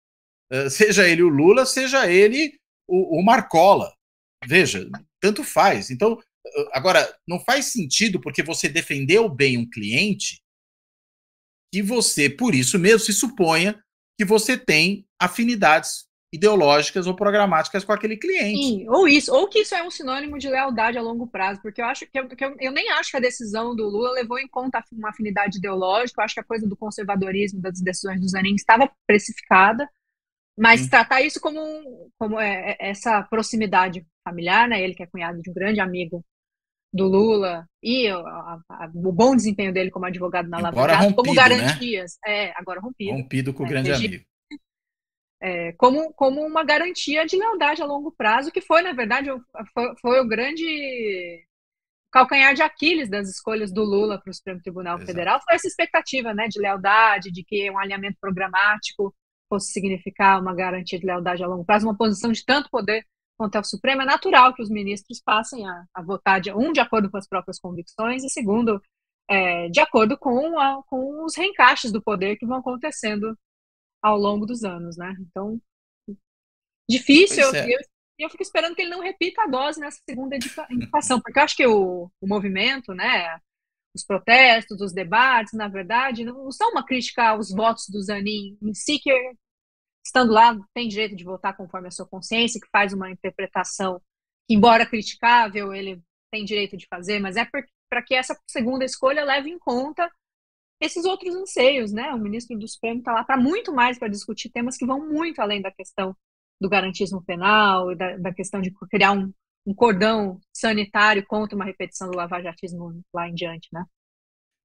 Uh, 0.53 0.68
seja 0.68 1.09
ele 1.09 1.23
o 1.23 1.29
Lula, 1.29 1.64
seja 1.64 2.11
ele 2.11 2.59
o, 2.88 3.20
o 3.20 3.25
Marcola. 3.25 3.94
Veja, 4.46 4.88
tanto 5.20 5.44
faz. 5.44 5.90
Então, 5.90 6.20
agora, 6.73 7.16
não 7.27 7.38
faz 7.38 7.66
sentido 7.66 8.20
porque 8.20 8.42
você 8.42 8.68
defendeu 8.68 9.29
bem 9.29 9.57
um 9.57 9.68
cliente 9.68 10.42
que 11.73 11.83
você, 11.83 12.29
por 12.29 12.55
isso 12.55 12.79
mesmo, 12.79 13.01
se 13.01 13.12
suponha 13.12 13.81
que 14.18 14.25
você 14.25 14.59
tem 14.59 15.07
afinidades 15.20 16.10
ideológicas 16.32 17.06
ou 17.06 17.14
programáticas 17.14 17.84
com 17.84 17.92
aquele 17.92 18.16
cliente. 18.16 18.62
Sim, 18.62 18.88
ou 18.88 19.08
isso, 19.08 19.34
ou 19.34 19.48
que 19.48 19.60
isso 19.60 19.74
é 19.74 19.82
um 19.82 19.90
sinônimo 19.90 20.38
de 20.38 20.48
lealdade 20.48 20.96
a 20.96 21.02
longo 21.02 21.26
prazo, 21.26 21.60
porque 21.60 21.82
eu 21.82 21.86
acho 21.86 22.06
que, 22.06 22.18
eu, 22.18 22.28
que 22.28 22.44
eu, 22.44 22.54
eu, 22.60 22.72
nem 22.72 22.88
acho 22.90 23.10
que 23.10 23.16
a 23.16 23.20
decisão 23.20 23.74
do 23.74 23.88
Lula 23.88 24.12
levou 24.12 24.38
em 24.38 24.46
conta 24.46 24.82
uma 24.92 25.10
afinidade 25.10 25.58
ideológica, 25.58 26.20
eu 26.20 26.24
acho 26.24 26.34
que 26.34 26.40
a 26.40 26.44
coisa 26.44 26.68
do 26.68 26.76
conservadorismo 26.76 27.60
das 27.60 27.80
decisões 27.80 28.20
do 28.20 28.28
Zanin 28.28 28.54
estava 28.54 28.88
precificada, 29.06 29.88
mas 30.56 30.82
Sim. 30.82 30.90
tratar 30.90 31.20
isso 31.20 31.40
como, 31.40 31.60
como 32.16 32.38
é, 32.38 32.72
é, 32.72 32.90
essa 32.90 33.22
proximidade 33.24 34.06
familiar, 34.22 34.68
né? 34.68 34.80
Ele 34.80 34.94
que 34.94 35.02
é 35.02 35.06
cunhado 35.06 35.42
de 35.42 35.50
um 35.50 35.54
grande 35.54 35.80
amigo 35.80 36.24
do 36.92 37.06
Lula 37.06 37.66
e 37.82 38.08
a, 38.08 38.16
a, 38.68 38.90
o 38.94 39.12
bom 39.12 39.34
desempenho 39.34 39.72
dele 39.72 39.90
como 39.90 40.06
advogado 40.06 40.48
na 40.48 40.60
Lava 40.60 40.88
Jato, 40.88 41.14
como 41.14 41.34
né? 41.34 41.36
garantias, 41.36 42.18
né? 42.24 42.46
é, 42.46 42.52
agora 42.56 42.80
rompido. 42.80 43.12
Rompido 43.12 43.54
com 43.54 43.62
o 43.62 43.66
é, 43.66 43.68
grande 43.68 43.92
amigo 43.92 44.29
é, 45.40 45.72
como, 45.72 46.12
como 46.12 46.42
uma 46.42 46.62
garantia 46.62 47.24
de 47.24 47.37
lealdade 47.37 47.83
a 47.83 47.87
longo 47.87 48.12
prazo, 48.12 48.53
que 48.53 48.61
foi, 48.61 48.83
na 48.83 48.92
verdade, 48.92 49.31
foi, 49.72 49.94
foi 50.00 50.20
o 50.20 50.29
grande 50.29 51.46
calcanhar 52.12 52.55
de 52.55 52.62
Aquiles 52.62 53.09
das 53.09 53.29
escolhas 53.29 53.72
do 53.72 53.83
Lula 53.83 54.20
para 54.20 54.31
o 54.31 54.35
Supremo 54.35 54.61
Tribunal 54.61 54.96
Exato. 54.96 55.07
Federal, 55.07 55.40
foi 55.42 55.55
essa 55.55 55.68
expectativa 55.68 56.35
né, 56.35 56.48
de 56.48 56.61
lealdade, 56.61 57.31
de 57.31 57.42
que 57.44 57.70
um 57.70 57.79
alinhamento 57.79 58.18
programático 58.20 59.14
fosse 59.48 59.72
significar 59.72 60.40
uma 60.40 60.55
garantia 60.55 60.98
de 60.98 61.07
lealdade 61.07 61.42
a 61.42 61.46
longo 61.46 61.64
prazo, 61.64 61.87
uma 61.87 61.96
posição 61.96 62.31
de 62.31 62.44
tanto 62.44 62.68
poder 62.70 63.05
quanto 63.37 63.57
ao 63.57 63.64
Supremo. 63.64 64.03
É 64.03 64.05
natural 64.05 64.53
que 64.53 64.62
os 64.62 64.68
ministros 64.68 65.20
passem 65.24 65.66
a, 65.66 65.85
a 65.94 66.03
votar, 66.03 66.40
de, 66.40 66.53
um, 66.53 66.72
de 66.72 66.81
acordo 66.81 67.11
com 67.11 67.16
as 67.16 67.26
próprias 67.26 67.59
convicções, 67.59 68.22
e 68.22 68.29
segundo, 68.29 68.81
é, 69.29 69.68
de 69.68 69.81
acordo 69.81 70.18
com, 70.18 70.59
a, 70.59 70.83
com 70.87 71.24
os 71.24 71.37
reencaixes 71.37 71.90
do 71.90 72.03
poder 72.03 72.37
que 72.37 72.46
vão 72.46 72.59
acontecendo 72.59 73.37
ao 74.02 74.16
longo 74.16 74.46
dos 74.46 74.64
anos, 74.64 74.96
né? 74.96 75.14
Então, 75.20 75.60
difícil. 76.88 77.54
É. 77.54 77.74
Eu, 77.74 77.78
eu 78.18 78.30
fico 78.30 78.42
esperando 78.42 78.74
que 78.74 78.82
ele 78.82 78.90
não 78.90 79.00
repita 79.00 79.42
a 79.42 79.46
dose 79.46 79.80
nessa 79.80 80.00
segunda 80.08 80.36
indicação, 80.70 81.20
porque 81.20 81.38
eu 81.38 81.42
acho 81.42 81.56
que 81.56 81.66
o, 81.66 82.10
o 82.20 82.26
movimento, 82.26 82.92
né, 82.92 83.40
os 83.94 84.04
protestos, 84.04 84.80
os 84.80 84.92
debates, 84.92 85.52
na 85.52 85.68
verdade, 85.68 86.24
não 86.24 86.50
são 86.52 86.70
uma 86.70 86.84
crítica 86.84 87.30
aos 87.30 87.50
votos 87.50 87.86
do 87.88 88.00
Zanin 88.02 88.58
em 88.62 88.74
si, 88.74 88.98
que 88.98 89.10
estando 90.04 90.32
lá 90.32 90.56
tem 90.74 90.88
direito 90.88 91.16
de 91.16 91.24
votar 91.24 91.56
conforme 91.56 91.88
a 91.88 91.90
sua 91.90 92.06
consciência, 92.06 92.60
que 92.60 92.68
faz 92.70 92.92
uma 92.92 93.10
interpretação 93.10 94.00
que, 94.48 94.54
embora 94.54 94.86
criticável, 94.86 95.72
ele 95.72 96.02
tem 96.32 96.44
direito 96.44 96.76
de 96.76 96.86
fazer, 96.86 97.18
mas 97.18 97.36
é 97.36 97.44
para 97.44 98.02
que 98.02 98.14
essa 98.14 98.38
segunda 98.46 98.84
escolha 98.84 99.24
leve 99.24 99.50
em 99.50 99.58
conta 99.58 100.10
esses 100.80 101.04
outros 101.04 101.34
anseios, 101.34 101.92
né? 101.92 102.12
O 102.14 102.18
ministro 102.18 102.58
do 102.58 102.66
Supremo 102.66 103.00
está 103.00 103.12
lá 103.12 103.22
para 103.22 103.36
muito 103.36 103.72
mais 103.72 103.98
para 103.98 104.08
discutir 104.08 104.48
temas 104.48 104.76
que 104.76 104.86
vão 104.86 105.06
muito 105.06 105.40
além 105.40 105.60
da 105.60 105.70
questão 105.70 106.16
do 106.60 106.68
garantismo 106.68 107.22
penal 107.22 107.92
e 107.92 107.96
da, 107.96 108.16
da 108.16 108.32
questão 108.32 108.60
de 108.60 108.72
criar 108.90 109.12
um, 109.12 109.32
um, 109.66 109.74
cordão 109.74 110.40
sanitário 110.54 111.24
contra 111.26 111.54
uma 111.56 111.64
repetição 111.64 112.10
do 112.10 112.16
lavajatismo 112.16 113.00
lá 113.14 113.28
em 113.28 113.34
diante, 113.34 113.68
né? 113.72 113.84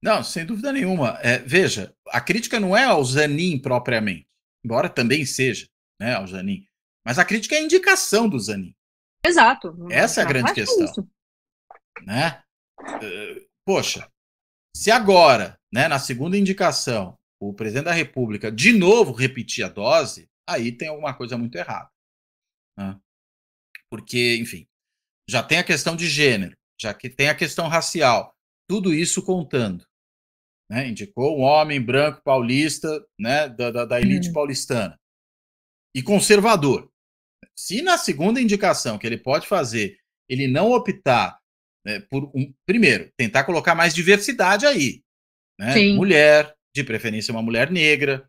Não, 0.02 0.24
sem 0.24 0.46
dúvida 0.46 0.72
nenhuma. 0.72 1.20
É, 1.22 1.40
veja, 1.40 1.94
a 2.10 2.22
crítica 2.22 2.60
não 2.60 2.76
é 2.76 2.84
ao 2.84 3.04
Zanin 3.04 3.60
propriamente, 3.60 4.28
embora 4.64 4.90
também 4.90 5.26
seja, 5.26 5.68
né, 6.00 6.14
ao 6.14 6.28
Zanin, 6.28 6.66
mas 7.06 7.18
a 7.18 7.26
crítica 7.26 7.56
é 7.56 7.60
a 7.60 7.64
indicação 7.64 8.28
do 8.30 8.40
Zanin. 8.40 8.76
Exato. 9.26 9.76
Essa 9.90 10.22
é 10.22 10.24
a 10.24 10.28
grande 10.28 10.54
questão. 10.54 11.08
Né? 12.04 12.44
Uh, 12.80 13.48
poxa, 13.66 14.08
se 14.76 14.92
agora, 14.92 15.58
né, 15.72 15.88
na 15.88 15.98
segunda 15.98 16.38
indicação, 16.38 17.18
o 17.40 17.54
presidente 17.54 17.86
da 17.86 17.94
República 17.94 18.52
de 18.52 18.74
novo 18.74 19.14
repetir 19.14 19.64
a 19.64 19.70
dose, 19.70 20.30
aí 20.46 20.70
tem 20.70 20.90
alguma 20.90 21.14
coisa 21.14 21.38
muito 21.38 21.56
errada. 21.58 21.90
Né? 22.78 23.00
Porque, 23.90 24.36
enfim, 24.36 24.68
já 25.30 25.42
tem 25.42 25.60
a 25.60 25.64
questão 25.64 25.96
de 25.96 26.10
gênero, 26.10 26.58
já 26.78 26.94
que 26.94 27.10
tem 27.10 27.30
a 27.30 27.36
questão 27.36 27.70
racial, 27.70 28.36
tudo 28.70 28.94
isso 28.94 29.24
contando. 29.24 29.86
Né? 30.70 30.90
Indicou 30.90 31.40
um 31.40 31.44
homem 31.44 31.82
branco 31.82 32.22
paulista, 32.22 33.02
né, 33.18 33.48
da, 33.48 33.72
da, 33.72 33.86
da 33.86 34.02
elite 34.02 34.28
uhum. 34.28 34.34
paulistana, 34.34 35.00
e 35.96 36.04
conservador. 36.04 36.92
Se 37.56 37.82
na 37.82 37.98
segunda 37.98 38.42
indicação 38.42 38.98
que 38.98 39.08
ele 39.08 39.18
pode 39.18 39.48
fazer, 39.48 39.98
ele 40.28 40.50
não 40.50 40.74
optar 40.74 41.40
né, 41.86 42.00
por 42.10 42.32
um, 42.36 42.54
primeiro, 42.66 43.12
tentar 43.16 43.44
colocar 43.44 43.76
mais 43.76 43.94
diversidade 43.94 44.66
aí. 44.66 45.04
Né? 45.60 45.94
Mulher, 45.94 46.56
de 46.76 46.84
preferência 46.84 47.32
uma 47.32 47.42
mulher 47.42 47.72
negra. 47.72 48.28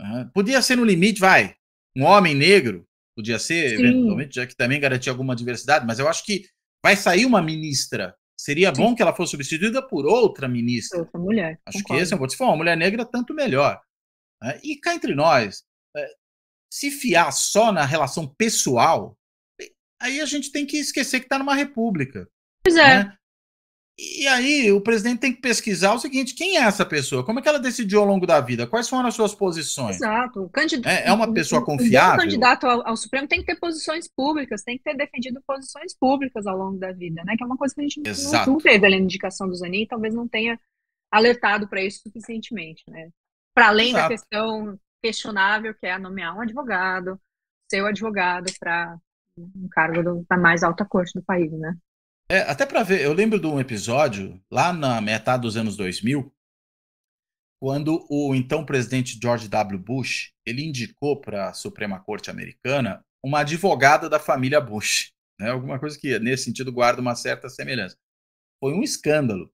Né? 0.00 0.30
Podia 0.34 0.60
ser 0.60 0.76
no 0.76 0.84
limite, 0.84 1.20
vai, 1.20 1.56
um 1.96 2.04
homem 2.04 2.34
negro, 2.34 2.86
podia 3.16 3.38
ser, 3.38 3.70
Sim. 3.70 3.74
eventualmente, 3.84 4.34
já 4.36 4.46
que 4.46 4.54
também 4.54 4.80
garantia 4.80 5.10
alguma 5.10 5.34
diversidade, 5.34 5.86
mas 5.86 5.98
eu 5.98 6.08
acho 6.08 6.24
que 6.24 6.46
vai 6.84 6.94
sair 6.96 7.24
uma 7.24 7.42
ministra. 7.42 8.14
Seria 8.38 8.74
Sim. 8.74 8.82
bom 8.82 8.94
que 8.94 9.02
ela 9.02 9.14
fosse 9.14 9.32
substituída 9.32 9.86
por 9.86 10.06
outra 10.06 10.48
ministra. 10.48 11.00
Outra 11.00 11.18
mulher. 11.18 11.60
Acho 11.66 11.78
concordo. 11.78 11.98
que 11.98 12.02
esse 12.02 12.12
é 12.12 12.16
um 12.16 12.18
ponto. 12.18 12.30
Se 12.30 12.36
for 12.36 12.46
uma 12.46 12.56
mulher 12.56 12.76
negra, 12.76 13.04
tanto 13.04 13.34
melhor. 13.34 13.80
Né? 14.42 14.60
E 14.62 14.76
cá 14.76 14.94
entre 14.94 15.14
nós, 15.14 15.64
é, 15.96 16.10
se 16.72 16.90
fiar 16.90 17.32
só 17.32 17.70
na 17.70 17.84
relação 17.84 18.26
pessoal, 18.26 19.16
aí 20.00 20.20
a 20.20 20.26
gente 20.26 20.50
tem 20.50 20.66
que 20.66 20.76
esquecer 20.76 21.20
que 21.20 21.26
está 21.26 21.38
numa 21.38 21.54
república. 21.54 22.28
Pois 22.64 22.76
é. 22.76 23.04
Né? 23.04 23.16
E 23.98 24.26
aí 24.26 24.72
o 24.72 24.80
presidente 24.80 25.20
tem 25.20 25.32
que 25.32 25.40
pesquisar 25.40 25.92
o 25.92 25.98
seguinte: 25.98 26.34
quem 26.34 26.56
é 26.56 26.62
essa 26.62 26.84
pessoa? 26.84 27.24
Como 27.24 27.38
é 27.38 27.42
que 27.42 27.48
ela 27.48 27.58
decidiu 27.58 28.00
ao 28.00 28.06
longo 28.06 28.26
da 28.26 28.40
vida? 28.40 28.66
Quais 28.66 28.88
foram 28.88 29.06
as 29.06 29.14
suas 29.14 29.34
posições? 29.34 29.96
Exato. 29.96 30.48
Candidato, 30.52 30.92
é, 30.92 31.08
é, 31.08 31.12
uma 31.12 31.32
pessoa 31.32 31.64
confiável. 31.64 32.20
O 32.20 32.22
candidato 32.22 32.66
ao, 32.66 32.86
ao, 32.86 32.96
Supremo 32.96 33.28
tem 33.28 33.40
que 33.40 33.46
ter 33.46 33.60
posições 33.60 34.08
públicas, 34.08 34.62
tem 34.62 34.78
que 34.78 34.84
ter 34.84 34.96
defendido 34.96 35.42
posições 35.46 35.94
públicas 35.94 36.46
ao 36.46 36.56
longo 36.56 36.78
da 36.78 36.90
vida, 36.90 37.22
né? 37.24 37.36
Que 37.36 37.44
é 37.44 37.46
uma 37.46 37.56
coisa 37.56 37.74
que 37.74 37.80
a 37.80 37.84
gente 37.84 38.00
Exato. 38.04 38.50
não, 38.50 38.58
teve 38.58 38.86
ali 38.86 38.96
na 38.96 39.04
indicação 39.04 39.46
do 39.46 39.54
Zanin, 39.54 39.86
talvez 39.86 40.14
não 40.14 40.26
tenha 40.26 40.58
alertado 41.10 41.68
para 41.68 41.82
isso 41.82 42.00
suficientemente, 42.02 42.82
né? 42.88 43.10
Para 43.54 43.68
além 43.68 43.90
Exato. 43.90 44.02
da 44.02 44.08
questão 44.08 44.78
questionável 45.02 45.74
que 45.74 45.86
é 45.86 45.98
nomear 45.98 46.34
um 46.34 46.40
advogado, 46.40 47.20
ser 47.70 47.82
o 47.82 47.86
advogado 47.86 48.50
para 48.58 48.96
um 49.36 49.68
cargo 49.70 50.02
do, 50.02 50.26
da 50.28 50.38
mais 50.38 50.62
alta 50.62 50.84
corte 50.84 51.12
do 51.14 51.22
país, 51.22 51.52
né? 51.52 51.76
É, 52.32 52.50
até 52.50 52.64
para 52.64 52.82
ver, 52.82 53.02
eu 53.02 53.12
lembro 53.12 53.38
de 53.38 53.46
um 53.46 53.60
episódio 53.60 54.42
lá 54.50 54.72
na 54.72 55.02
metade 55.02 55.42
dos 55.42 55.54
anos 55.54 55.76
2000, 55.76 56.32
quando 57.60 58.06
o 58.08 58.34
então 58.34 58.64
presidente 58.64 59.18
George 59.22 59.48
W. 59.48 59.78
Bush 59.78 60.32
ele 60.46 60.64
indicou 60.64 61.20
para 61.20 61.50
a 61.50 61.52
Suprema 61.52 62.00
Corte 62.00 62.30
Americana 62.30 63.04
uma 63.22 63.40
advogada 63.40 64.08
da 64.08 64.18
família 64.18 64.62
Bush, 64.62 65.12
né? 65.38 65.50
Alguma 65.50 65.78
coisa 65.78 66.00
que 66.00 66.18
nesse 66.20 66.44
sentido 66.44 66.72
guarda 66.72 67.02
uma 67.02 67.14
certa 67.14 67.50
semelhança. 67.50 67.98
Foi 68.64 68.72
um 68.72 68.82
escândalo. 68.82 69.52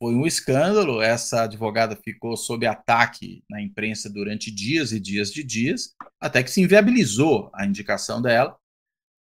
Foi 0.00 0.14
um 0.14 0.24
escândalo. 0.24 1.02
Essa 1.02 1.42
advogada 1.42 1.96
ficou 1.96 2.36
sob 2.36 2.64
ataque 2.64 3.42
na 3.50 3.60
imprensa 3.60 4.08
durante 4.08 4.52
dias 4.52 4.92
e 4.92 5.00
dias 5.00 5.32
de 5.32 5.42
dias, 5.42 5.96
até 6.20 6.44
que 6.44 6.50
se 6.52 6.60
inviabilizou 6.60 7.50
a 7.52 7.66
indicação 7.66 8.22
dela. 8.22 8.56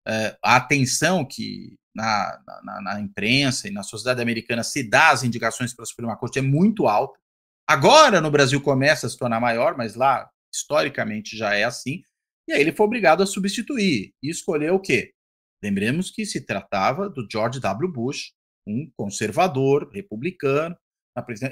É, 0.07 0.36
a 0.42 0.57
atenção 0.57 1.24
que 1.24 1.76
na, 1.94 2.40
na, 2.64 2.80
na, 2.82 3.00
imprensa 3.00 3.68
e 3.68 3.70
na 3.70 3.82
sociedade 3.82 4.20
americana 4.20 4.64
se 4.64 4.82
dá 4.82 5.11
as 5.11 5.22
indicações 5.22 5.74
para 5.74 5.84
a 5.84 5.86
Suprema 5.86 6.16
Corte 6.16 6.38
é 6.38 6.42
muito 6.42 6.88
alta. 6.88 7.18
Agora 7.68 8.20
no 8.20 8.30
Brasil 8.30 8.61
começa 8.61 9.07
a 9.07 9.11
se 9.11 9.16
tornar 9.16 9.40
maior, 9.40 9.76
mas 9.76 9.94
lá 9.94 10.28
historicamente 10.53 11.36
já 11.36 11.55
é 11.55 11.64
assim. 11.64 12.03
E 12.48 12.53
aí 12.53 12.61
ele 12.61 12.72
foi 12.72 12.86
obrigado 12.86 13.22
a 13.22 13.26
substituir 13.26 14.12
e 14.22 14.30
escolher 14.30 14.72
o 14.72 14.80
quê? 14.80 15.12
Lembremos 15.62 16.11
que 16.11 16.26
se 16.26 16.44
tratava 16.44 17.09
do 17.09 17.26
George 17.30 17.61
W. 17.61 17.90
Bush, 17.90 18.32
um 18.66 18.90
conservador 18.96 19.88
republicano. 19.92 20.76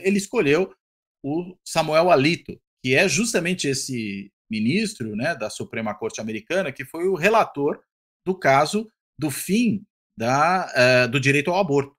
Ele 0.03 0.19
escolheu 0.19 0.75
o 1.23 1.57
Samuel 1.65 2.11
Alito, 2.11 2.61
que 2.83 2.95
é 2.95 3.09
justamente 3.09 3.69
esse 3.69 4.33
ministro 4.51 5.15
né, 5.15 5.37
da 5.37 5.49
Suprema 5.49 5.95
Corte 5.95 6.21
Americana 6.21 6.73
que 6.73 6.85
foi 6.85 7.07
o 7.07 7.15
relator 7.15 7.81
do 8.25 8.39
caso 8.39 8.91
do 9.19 9.31
fim 9.31 9.85
da, 10.17 11.07
uh, 11.07 11.11
do 11.11 11.21
direito 11.21 11.51
ao 11.51 11.59
aborto, 11.59 11.97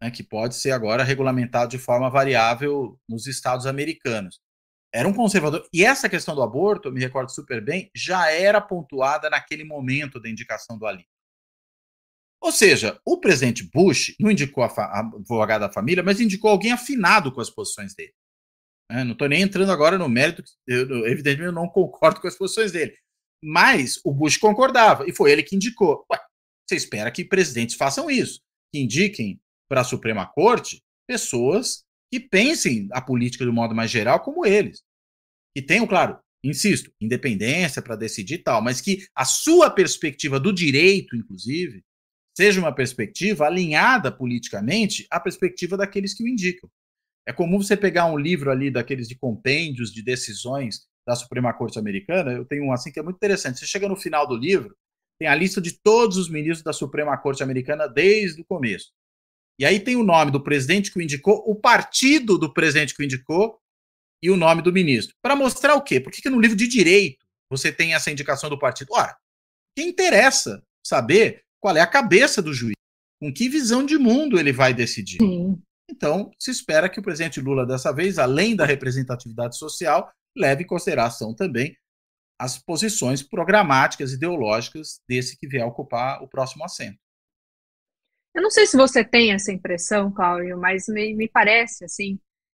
né, 0.00 0.10
que 0.10 0.22
pode 0.22 0.54
ser 0.54 0.70
agora 0.70 1.04
regulamentado 1.04 1.70
de 1.70 1.78
forma 1.78 2.08
variável 2.08 2.98
nos 3.08 3.26
estados 3.26 3.66
americanos. 3.66 4.40
Era 4.92 5.06
um 5.06 5.12
conservador. 5.12 5.66
E 5.72 5.84
essa 5.84 6.08
questão 6.08 6.34
do 6.34 6.42
aborto, 6.42 6.88
eu 6.88 6.92
me 6.92 7.00
recordo 7.00 7.30
super 7.30 7.62
bem, 7.62 7.90
já 7.94 8.30
era 8.30 8.60
pontuada 8.60 9.30
naquele 9.30 9.62
momento 9.62 10.20
da 10.20 10.28
indicação 10.28 10.76
do 10.78 10.86
Ali. 10.86 11.06
Ou 12.40 12.50
seja, 12.50 12.98
o 13.04 13.20
presidente 13.20 13.68
Bush 13.72 14.16
não 14.18 14.30
indicou 14.30 14.64
a, 14.64 14.66
a 14.66 15.00
advogada 15.00 15.68
da 15.68 15.72
família, 15.72 16.02
mas 16.02 16.20
indicou 16.20 16.50
alguém 16.50 16.72
afinado 16.72 17.30
com 17.30 17.40
as 17.40 17.50
posições 17.50 17.94
dele. 17.94 18.14
É, 18.90 19.04
não 19.04 19.12
estou 19.12 19.28
nem 19.28 19.42
entrando 19.42 19.70
agora 19.70 19.96
no 19.96 20.08
mérito, 20.08 20.42
eu, 20.66 21.06
evidentemente 21.06 21.46
eu 21.48 21.52
não 21.52 21.68
concordo 21.68 22.20
com 22.20 22.26
as 22.26 22.36
posições 22.36 22.72
dele. 22.72 22.96
Mas 23.42 24.00
o 24.04 24.12
Bush 24.12 24.36
concordava, 24.36 25.08
e 25.08 25.14
foi 25.14 25.32
ele 25.32 25.42
que 25.42 25.56
indicou. 25.56 26.04
Ué, 26.10 26.18
você 26.68 26.76
espera 26.76 27.10
que 27.10 27.24
presidentes 27.24 27.76
façam 27.76 28.10
isso, 28.10 28.40
que 28.72 28.80
indiquem 28.80 29.40
para 29.68 29.80
a 29.80 29.84
Suprema 29.84 30.26
Corte 30.26 30.82
pessoas 31.08 31.84
que 32.12 32.20
pensem 32.20 32.88
a 32.92 33.00
política 33.00 33.44
um 33.44 33.52
modo 33.52 33.74
mais 33.74 33.90
geral 33.90 34.20
como 34.20 34.44
eles. 34.44 34.82
Que 35.54 35.62
tenham, 35.62 35.86
claro, 35.86 36.18
insisto, 36.44 36.92
independência 37.00 37.80
para 37.80 37.96
decidir 37.96 38.38
tal, 38.38 38.62
mas 38.62 38.80
que 38.80 39.06
a 39.14 39.24
sua 39.24 39.70
perspectiva 39.70 40.38
do 40.38 40.52
direito, 40.52 41.16
inclusive, 41.16 41.82
seja 42.36 42.60
uma 42.60 42.74
perspectiva 42.74 43.46
alinhada 43.46 44.10
politicamente 44.10 45.06
à 45.10 45.20
perspectiva 45.20 45.76
daqueles 45.76 46.14
que 46.14 46.22
o 46.22 46.28
indicam. 46.28 46.70
É 47.26 47.32
comum 47.32 47.58
você 47.58 47.76
pegar 47.76 48.06
um 48.06 48.18
livro 48.18 48.50
ali 48.50 48.70
daqueles 48.70 49.08
de 49.08 49.16
compêndios 49.16 49.92
de 49.92 50.02
decisões 50.02 50.86
da 51.06 51.14
Suprema 51.14 51.52
Corte 51.52 51.78
Americana. 51.78 52.32
Eu 52.32 52.44
tenho 52.44 52.64
um 52.64 52.72
assim 52.72 52.92
que 52.92 52.98
é 52.98 53.02
muito 53.02 53.16
interessante. 53.16 53.58
Você 53.58 53.66
chega 53.66 53.88
no 53.88 53.96
final 53.96 54.26
do 54.26 54.36
livro, 54.36 54.76
tem 55.18 55.28
a 55.28 55.34
lista 55.34 55.60
de 55.60 55.72
todos 55.72 56.16
os 56.16 56.30
ministros 56.30 56.62
da 56.62 56.72
Suprema 56.72 57.16
Corte 57.18 57.42
Americana 57.42 57.86
desde 57.86 58.40
o 58.40 58.44
começo. 58.44 58.92
E 59.58 59.64
aí 59.64 59.78
tem 59.78 59.96
o 59.96 60.02
nome 60.02 60.30
do 60.30 60.42
presidente 60.42 60.90
que 60.90 60.98
o 60.98 61.02
indicou, 61.02 61.44
o 61.46 61.54
partido 61.54 62.38
do 62.38 62.52
presidente 62.52 62.94
que 62.94 63.02
o 63.02 63.04
indicou 63.04 63.60
e 64.22 64.30
o 64.30 64.36
nome 64.36 64.62
do 64.62 64.72
ministro. 64.72 65.14
Para 65.22 65.36
mostrar 65.36 65.74
o 65.74 65.82
quê? 65.82 66.00
Por 66.00 66.10
que, 66.10 66.22
que 66.22 66.30
no 66.30 66.40
livro 66.40 66.56
de 66.56 66.66
direito 66.66 67.26
você 67.50 67.70
tem 67.70 67.94
essa 67.94 68.10
indicação 68.10 68.48
do 68.48 68.58
partido? 68.58 68.88
Ora, 68.92 69.16
quem 69.76 69.88
interessa 69.88 70.62
saber 70.84 71.44
qual 71.60 71.76
é 71.76 71.80
a 71.80 71.86
cabeça 71.86 72.40
do 72.40 72.54
juiz, 72.54 72.74
com 73.20 73.32
que 73.32 73.48
visão 73.48 73.84
de 73.84 73.98
mundo 73.98 74.38
ele 74.38 74.52
vai 74.52 74.72
decidir. 74.72 75.18
Sim. 75.18 75.60
Então, 75.90 76.30
se 76.38 76.50
espera 76.50 76.88
que 76.88 77.00
o 77.00 77.02
presidente 77.02 77.40
Lula, 77.40 77.66
dessa 77.66 77.92
vez, 77.92 78.18
além 78.18 78.56
da 78.56 78.64
representatividade 78.64 79.58
social, 79.58 80.10
leve 80.36 80.64
em 80.64 80.66
consideração 80.66 81.34
também 81.34 81.76
as 82.38 82.58
posições 82.58 83.22
programáticas, 83.22 84.12
ideológicas 84.12 85.00
desse 85.06 85.38
que 85.38 85.46
vier 85.46 85.66
ocupar 85.66 86.22
o 86.22 86.28
próximo 86.28 86.64
assento. 86.64 86.98
Eu 88.34 88.42
não 88.42 88.50
sei 88.50 88.66
se 88.66 88.76
você 88.76 89.04
tem 89.04 89.32
essa 89.32 89.52
impressão, 89.52 90.10
Cláudio, 90.10 90.58
mas 90.58 90.86
me, 90.88 91.14
me 91.14 91.28
parece 91.28 91.84
assim, 91.84 92.18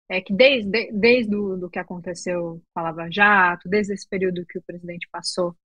é 0.09 0.21
que 0.21 0.33
desde, 0.33 0.91
desde 0.91 1.35
o 1.35 1.55
do 1.55 1.69
que 1.69 1.79
aconteceu 1.79 2.61
com 2.73 2.79
a 2.79 2.83
Lava 2.83 3.09
Jato, 3.09 3.69
desde 3.69 3.93
esse 3.93 4.07
período 4.07 4.45
que 4.45 4.59
o 4.59 4.63
presidente 4.63 5.07
passou 5.09 5.55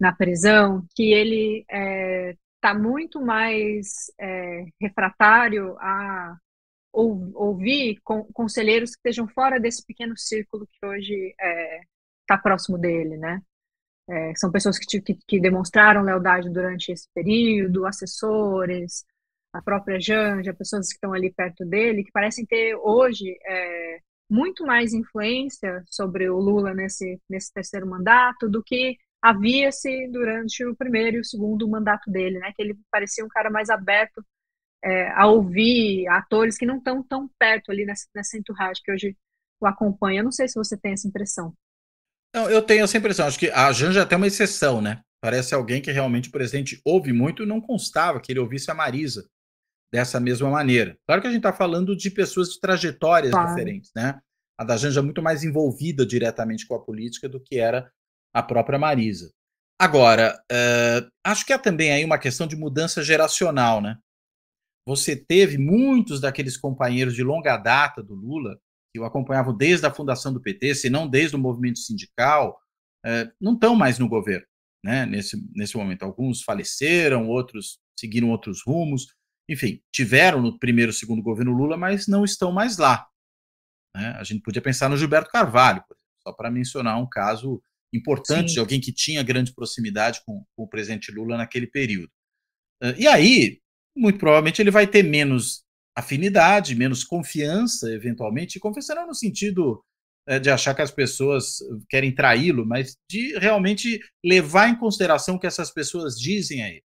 na 0.00 0.12
prisão, 0.12 0.84
que 0.96 1.12
ele 1.12 1.60
está 1.60 1.76
é, 1.76 2.36
tá 2.60 2.74
muito 2.74 3.20
mais 3.20 4.10
é, 4.18 4.64
refratário 4.80 5.76
a 5.78 6.36
ouvir 6.92 7.98
conselheiros 8.32 8.90
que 8.90 8.96
estejam 8.98 9.26
fora 9.28 9.58
desse 9.58 9.84
pequeno 9.84 10.16
círculo 10.16 10.68
que 10.70 10.86
hoje 10.86 11.14
está 11.30 11.46
é, 11.46 11.80
tá 12.26 12.38
próximo 12.38 12.76
dele, 12.78 13.16
né? 13.16 13.40
É, 14.08 14.34
são 14.36 14.50
pessoas 14.50 14.78
que, 14.78 15.00
que, 15.00 15.18
que, 15.26 15.40
demonstraram 15.40 16.02
lealdade 16.02 16.50
durante 16.50 16.92
esse 16.92 17.08
período, 17.14 17.86
assessores, 17.86 19.04
a 19.52 19.62
própria 19.62 20.00
Janja, 20.00 20.52
pessoas 20.52 20.88
que 20.88 20.94
estão 20.94 21.12
ali 21.12 21.32
perto 21.32 21.64
dele, 21.64 22.04
que 22.04 22.12
parecem 22.12 22.44
ter 22.44 22.74
hoje 22.76 23.38
é, 23.46 24.00
muito 24.28 24.66
mais 24.66 24.92
influência 24.92 25.82
sobre 25.90 26.28
o 26.28 26.38
Lula 26.38 26.74
nesse, 26.74 27.20
nesse 27.28 27.52
terceiro 27.52 27.86
mandato 27.86 28.48
do 28.48 28.62
que 28.62 28.96
havia-se 29.22 30.08
durante 30.08 30.64
o 30.64 30.74
primeiro 30.74 31.18
e 31.18 31.20
o 31.20 31.24
segundo 31.24 31.68
mandato 31.68 32.10
dele, 32.10 32.38
né? 32.38 32.52
Que 32.56 32.62
ele 32.62 32.78
parecia 32.90 33.24
um 33.24 33.28
cara 33.28 33.50
mais 33.50 33.70
aberto 33.70 34.24
é, 34.84 35.10
a 35.12 35.26
ouvir 35.26 36.08
atores 36.08 36.56
que 36.56 36.66
não 36.66 36.78
estão 36.78 37.02
tão 37.02 37.30
perto 37.38 37.70
ali 37.70 37.84
nessa, 37.84 38.06
nessa 38.14 38.36
entourage 38.36 38.82
que 38.82 38.92
hoje 38.92 39.16
o 39.60 39.66
acompanha. 39.66 40.20
Eu 40.20 40.24
não 40.24 40.32
sei 40.32 40.48
se 40.48 40.54
você 40.54 40.76
tem 40.76 40.92
essa 40.92 41.06
impressão. 41.06 41.54
Não, 42.34 42.48
eu 42.50 42.62
tenho 42.62 42.84
essa 42.84 42.96
impressão. 42.96 43.26
Acho 43.26 43.38
que 43.38 43.50
a 43.50 43.70
Janja 43.72 44.00
é 44.00 44.02
até 44.02 44.16
uma 44.16 44.26
exceção, 44.26 44.80
né? 44.80 45.02
Parece 45.22 45.54
alguém 45.54 45.80
que 45.80 45.92
realmente 45.92 46.28
o 46.28 46.32
presidente 46.32 46.80
ouve 46.84 47.12
muito 47.12 47.42
e 47.42 47.46
não 47.46 47.60
constava 47.60 48.20
que 48.20 48.32
ele 48.32 48.40
ouvisse 48.40 48.70
a 48.70 48.74
Marisa 48.74 49.28
dessa 49.92 50.18
mesma 50.18 50.50
maneira. 50.50 50.96
Claro 51.06 51.20
que 51.20 51.28
a 51.28 51.30
gente 51.30 51.40
está 51.40 51.52
falando 51.52 51.94
de 51.94 52.10
pessoas 52.10 52.48
de 52.48 52.60
trajetórias 52.60 53.30
claro. 53.30 53.48
diferentes, 53.48 53.90
né? 53.94 54.18
A 54.58 54.64
da 54.64 54.76
Janja 54.76 55.00
é 55.00 55.02
muito 55.02 55.22
mais 55.22 55.44
envolvida 55.44 56.04
diretamente 56.04 56.66
com 56.66 56.74
a 56.74 56.82
política 56.82 57.28
do 57.28 57.40
que 57.40 57.58
era 57.58 57.90
a 58.34 58.42
própria 58.42 58.78
Marisa. 58.78 59.30
Agora, 59.78 60.40
uh, 60.50 61.10
acho 61.24 61.44
que 61.44 61.52
há 61.52 61.58
também 61.58 61.92
aí 61.92 62.04
uma 62.04 62.18
questão 62.18 62.46
de 62.46 62.56
mudança 62.56 63.02
geracional, 63.02 63.80
né? 63.80 63.98
Você 64.86 65.16
teve 65.16 65.58
muitos 65.58 66.20
daqueles 66.20 66.56
companheiros 66.56 67.14
de 67.14 67.22
longa 67.22 67.56
data 67.56 68.02
do 68.02 68.14
Lula, 68.14 68.58
que 68.92 69.00
o 69.00 69.04
acompanhavam 69.04 69.56
desde 69.56 69.86
a 69.86 69.94
fundação 69.94 70.32
do 70.32 70.40
PT, 70.40 70.74
se 70.74 70.90
não 70.90 71.08
desde 71.08 71.36
o 71.36 71.38
movimento 71.38 71.78
sindical, 71.78 72.58
é, 73.04 73.30
não 73.40 73.54
estão 73.54 73.74
mais 73.74 73.98
no 73.98 74.08
governo, 74.08 74.46
né, 74.84 75.06
nesse, 75.06 75.36
nesse 75.54 75.76
momento. 75.76 76.02
Alguns 76.02 76.42
faleceram, 76.42 77.28
outros 77.28 77.78
seguiram 77.98 78.30
outros 78.30 78.62
rumos, 78.62 79.06
enfim, 79.48 79.80
tiveram 79.92 80.40
no 80.40 80.58
primeiro 80.58 80.92
segundo 80.92 81.22
governo 81.22 81.52
Lula, 81.52 81.76
mas 81.76 82.06
não 82.06 82.24
estão 82.24 82.52
mais 82.52 82.76
lá. 82.76 83.06
Né? 83.96 84.08
A 84.18 84.24
gente 84.24 84.42
podia 84.42 84.62
pensar 84.62 84.88
no 84.88 84.96
Gilberto 84.96 85.30
Carvalho, 85.30 85.82
só 86.22 86.32
para 86.32 86.50
mencionar 86.50 87.00
um 87.00 87.08
caso 87.08 87.62
importante 87.94 88.48
Sim. 88.48 88.54
de 88.54 88.60
alguém 88.60 88.80
que 88.80 88.92
tinha 88.92 89.22
grande 89.22 89.52
proximidade 89.54 90.22
com, 90.24 90.44
com 90.56 90.64
o 90.64 90.68
presidente 90.68 91.12
Lula 91.12 91.36
naquele 91.36 91.66
período. 91.66 92.10
E 92.98 93.06
aí, 93.06 93.61
muito 93.96 94.18
provavelmente 94.18 94.60
ele 94.60 94.70
vai 94.70 94.86
ter 94.86 95.02
menos 95.02 95.62
afinidade, 95.96 96.74
menos 96.74 97.04
confiança, 97.04 97.90
eventualmente, 97.92 98.58
confiança 98.58 98.94
não 98.94 99.08
no 99.08 99.14
sentido 99.14 99.82
é, 100.26 100.38
de 100.38 100.50
achar 100.50 100.74
que 100.74 100.82
as 100.82 100.90
pessoas 100.90 101.58
querem 101.88 102.14
traí-lo, 102.14 102.64
mas 102.64 102.96
de 103.10 103.38
realmente 103.38 104.00
levar 104.24 104.68
em 104.68 104.78
consideração 104.78 105.36
o 105.36 105.38
que 105.38 105.46
essas 105.46 105.70
pessoas 105.70 106.18
dizem 106.18 106.62
a 106.62 106.68
ele. 106.68 106.82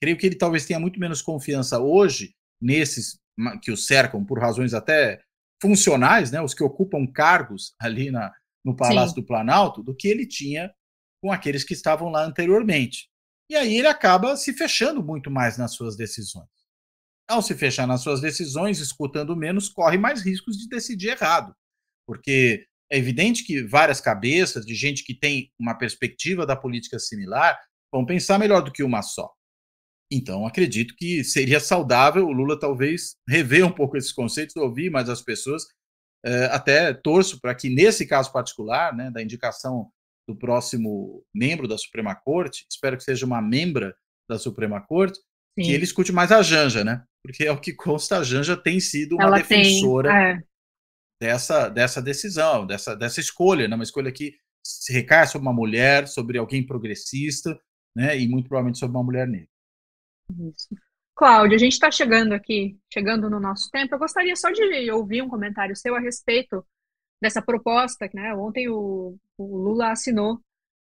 Creio 0.00 0.16
que 0.16 0.26
ele 0.26 0.36
talvez 0.36 0.66
tenha 0.66 0.80
muito 0.80 0.98
menos 0.98 1.22
confiança 1.22 1.78
hoje 1.78 2.32
nesses 2.60 3.20
que 3.62 3.70
o 3.70 3.76
cercam 3.76 4.24
por 4.24 4.38
razões 4.38 4.74
até 4.74 5.22
funcionais, 5.60 6.30
né, 6.30 6.42
os 6.42 6.54
que 6.54 6.64
ocupam 6.64 7.06
cargos 7.06 7.74
ali 7.78 8.10
na, 8.10 8.32
no 8.64 8.74
Palácio 8.74 9.14
Sim. 9.14 9.20
do 9.20 9.26
Planalto, 9.26 9.82
do 9.82 9.94
que 9.94 10.08
ele 10.08 10.26
tinha 10.26 10.72
com 11.22 11.30
aqueles 11.30 11.62
que 11.62 11.72
estavam 11.72 12.08
lá 12.08 12.24
anteriormente. 12.24 13.08
E 13.52 13.56
aí 13.56 13.76
ele 13.76 13.86
acaba 13.86 14.34
se 14.34 14.54
fechando 14.54 15.04
muito 15.04 15.30
mais 15.30 15.58
nas 15.58 15.74
suas 15.74 15.94
decisões. 15.94 16.48
Ao 17.28 17.42
se 17.42 17.54
fechar 17.54 17.86
nas 17.86 18.00
suas 18.00 18.18
decisões, 18.18 18.78
escutando 18.78 19.36
menos, 19.36 19.68
corre 19.68 19.98
mais 19.98 20.22
riscos 20.22 20.56
de 20.56 20.66
decidir 20.66 21.08
errado. 21.08 21.54
Porque 22.06 22.64
é 22.90 22.96
evidente 22.96 23.44
que 23.44 23.62
várias 23.62 24.00
cabeças 24.00 24.64
de 24.64 24.74
gente 24.74 25.04
que 25.04 25.12
tem 25.12 25.52
uma 25.60 25.74
perspectiva 25.76 26.46
da 26.46 26.56
política 26.56 26.98
similar 26.98 27.60
vão 27.92 28.06
pensar 28.06 28.38
melhor 28.38 28.62
do 28.62 28.72
que 28.72 28.82
uma 28.82 29.02
só. 29.02 29.30
Então, 30.10 30.46
acredito 30.46 30.94
que 30.96 31.22
seria 31.22 31.60
saudável 31.60 32.24
o 32.24 32.32
Lula 32.32 32.58
talvez 32.58 33.16
rever 33.28 33.66
um 33.66 33.72
pouco 33.72 33.98
esses 33.98 34.12
conceitos, 34.12 34.56
ouvir 34.56 34.90
mais 34.90 35.10
as 35.10 35.20
pessoas. 35.20 35.64
É, 36.24 36.46
até 36.46 36.94
torço 36.94 37.38
para 37.38 37.54
que, 37.54 37.68
nesse 37.68 38.06
caso 38.06 38.32
particular, 38.32 38.96
né, 38.96 39.10
da 39.10 39.22
indicação 39.22 39.92
do 40.32 40.38
próximo 40.38 41.24
membro 41.34 41.68
da 41.68 41.76
Suprema 41.76 42.14
Corte, 42.14 42.66
espero 42.70 42.96
que 42.96 43.04
seja 43.04 43.26
uma 43.26 43.42
membra 43.42 43.94
da 44.28 44.38
Suprema 44.38 44.80
Corte, 44.80 45.18
Sim. 45.18 45.66
que 45.66 45.72
ele 45.72 45.84
escute 45.84 46.12
mais 46.12 46.32
a 46.32 46.42
Janja, 46.42 46.82
né? 46.82 47.04
Porque 47.22 47.44
é 47.44 47.52
o 47.52 47.60
que 47.60 47.74
consta, 47.74 48.18
a 48.18 48.24
Janja 48.24 48.56
tem 48.56 48.80
sido 48.80 49.14
uma 49.14 49.24
Ela 49.24 49.36
defensora 49.36 50.10
tem, 50.10 50.18
é. 50.18 50.42
dessa, 51.20 51.68
dessa 51.68 52.00
decisão, 52.02 52.66
dessa, 52.66 52.96
dessa 52.96 53.20
escolha, 53.20 53.68
né? 53.68 53.74
uma 53.74 53.84
escolha 53.84 54.10
que 54.10 54.34
se 54.64 54.92
recai 54.92 55.26
sobre 55.26 55.46
uma 55.46 55.54
mulher, 55.54 56.08
sobre 56.08 56.38
alguém 56.38 56.64
progressista, 56.64 57.58
né? 57.96 58.18
E 58.18 58.26
muito 58.28 58.48
provavelmente 58.48 58.78
sobre 58.78 58.96
uma 58.96 59.04
mulher 59.04 59.26
negra. 59.26 59.48
Isso. 60.48 60.68
Cláudia, 61.14 61.56
a 61.56 61.58
gente 61.58 61.72
está 61.72 61.90
chegando 61.90 62.32
aqui, 62.32 62.78
chegando 62.92 63.28
no 63.28 63.38
nosso 63.38 63.70
tempo. 63.70 63.94
Eu 63.94 63.98
gostaria 63.98 64.34
só 64.34 64.50
de 64.50 64.90
ouvir 64.90 65.20
um 65.20 65.28
comentário 65.28 65.76
seu 65.76 65.94
a 65.94 66.00
respeito 66.00 66.64
dessa 67.22 67.40
proposta, 67.40 68.10
né? 68.12 68.34
Ontem 68.34 68.68
o, 68.68 69.16
o 69.38 69.56
Lula 69.56 69.92
assinou 69.92 70.40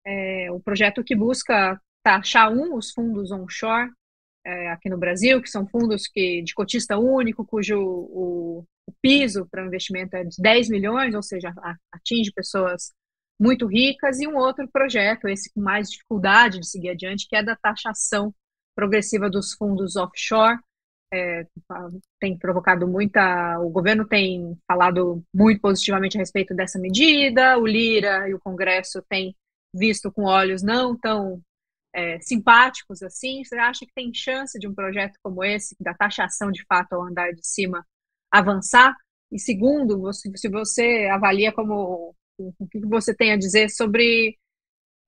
é, 0.08 0.50
o 0.50 0.60
projeto 0.62 1.04
que 1.04 1.14
busca 1.14 1.78
taxar 2.02 2.50
um 2.50 2.78
os 2.78 2.92
fundos 2.92 3.30
onshore 3.30 3.92
é, 4.46 4.72
aqui 4.72 4.90
no 4.90 4.98
Brasil, 4.98 5.42
que 5.42 5.50
são 5.50 5.68
fundos 5.68 6.08
que 6.08 6.42
de 6.42 6.54
cotista 6.54 6.98
único, 6.98 7.46
cujo 7.46 7.78
o, 7.78 8.66
o 8.88 8.94
piso 9.02 9.46
para 9.52 9.66
investimento 9.66 10.16
é 10.16 10.24
de 10.24 10.38
10 10.40 10.70
milhões, 10.70 11.14
ou 11.14 11.22
seja, 11.22 11.54
atinge 11.92 12.32
pessoas 12.32 12.94
muito 13.38 13.68
ricas, 13.68 14.22
e 14.22 14.28
um 14.28 14.38
outro 14.38 14.66
projeto, 14.72 15.28
esse 15.28 15.52
com 15.54 15.60
mais 15.60 15.92
dificuldade 15.92 16.60
de 16.60 16.68
seguir 16.68 16.92
adiante, 16.92 17.28
que 17.28 17.36
é 17.36 17.44
da 17.44 17.58
taxação 17.58 18.34
progressiva 18.74 19.30
dos 19.30 19.54
fundos 19.54 19.98
offshore. 19.98 20.58
É, 21.12 21.46
tem 22.20 22.38
provocado 22.38 22.88
muita. 22.88 23.60
O 23.60 23.70
governo 23.70 24.08
tem 24.08 24.58
falado 24.68 25.24
muito 25.34 25.60
positivamente 25.60 26.18
a 26.18 26.20
respeito 26.20 26.54
dessa 26.54 26.78
medida, 26.80 27.58
o 27.58 27.66
Lira 27.66 28.30
e 28.30 28.34
o 28.34 28.40
Congresso 28.40 29.02
têm 29.10 29.36
visto 29.74 30.12
com 30.12 30.24
olhos 30.24 30.64
não 30.64 30.98
tão 30.98 31.42
é, 31.94 32.20
simpáticos 32.20 33.02
assim. 33.02 33.44
Você 33.44 33.56
acha 33.58 33.86
que 33.86 33.94
tem 33.94 34.14
chance 34.14 34.58
de 34.60 34.68
um 34.68 34.74
projeto 34.74 35.18
como 35.24 35.44
esse, 35.44 35.76
da 35.80 35.94
taxação 35.94 36.52
de 36.52 36.64
fato 36.66 36.94
ao 36.94 37.04
andar 37.04 37.32
de 37.34 37.46
cima, 37.46 37.86
avançar? 38.32 38.96
E 39.32 39.40
segundo, 39.40 40.00
você, 40.00 40.32
se 40.36 40.50
você 40.50 41.08
avalia 41.12 41.52
como 41.52 42.16
o 42.38 42.68
que 42.72 42.80
você 42.80 43.16
tem 43.16 43.32
a 43.32 43.38
dizer 43.38 43.70
sobre 43.70 44.38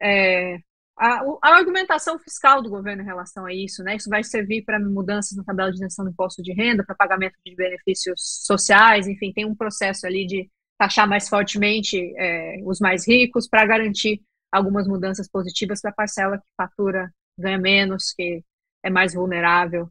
é, 0.01 0.57
a, 1.01 1.21
a, 1.41 1.55
argumentação 1.55 2.19
fiscal 2.19 2.61
do 2.61 2.69
governo 2.69 3.01
em 3.01 3.05
relação 3.05 3.45
a 3.45 3.53
isso, 3.53 3.83
né? 3.83 3.95
Isso 3.95 4.07
vai 4.07 4.23
servir 4.23 4.63
para 4.63 4.79
mudanças 4.79 5.35
na 5.35 5.43
tabela 5.43 5.71
de 5.71 5.77
isenção 5.77 6.05
do 6.05 6.11
imposto 6.11 6.43
de 6.43 6.53
renda, 6.53 6.83
para 6.85 6.93
pagamento 6.93 7.35
de 7.43 7.55
benefícios 7.55 8.21
sociais, 8.45 9.07
enfim, 9.07 9.33
tem 9.33 9.43
um 9.43 9.55
processo 9.55 10.05
ali 10.05 10.27
de 10.27 10.47
taxar 10.77 11.07
mais 11.07 11.27
fortemente 11.27 12.13
é, 12.17 12.59
os 12.63 12.79
mais 12.79 13.07
ricos 13.07 13.47
para 13.47 13.65
garantir 13.65 14.21
algumas 14.51 14.87
mudanças 14.87 15.27
positivas 15.27 15.81
para 15.81 15.89
a 15.89 15.93
parcela 15.93 16.37
que 16.37 16.43
fatura, 16.55 17.11
ganha 17.35 17.57
menos, 17.57 18.13
que 18.13 18.43
é 18.83 18.89
mais 18.91 19.15
vulnerável. 19.15 19.89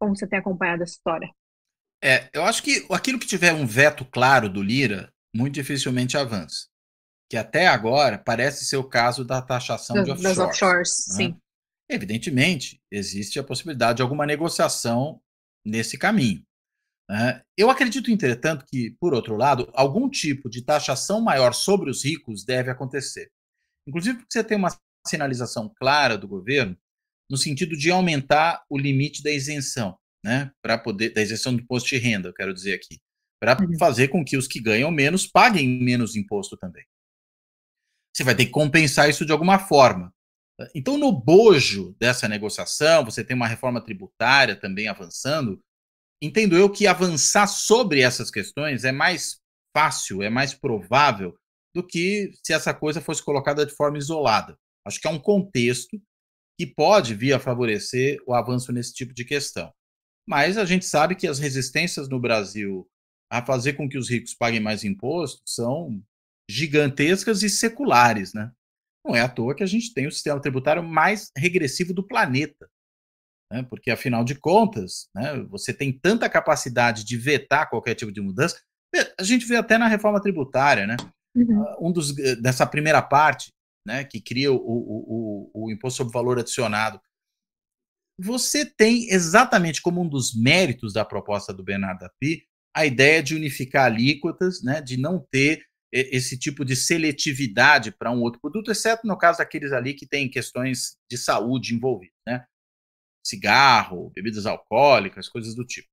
Como 0.00 0.16
você 0.16 0.26
tem 0.26 0.40
acompanhado 0.40 0.82
essa 0.82 0.94
história? 0.94 1.30
É, 2.02 2.28
eu 2.32 2.44
acho 2.44 2.60
que 2.62 2.84
aquilo 2.90 3.20
que 3.20 3.26
tiver 3.26 3.52
um 3.52 3.66
veto 3.66 4.04
claro 4.04 4.48
do 4.48 4.62
Lira, 4.62 5.12
muito 5.34 5.54
dificilmente 5.54 6.16
avança. 6.16 6.66
Que 7.30 7.36
até 7.36 7.66
agora 7.66 8.18
parece 8.18 8.64
ser 8.64 8.76
o 8.76 8.88
caso 8.88 9.24
da 9.24 9.40
taxação 9.40 9.96
das, 9.96 10.04
de 10.04 10.10
offshores. 10.10 10.36
Das 10.36 10.46
offshores, 10.46 11.06
né? 11.08 11.14
sim. 11.16 11.36
Evidentemente, 11.90 12.80
existe 12.90 13.38
a 13.38 13.44
possibilidade 13.44 13.96
de 13.96 14.02
alguma 14.02 14.26
negociação 14.26 15.20
nesse 15.64 15.98
caminho. 15.98 16.42
Né? 17.08 17.42
Eu 17.56 17.70
acredito, 17.70 18.10
entretanto, 18.10 18.64
que, 18.66 18.96
por 18.98 19.12
outro 19.12 19.36
lado, 19.36 19.70
algum 19.74 20.08
tipo 20.08 20.48
de 20.48 20.62
taxação 20.62 21.20
maior 21.20 21.52
sobre 21.52 21.90
os 21.90 22.04
ricos 22.04 22.44
deve 22.44 22.70
acontecer. 22.70 23.30
Inclusive 23.86 24.18
porque 24.18 24.32
você 24.32 24.44
tem 24.44 24.56
uma 24.56 24.74
sinalização 25.06 25.72
clara 25.78 26.16
do 26.16 26.26
governo 26.26 26.76
no 27.30 27.36
sentido 27.36 27.76
de 27.76 27.90
aumentar 27.90 28.64
o 28.70 28.78
limite 28.78 29.22
da 29.22 29.30
isenção, 29.30 29.98
né? 30.24 30.50
Para 30.62 30.78
poder 30.78 31.10
da 31.10 31.22
isenção 31.22 31.54
do 31.54 31.62
imposto 31.62 31.90
de 31.90 31.98
renda, 31.98 32.28
eu 32.28 32.34
quero 32.34 32.54
dizer 32.54 32.74
aqui, 32.74 32.98
para 33.40 33.58
uhum. 33.60 33.78
fazer 33.78 34.08
com 34.08 34.24
que 34.24 34.36
os 34.36 34.46
que 34.46 34.60
ganham 34.60 34.90
menos 34.90 35.26
paguem 35.26 35.82
menos 35.82 36.16
imposto 36.16 36.56
também. 36.56 36.84
Você 38.14 38.22
vai 38.22 38.34
ter 38.34 38.46
que 38.46 38.52
compensar 38.52 39.08
isso 39.08 39.26
de 39.26 39.32
alguma 39.32 39.58
forma. 39.58 40.12
Então, 40.74 40.96
no 40.96 41.10
bojo 41.10 41.96
dessa 41.98 42.28
negociação, 42.28 43.04
você 43.04 43.24
tem 43.24 43.34
uma 43.34 43.48
reforma 43.48 43.84
tributária 43.84 44.54
também 44.54 44.86
avançando. 44.86 45.60
Entendo 46.22 46.56
eu 46.56 46.70
que 46.70 46.86
avançar 46.86 47.46
sobre 47.48 48.00
essas 48.00 48.30
questões 48.30 48.84
é 48.84 48.92
mais 48.92 49.40
fácil, 49.76 50.22
é 50.22 50.30
mais 50.30 50.54
provável 50.54 51.36
do 51.74 51.84
que 51.84 52.30
se 52.44 52.52
essa 52.52 52.72
coisa 52.72 53.00
fosse 53.00 53.22
colocada 53.22 53.66
de 53.66 53.74
forma 53.74 53.98
isolada. 53.98 54.56
Acho 54.86 55.00
que 55.00 55.08
é 55.08 55.10
um 55.10 55.18
contexto 55.18 56.00
que 56.56 56.66
pode 56.66 57.14
vir 57.14 57.32
a 57.32 57.40
favorecer 57.40 58.18
o 58.26 58.32
avanço 58.32 58.72
nesse 58.72 58.94
tipo 58.94 59.12
de 59.12 59.24
questão. 59.24 59.72
Mas 60.26 60.56
a 60.56 60.64
gente 60.64 60.84
sabe 60.84 61.16
que 61.16 61.26
as 61.26 61.40
resistências 61.40 62.08
no 62.08 62.20
Brasil 62.20 62.88
a 63.28 63.44
fazer 63.44 63.72
com 63.72 63.88
que 63.88 63.98
os 63.98 64.08
ricos 64.08 64.34
paguem 64.34 64.60
mais 64.60 64.84
imposto 64.84 65.42
são 65.44 66.00
gigantescas 66.48 67.42
e 67.42 67.48
seculares, 67.48 68.34
né? 68.34 68.50
Não 69.04 69.14
é 69.14 69.20
à 69.20 69.28
toa 69.28 69.54
que 69.54 69.62
a 69.62 69.66
gente 69.66 69.92
tem 69.92 70.06
o 70.06 70.12
sistema 70.12 70.40
tributário 70.40 70.82
mais 70.82 71.30
regressivo 71.36 71.92
do 71.92 72.06
planeta. 72.06 72.68
Né? 73.52 73.62
Porque, 73.62 73.90
afinal 73.90 74.24
de 74.24 74.34
contas, 74.34 75.08
né, 75.14 75.42
você 75.50 75.72
tem 75.74 75.92
tanta 75.92 76.28
capacidade 76.28 77.04
de 77.04 77.16
vetar 77.16 77.68
qualquer 77.68 77.94
tipo 77.94 78.10
de 78.10 78.20
mudança. 78.20 78.58
A 79.18 79.22
gente 79.22 79.46
vê 79.46 79.56
até 79.56 79.76
na 79.76 79.88
reforma 79.88 80.20
tributária, 80.22 80.86
né? 80.86 80.96
Uhum. 81.36 81.62
Ah, 81.62 81.76
um 81.80 81.92
dos, 81.92 82.16
eh, 82.18 82.36
dessa 82.36 82.66
primeira 82.66 83.02
parte, 83.02 83.52
né, 83.86 84.04
que 84.04 84.20
cria 84.20 84.52
o, 84.52 84.56
o, 84.56 85.50
o, 85.54 85.64
o 85.64 85.70
imposto 85.70 85.98
sobre 85.98 86.12
valor 86.12 86.38
adicionado, 86.38 87.00
você 88.18 88.64
tem 88.64 89.10
exatamente 89.10 89.82
como 89.82 90.00
um 90.00 90.08
dos 90.08 90.34
méritos 90.34 90.92
da 90.92 91.04
proposta 91.04 91.52
do 91.52 91.64
Bernardo 91.64 92.04
Api 92.04 92.46
a 92.74 92.86
ideia 92.86 93.22
de 93.22 93.34
unificar 93.34 93.86
alíquotas, 93.86 94.62
né, 94.62 94.80
de 94.80 94.96
não 94.96 95.24
ter 95.30 95.64
esse 95.94 96.36
tipo 96.36 96.64
de 96.64 96.74
seletividade 96.74 97.92
para 97.92 98.10
um 98.10 98.20
outro 98.20 98.40
produto, 98.40 98.72
exceto 98.72 99.06
no 99.06 99.16
caso 99.16 99.38
daqueles 99.38 99.72
ali 99.72 99.94
que 99.94 100.06
têm 100.06 100.28
questões 100.28 100.96
de 101.08 101.16
saúde 101.16 101.72
envolvidas, 101.72 102.16
né? 102.26 102.44
Cigarro, 103.24 104.10
bebidas 104.10 104.44
alcoólicas, 104.44 105.28
coisas 105.28 105.54
do 105.54 105.64
tipo. 105.64 105.88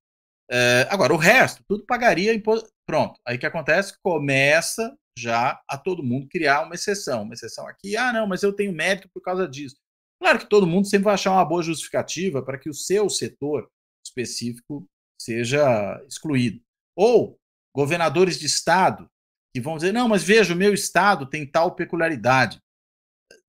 Uh, 0.52 0.90
agora, 0.90 1.14
o 1.14 1.18
resto, 1.18 1.64
tudo 1.68 1.86
pagaria 1.86 2.34
imposto. 2.34 2.68
Pronto, 2.86 3.22
aí 3.26 3.38
o 3.38 3.40
que 3.40 3.46
acontece? 3.46 3.94
Começa 4.04 4.98
já 5.18 5.62
a 5.68 5.78
todo 5.78 6.04
mundo 6.04 6.28
criar 6.28 6.64
uma 6.64 6.74
exceção. 6.76 7.22
Uma 7.22 7.36
exceção 7.36 7.68
aqui, 7.68 7.96
ah, 7.96 8.12
não, 8.12 8.26
mas 8.26 8.42
eu 8.42 8.52
tenho 8.52 8.74
mérito 8.74 9.08
por 9.14 9.22
causa 9.22 9.48
disso. 9.48 9.78
Claro 10.20 10.40
que 10.40 10.50
todo 10.50 10.68
mundo 10.68 10.88
sempre 10.88 11.06
vai 11.06 11.14
achar 11.14 11.32
uma 11.32 11.46
boa 11.46 11.62
justificativa 11.62 12.44
para 12.44 12.58
que 12.58 12.70
o 12.70 12.74
seu 12.74 13.08
setor 13.08 13.70
específico 14.06 14.86
seja 15.22 16.04
excluído. 16.08 16.60
Ou 16.98 17.40
governadores 17.74 18.38
de 18.38 18.48
estado 18.48 19.08
que 19.54 19.62
vão 19.62 19.76
dizer, 19.76 19.92
não, 19.92 20.08
mas 20.08 20.24
veja, 20.24 20.54
o 20.54 20.58
meu 20.58 20.74
estado 20.74 21.26
tem 21.26 21.46
tal 21.46 21.76
peculiaridade. 21.76 22.62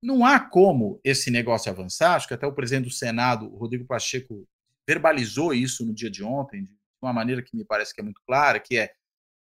Não 0.03 0.25
há 0.25 0.41
como 0.41 1.01
esse 1.05 1.31
negócio 1.31 1.71
avançar. 1.71 2.17
Acho 2.17 2.27
que 2.27 2.35
até 2.35 2.47
o 2.47 2.55
presidente 2.55 2.87
do 2.87 2.93
Senado, 2.93 3.49
Rodrigo 3.49 3.85
Pacheco, 3.85 4.47
verbalizou 4.87 5.55
isso 5.55 5.87
no 5.87 5.95
dia 5.95 6.11
de 6.11 6.25
ontem, 6.25 6.65
de 6.65 6.73
uma 7.01 7.13
maneira 7.13 7.43
que 7.43 7.57
me 7.57 7.65
parece 7.65 7.95
que 7.95 8.01
é 8.01 8.05
muito 8.05 8.21
clara, 8.27 8.59
que 8.59 8.77
é 8.77 8.93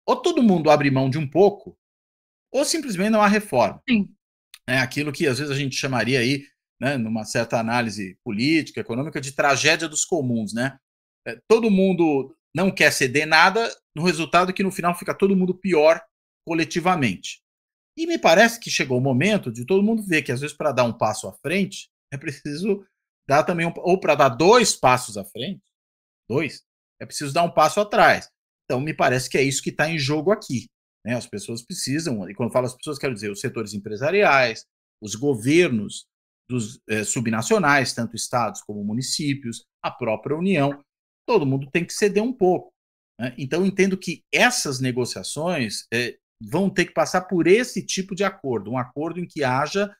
ou 0.04 0.16
todo 0.16 0.42
mundo 0.42 0.70
abre 0.70 0.90
mão 0.90 1.10
de 1.10 1.18
um 1.18 1.28
pouco 1.28 1.76
ou 2.50 2.64
simplesmente 2.64 3.10
não 3.10 3.22
há 3.22 3.28
reforma. 3.28 3.82
Sim. 3.88 4.08
É 4.66 4.78
aquilo 4.78 5.12
que 5.12 5.26
às 5.26 5.38
vezes 5.38 5.54
a 5.54 5.58
gente 5.58 5.76
chamaria 5.76 6.18
aí, 6.18 6.44
né, 6.80 6.96
numa 6.96 7.24
certa 7.24 7.58
análise 7.58 8.18
política, 8.24 8.80
econômica, 8.80 9.20
de 9.20 9.32
tragédia 9.32 9.88
dos 9.88 10.04
comuns, 10.04 10.52
né? 10.52 10.78
É, 11.26 11.38
todo 11.46 11.70
mundo 11.70 12.34
não 12.54 12.70
quer 12.70 12.92
ceder 12.92 13.26
nada, 13.26 13.70
no 13.94 14.02
resultado 14.02 14.52
que 14.52 14.62
no 14.62 14.72
final 14.72 14.94
fica 14.94 15.14
todo 15.14 15.36
mundo 15.36 15.54
pior 15.54 16.00
coletivamente. 16.48 17.42
E 17.94 18.06
me 18.06 18.18
parece 18.18 18.58
que 18.58 18.70
chegou 18.70 18.96
o 18.96 19.02
momento 19.02 19.52
de 19.52 19.66
todo 19.66 19.82
mundo 19.82 20.02
ver 20.02 20.22
que 20.22 20.32
às 20.32 20.40
vezes 20.40 20.56
para 20.56 20.72
dar 20.72 20.84
um 20.84 20.96
passo 20.96 21.28
à 21.28 21.32
frente 21.34 21.90
é 22.10 22.16
preciso 22.16 22.86
dar 23.28 23.44
também 23.44 23.66
um, 23.66 23.72
ou 23.76 24.00
para 24.00 24.14
dar 24.14 24.30
dois 24.30 24.74
passos 24.74 25.18
à 25.18 25.24
frente, 25.26 25.62
dois, 26.26 26.62
é 26.98 27.04
preciso 27.04 27.34
dar 27.34 27.42
um 27.42 27.52
passo 27.52 27.80
atrás. 27.80 28.30
Então 28.64 28.80
me 28.80 28.94
parece 28.94 29.28
que 29.28 29.36
é 29.36 29.42
isso 29.42 29.62
que 29.62 29.68
está 29.68 29.90
em 29.90 29.98
jogo 29.98 30.32
aqui. 30.32 30.66
Né? 31.04 31.14
As 31.14 31.26
pessoas 31.26 31.62
precisam, 31.62 32.28
e 32.30 32.34
quando 32.34 32.50
falo 32.50 32.64
as 32.64 32.74
pessoas, 32.74 32.98
quero 32.98 33.12
dizer 33.12 33.30
os 33.30 33.40
setores 33.40 33.74
empresariais, 33.74 34.64
os 35.02 35.14
governos 35.14 36.06
dos 36.48 36.80
é, 36.88 37.04
subnacionais, 37.04 37.92
tanto 37.92 38.16
estados 38.16 38.62
como 38.62 38.82
municípios, 38.82 39.66
a 39.82 39.90
própria 39.90 40.34
União, 40.34 40.82
todo 41.26 41.44
mundo 41.44 41.70
tem 41.70 41.84
que 41.84 41.92
ceder 41.92 42.22
um 42.22 42.32
pouco. 42.32 42.72
Né? 43.20 43.34
Então, 43.36 43.66
entendo 43.66 43.98
que 43.98 44.22
essas 44.32 44.80
negociações 44.80 45.86
é, 45.92 46.16
vão 46.40 46.70
ter 46.70 46.86
que 46.86 46.92
passar 46.92 47.22
por 47.22 47.46
esse 47.46 47.84
tipo 47.84 48.14
de 48.14 48.24
acordo, 48.24 48.70
um 48.70 48.78
acordo 48.78 49.20
em 49.20 49.26
que 49.26 49.42
haja 49.42 49.92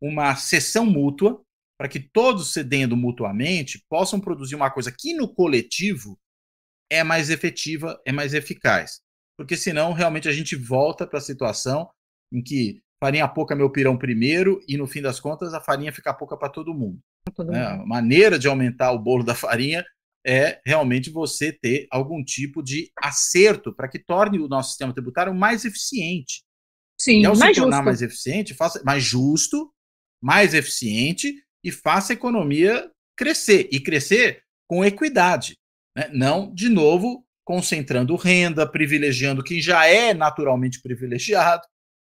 uma 0.00 0.36
cessão 0.36 0.84
mútua, 0.84 1.42
para 1.78 1.88
que 1.88 2.00
todos 2.00 2.52
cedendo 2.52 2.96
mutuamente 2.96 3.84
possam 3.88 4.20
produzir 4.20 4.54
uma 4.54 4.70
coisa 4.70 4.90
que 4.90 5.14
no 5.14 5.32
coletivo 5.32 6.18
é 6.90 7.02
mais 7.02 7.30
efetiva, 7.30 8.00
é 8.06 8.12
mais 8.12 8.32
eficaz 8.32 9.00
porque 9.36 9.56
senão 9.56 9.92
realmente 9.92 10.28
a 10.28 10.32
gente 10.32 10.56
volta 10.56 11.06
para 11.06 11.18
a 11.18 11.22
situação 11.22 11.88
em 12.32 12.42
que 12.42 12.80
farinha 13.02 13.28
pouca 13.28 13.54
meu 13.54 13.70
pirão 13.70 13.96
primeiro 13.96 14.60
e 14.66 14.76
no 14.76 14.86
fim 14.86 15.02
das 15.02 15.20
contas 15.20 15.52
a 15.52 15.60
farinha 15.60 15.92
fica 15.92 16.12
pouca 16.14 16.36
para 16.36 16.48
todo 16.48 16.74
mundo. 16.74 16.98
Todo 17.34 17.52
né? 17.52 17.64
A 17.64 17.76
maneira 17.84 18.38
de 18.38 18.48
aumentar 18.48 18.92
o 18.92 18.98
bolo 18.98 19.22
da 19.22 19.34
farinha 19.34 19.84
é 20.26 20.60
realmente 20.66 21.08
você 21.08 21.52
ter 21.52 21.86
algum 21.90 22.22
tipo 22.24 22.62
de 22.62 22.90
acerto 22.98 23.72
para 23.74 23.88
que 23.88 23.98
torne 23.98 24.40
o 24.40 24.48
nosso 24.48 24.70
sistema 24.70 24.92
tributário 24.92 25.34
mais 25.34 25.64
eficiente. 25.64 26.42
Sim, 27.00 27.22
e 27.22 27.26
ao 27.26 27.36
mais 27.36 27.54
se 27.54 27.62
tornar 27.62 27.76
justo. 27.76 27.84
mais 27.84 28.02
eficiente, 28.02 28.54
faça 28.54 28.82
mais 28.84 29.04
justo, 29.04 29.72
mais 30.22 30.54
eficiente 30.54 31.34
e 31.62 31.70
faça 31.70 32.12
a 32.12 32.14
economia 32.14 32.90
crescer 33.16 33.68
e 33.70 33.78
crescer 33.78 34.42
com 34.68 34.84
equidade, 34.84 35.56
né? 35.96 36.10
não 36.12 36.52
de 36.52 36.68
novo 36.68 37.24
concentrando 37.44 38.16
renda, 38.16 38.68
privilegiando 38.68 39.44
quem 39.44 39.60
já 39.60 39.86
é 39.86 40.12
naturalmente 40.12 40.82
privilegiado, 40.82 41.62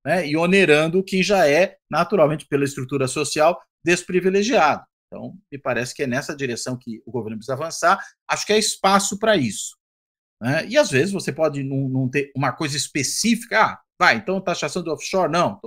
né, 0.05 0.27
e 0.27 0.37
onerando 0.37 1.05
quem 1.05 1.23
já 1.23 1.49
é 1.49 1.77
naturalmente 1.89 2.47
pela 2.49 2.65
estrutura 2.65 3.07
social 3.07 3.61
desprivilegiado. 3.85 4.85
Então, 5.09 5.37
me 5.51 5.59
parece 5.59 5.95
que 5.95 6.03
é 6.03 6.07
nessa 6.07 6.37
direção 6.37 6.77
que 6.77 7.03
o 7.07 7.11
governo 7.11 7.39
precisa 7.39 7.55
avançar. 7.55 7.99
Acho 8.29 8.47
que 8.47 8.53
é 8.53 8.59
espaço 8.59 9.19
para 9.19 9.37
isso. 9.37 9.77
Né? 10.41 10.67
E 10.69 10.79
às 10.79 10.91
vezes 10.91 11.13
você 11.13 11.33
pode 11.33 11.63
não, 11.65 11.89
não, 11.89 12.09
ter 12.09 12.31
uma 12.37 12.53
coisa 12.53 12.77
específica. 12.77 13.65
Ah, 13.65 13.83
vai, 13.99 14.17
então 14.17 14.41
taxação 14.41 14.83
do 14.83 14.93
offshore, 14.93 15.31
não. 15.31 15.61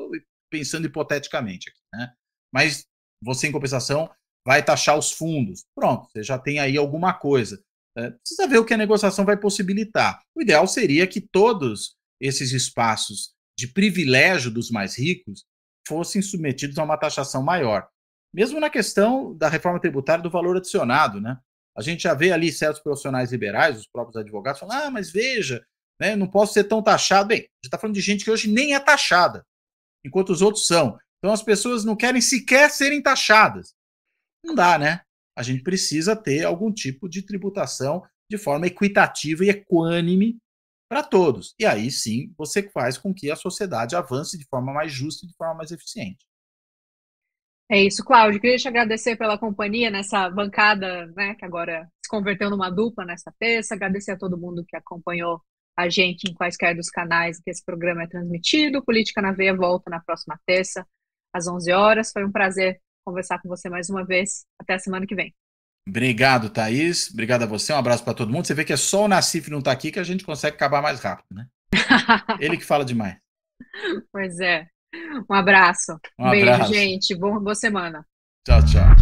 pensando 0.50 0.86
hipoteticamente 0.86 1.70
aqui, 1.70 1.80
né? 1.94 2.14
Mas 2.54 2.86
você, 3.24 3.48
em 3.48 3.52
compensação, 3.52 4.10
vai 4.46 4.64
taxar 4.64 4.98
os 4.98 5.12
fundos. 5.12 5.64
Pronto, 5.76 6.08
você 6.10 6.24
já 6.24 6.38
tem 6.38 6.60
aí 6.60 6.78
alguma 6.78 7.14
coisa. 7.14 7.62
É, 7.98 8.12
precisa 8.12 8.48
ver 8.48 8.58
o 8.58 8.66
que 8.66 8.74
a 8.74 8.78
negociação 8.78 9.26
vai 9.26 9.38
possibilitar. 9.38 10.22
O 10.36 10.42
ideal 10.42 10.68
seria 10.68 11.08
que 11.08 11.22
todos 11.22 11.96
esses 12.20 12.52
espaços 12.52 13.34
de 13.58 13.68
privilégio 13.68 14.50
dos 14.52 14.70
mais 14.70 14.98
ricos 14.98 15.44
fossem 15.88 16.22
submetidos 16.22 16.78
a 16.78 16.84
uma 16.84 16.98
taxação 16.98 17.44
maior. 17.44 17.88
Mesmo 18.34 18.60
na 18.60 18.70
questão 18.70 19.36
da 19.36 19.50
reforma 19.50 19.80
tributária 19.80 20.24
do 20.24 20.30
valor 20.30 20.58
adicionado, 20.58 21.20
né? 21.20 21.38
A 21.76 21.82
gente 21.82 22.04
já 22.04 22.14
vê 22.14 22.32
ali 22.32 22.52
certos 22.52 22.82
profissionais 22.82 23.32
liberais, 23.32 23.80
os 23.80 23.88
próprios 23.88 24.18
advogados, 24.18 24.60
falando: 24.60 24.84
ah, 24.84 24.92
mas 24.92 25.10
veja, 25.10 25.66
né, 26.00 26.16
não 26.16 26.28
posso 26.28 26.54
ser 26.54 26.66
tão 26.66 26.82
taxado. 26.82 27.30
Bem, 27.30 27.40
a 27.40 27.42
gente 27.42 27.52
está 27.66 27.78
falando 27.78 27.96
de 27.96 28.02
gente 28.02 28.24
que 28.24 28.32
hoje 28.32 28.50
nem 28.50 28.74
é 28.74 28.80
taxada, 28.80 29.46
enquanto 30.06 30.30
os 30.30 30.42
outros 30.42 30.68
são. 30.68 30.98
Então 31.20 31.34
as 31.34 31.44
pessoas 31.44 31.86
não 31.86 31.96
querem 31.96 32.22
sequer 32.22 32.70
serem 32.72 33.02
taxadas. 33.02 33.74
Não 34.44 34.56
dá, 34.56 34.78
né? 34.78 35.02
A 35.38 35.44
gente 35.44 35.64
precisa 35.64 36.16
ter 36.16 36.44
algum 36.44 36.72
tipo 36.72 37.08
de 37.08 37.22
tributação 37.22 38.04
de 38.30 38.38
forma 38.38 38.68
equitativa 38.68 39.46
e 39.46 39.50
equânime 39.50 40.38
para 40.90 41.04
todos. 41.04 41.54
E 41.60 41.66
aí 41.66 41.92
sim 41.92 42.34
você 42.38 42.70
faz 42.70 42.98
com 42.98 43.14
que 43.14 43.30
a 43.30 43.36
sociedade 43.36 43.96
avance 43.96 44.38
de 44.38 44.46
forma 44.46 44.74
mais 44.74 44.92
justa 44.92 45.26
e 45.26 45.30
de 45.30 45.36
forma 45.36 45.56
mais 45.56 45.72
eficiente. 45.72 46.26
É 47.72 47.82
isso, 47.82 48.04
Cláudio. 48.04 48.42
Queria 48.42 48.58
te 48.58 48.68
agradecer 48.68 49.16
pela 49.16 49.38
companhia 49.38 49.90
nessa 49.90 50.30
bancada, 50.30 51.06
né, 51.16 51.36
que 51.36 51.46
agora 51.46 51.88
se 52.04 52.10
converteu 52.10 52.50
numa 52.50 52.70
dupla 52.70 53.06
nessa 53.06 53.34
terça. 53.40 53.74
Agradecer 53.74 54.12
a 54.12 54.18
todo 54.18 54.38
mundo 54.38 54.66
que 54.68 54.76
acompanhou 54.76 55.42
a 55.78 55.88
gente 55.88 56.30
em 56.30 56.34
quaisquer 56.34 56.76
dos 56.76 56.90
canais 56.90 57.40
que 57.40 57.50
esse 57.50 57.64
programa 57.64 58.04
é 58.04 58.08
transmitido. 58.08 58.84
Política 58.84 59.22
na 59.22 59.32
Veia 59.32 59.56
volta 59.56 59.90
na 59.90 60.02
próxima 60.02 60.38
terça, 60.46 60.86
às 61.34 61.48
11 61.48 61.72
horas. 61.72 62.12
Foi 62.12 62.26
um 62.26 62.32
prazer 62.32 62.82
conversar 63.06 63.40
com 63.42 63.48
você 63.48 63.70
mais 63.70 63.90
uma 63.90 64.06
vez. 64.06 64.46
Até 64.60 64.74
a 64.74 64.80
semana 64.80 65.08
que 65.08 65.16
vem. 65.16 65.34
Obrigado, 65.88 66.50
Thaís. 66.50 67.10
Obrigado 67.10 67.44
a 67.44 67.48
você. 67.48 67.72
Um 67.72 67.78
abraço 67.78 68.04
para 68.04 68.14
todo 68.14 68.34
mundo. 68.34 68.46
Você 68.48 68.54
vê 68.54 68.66
que 68.66 68.74
é 68.74 68.78
só 68.78 69.06
o 69.06 69.08
Nassif 69.08 69.50
não 69.50 69.60
estar 69.60 69.72
tá 69.72 69.78
aqui 69.78 69.94
que 69.94 70.00
a 70.00 70.04
gente 70.04 70.26
consegue 70.26 70.58
acabar 70.58 70.82
mais 70.82 71.00
rápido, 71.00 71.34
né? 71.34 71.48
Ele 72.42 72.58
que 72.58 72.66
fala 72.66 72.84
demais. 72.84 73.16
Pois 74.12 74.42
é. 74.42 74.68
Um 75.30 75.34
abraço. 75.34 75.94
Um, 76.20 76.30
beijo, 76.30 76.50
abraço. 76.50 76.74
gente. 76.74 77.16
Boa, 77.16 77.40
boa 77.40 77.56
semana. 77.56 78.06
Tchau, 78.46 78.60
tchau. 78.66 78.96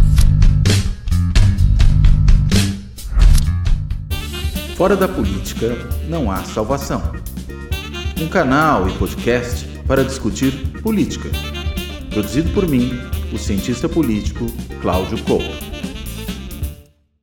Fora 4.75 4.95
da 4.95 5.07
política 5.07 5.75
não 6.07 6.31
há 6.31 6.43
salvação. 6.43 7.01
Um 8.21 8.29
canal 8.29 8.87
e 8.87 8.97
podcast 8.97 9.67
para 9.87 10.03
discutir 10.03 10.51
política. 10.81 11.29
Produzido 12.11 12.49
por 12.53 12.67
mim, 12.67 12.91
o 13.33 13.37
cientista 13.37 13.89
político 13.89 14.45
Cláudio 14.81 15.21
Couto. 15.23 15.78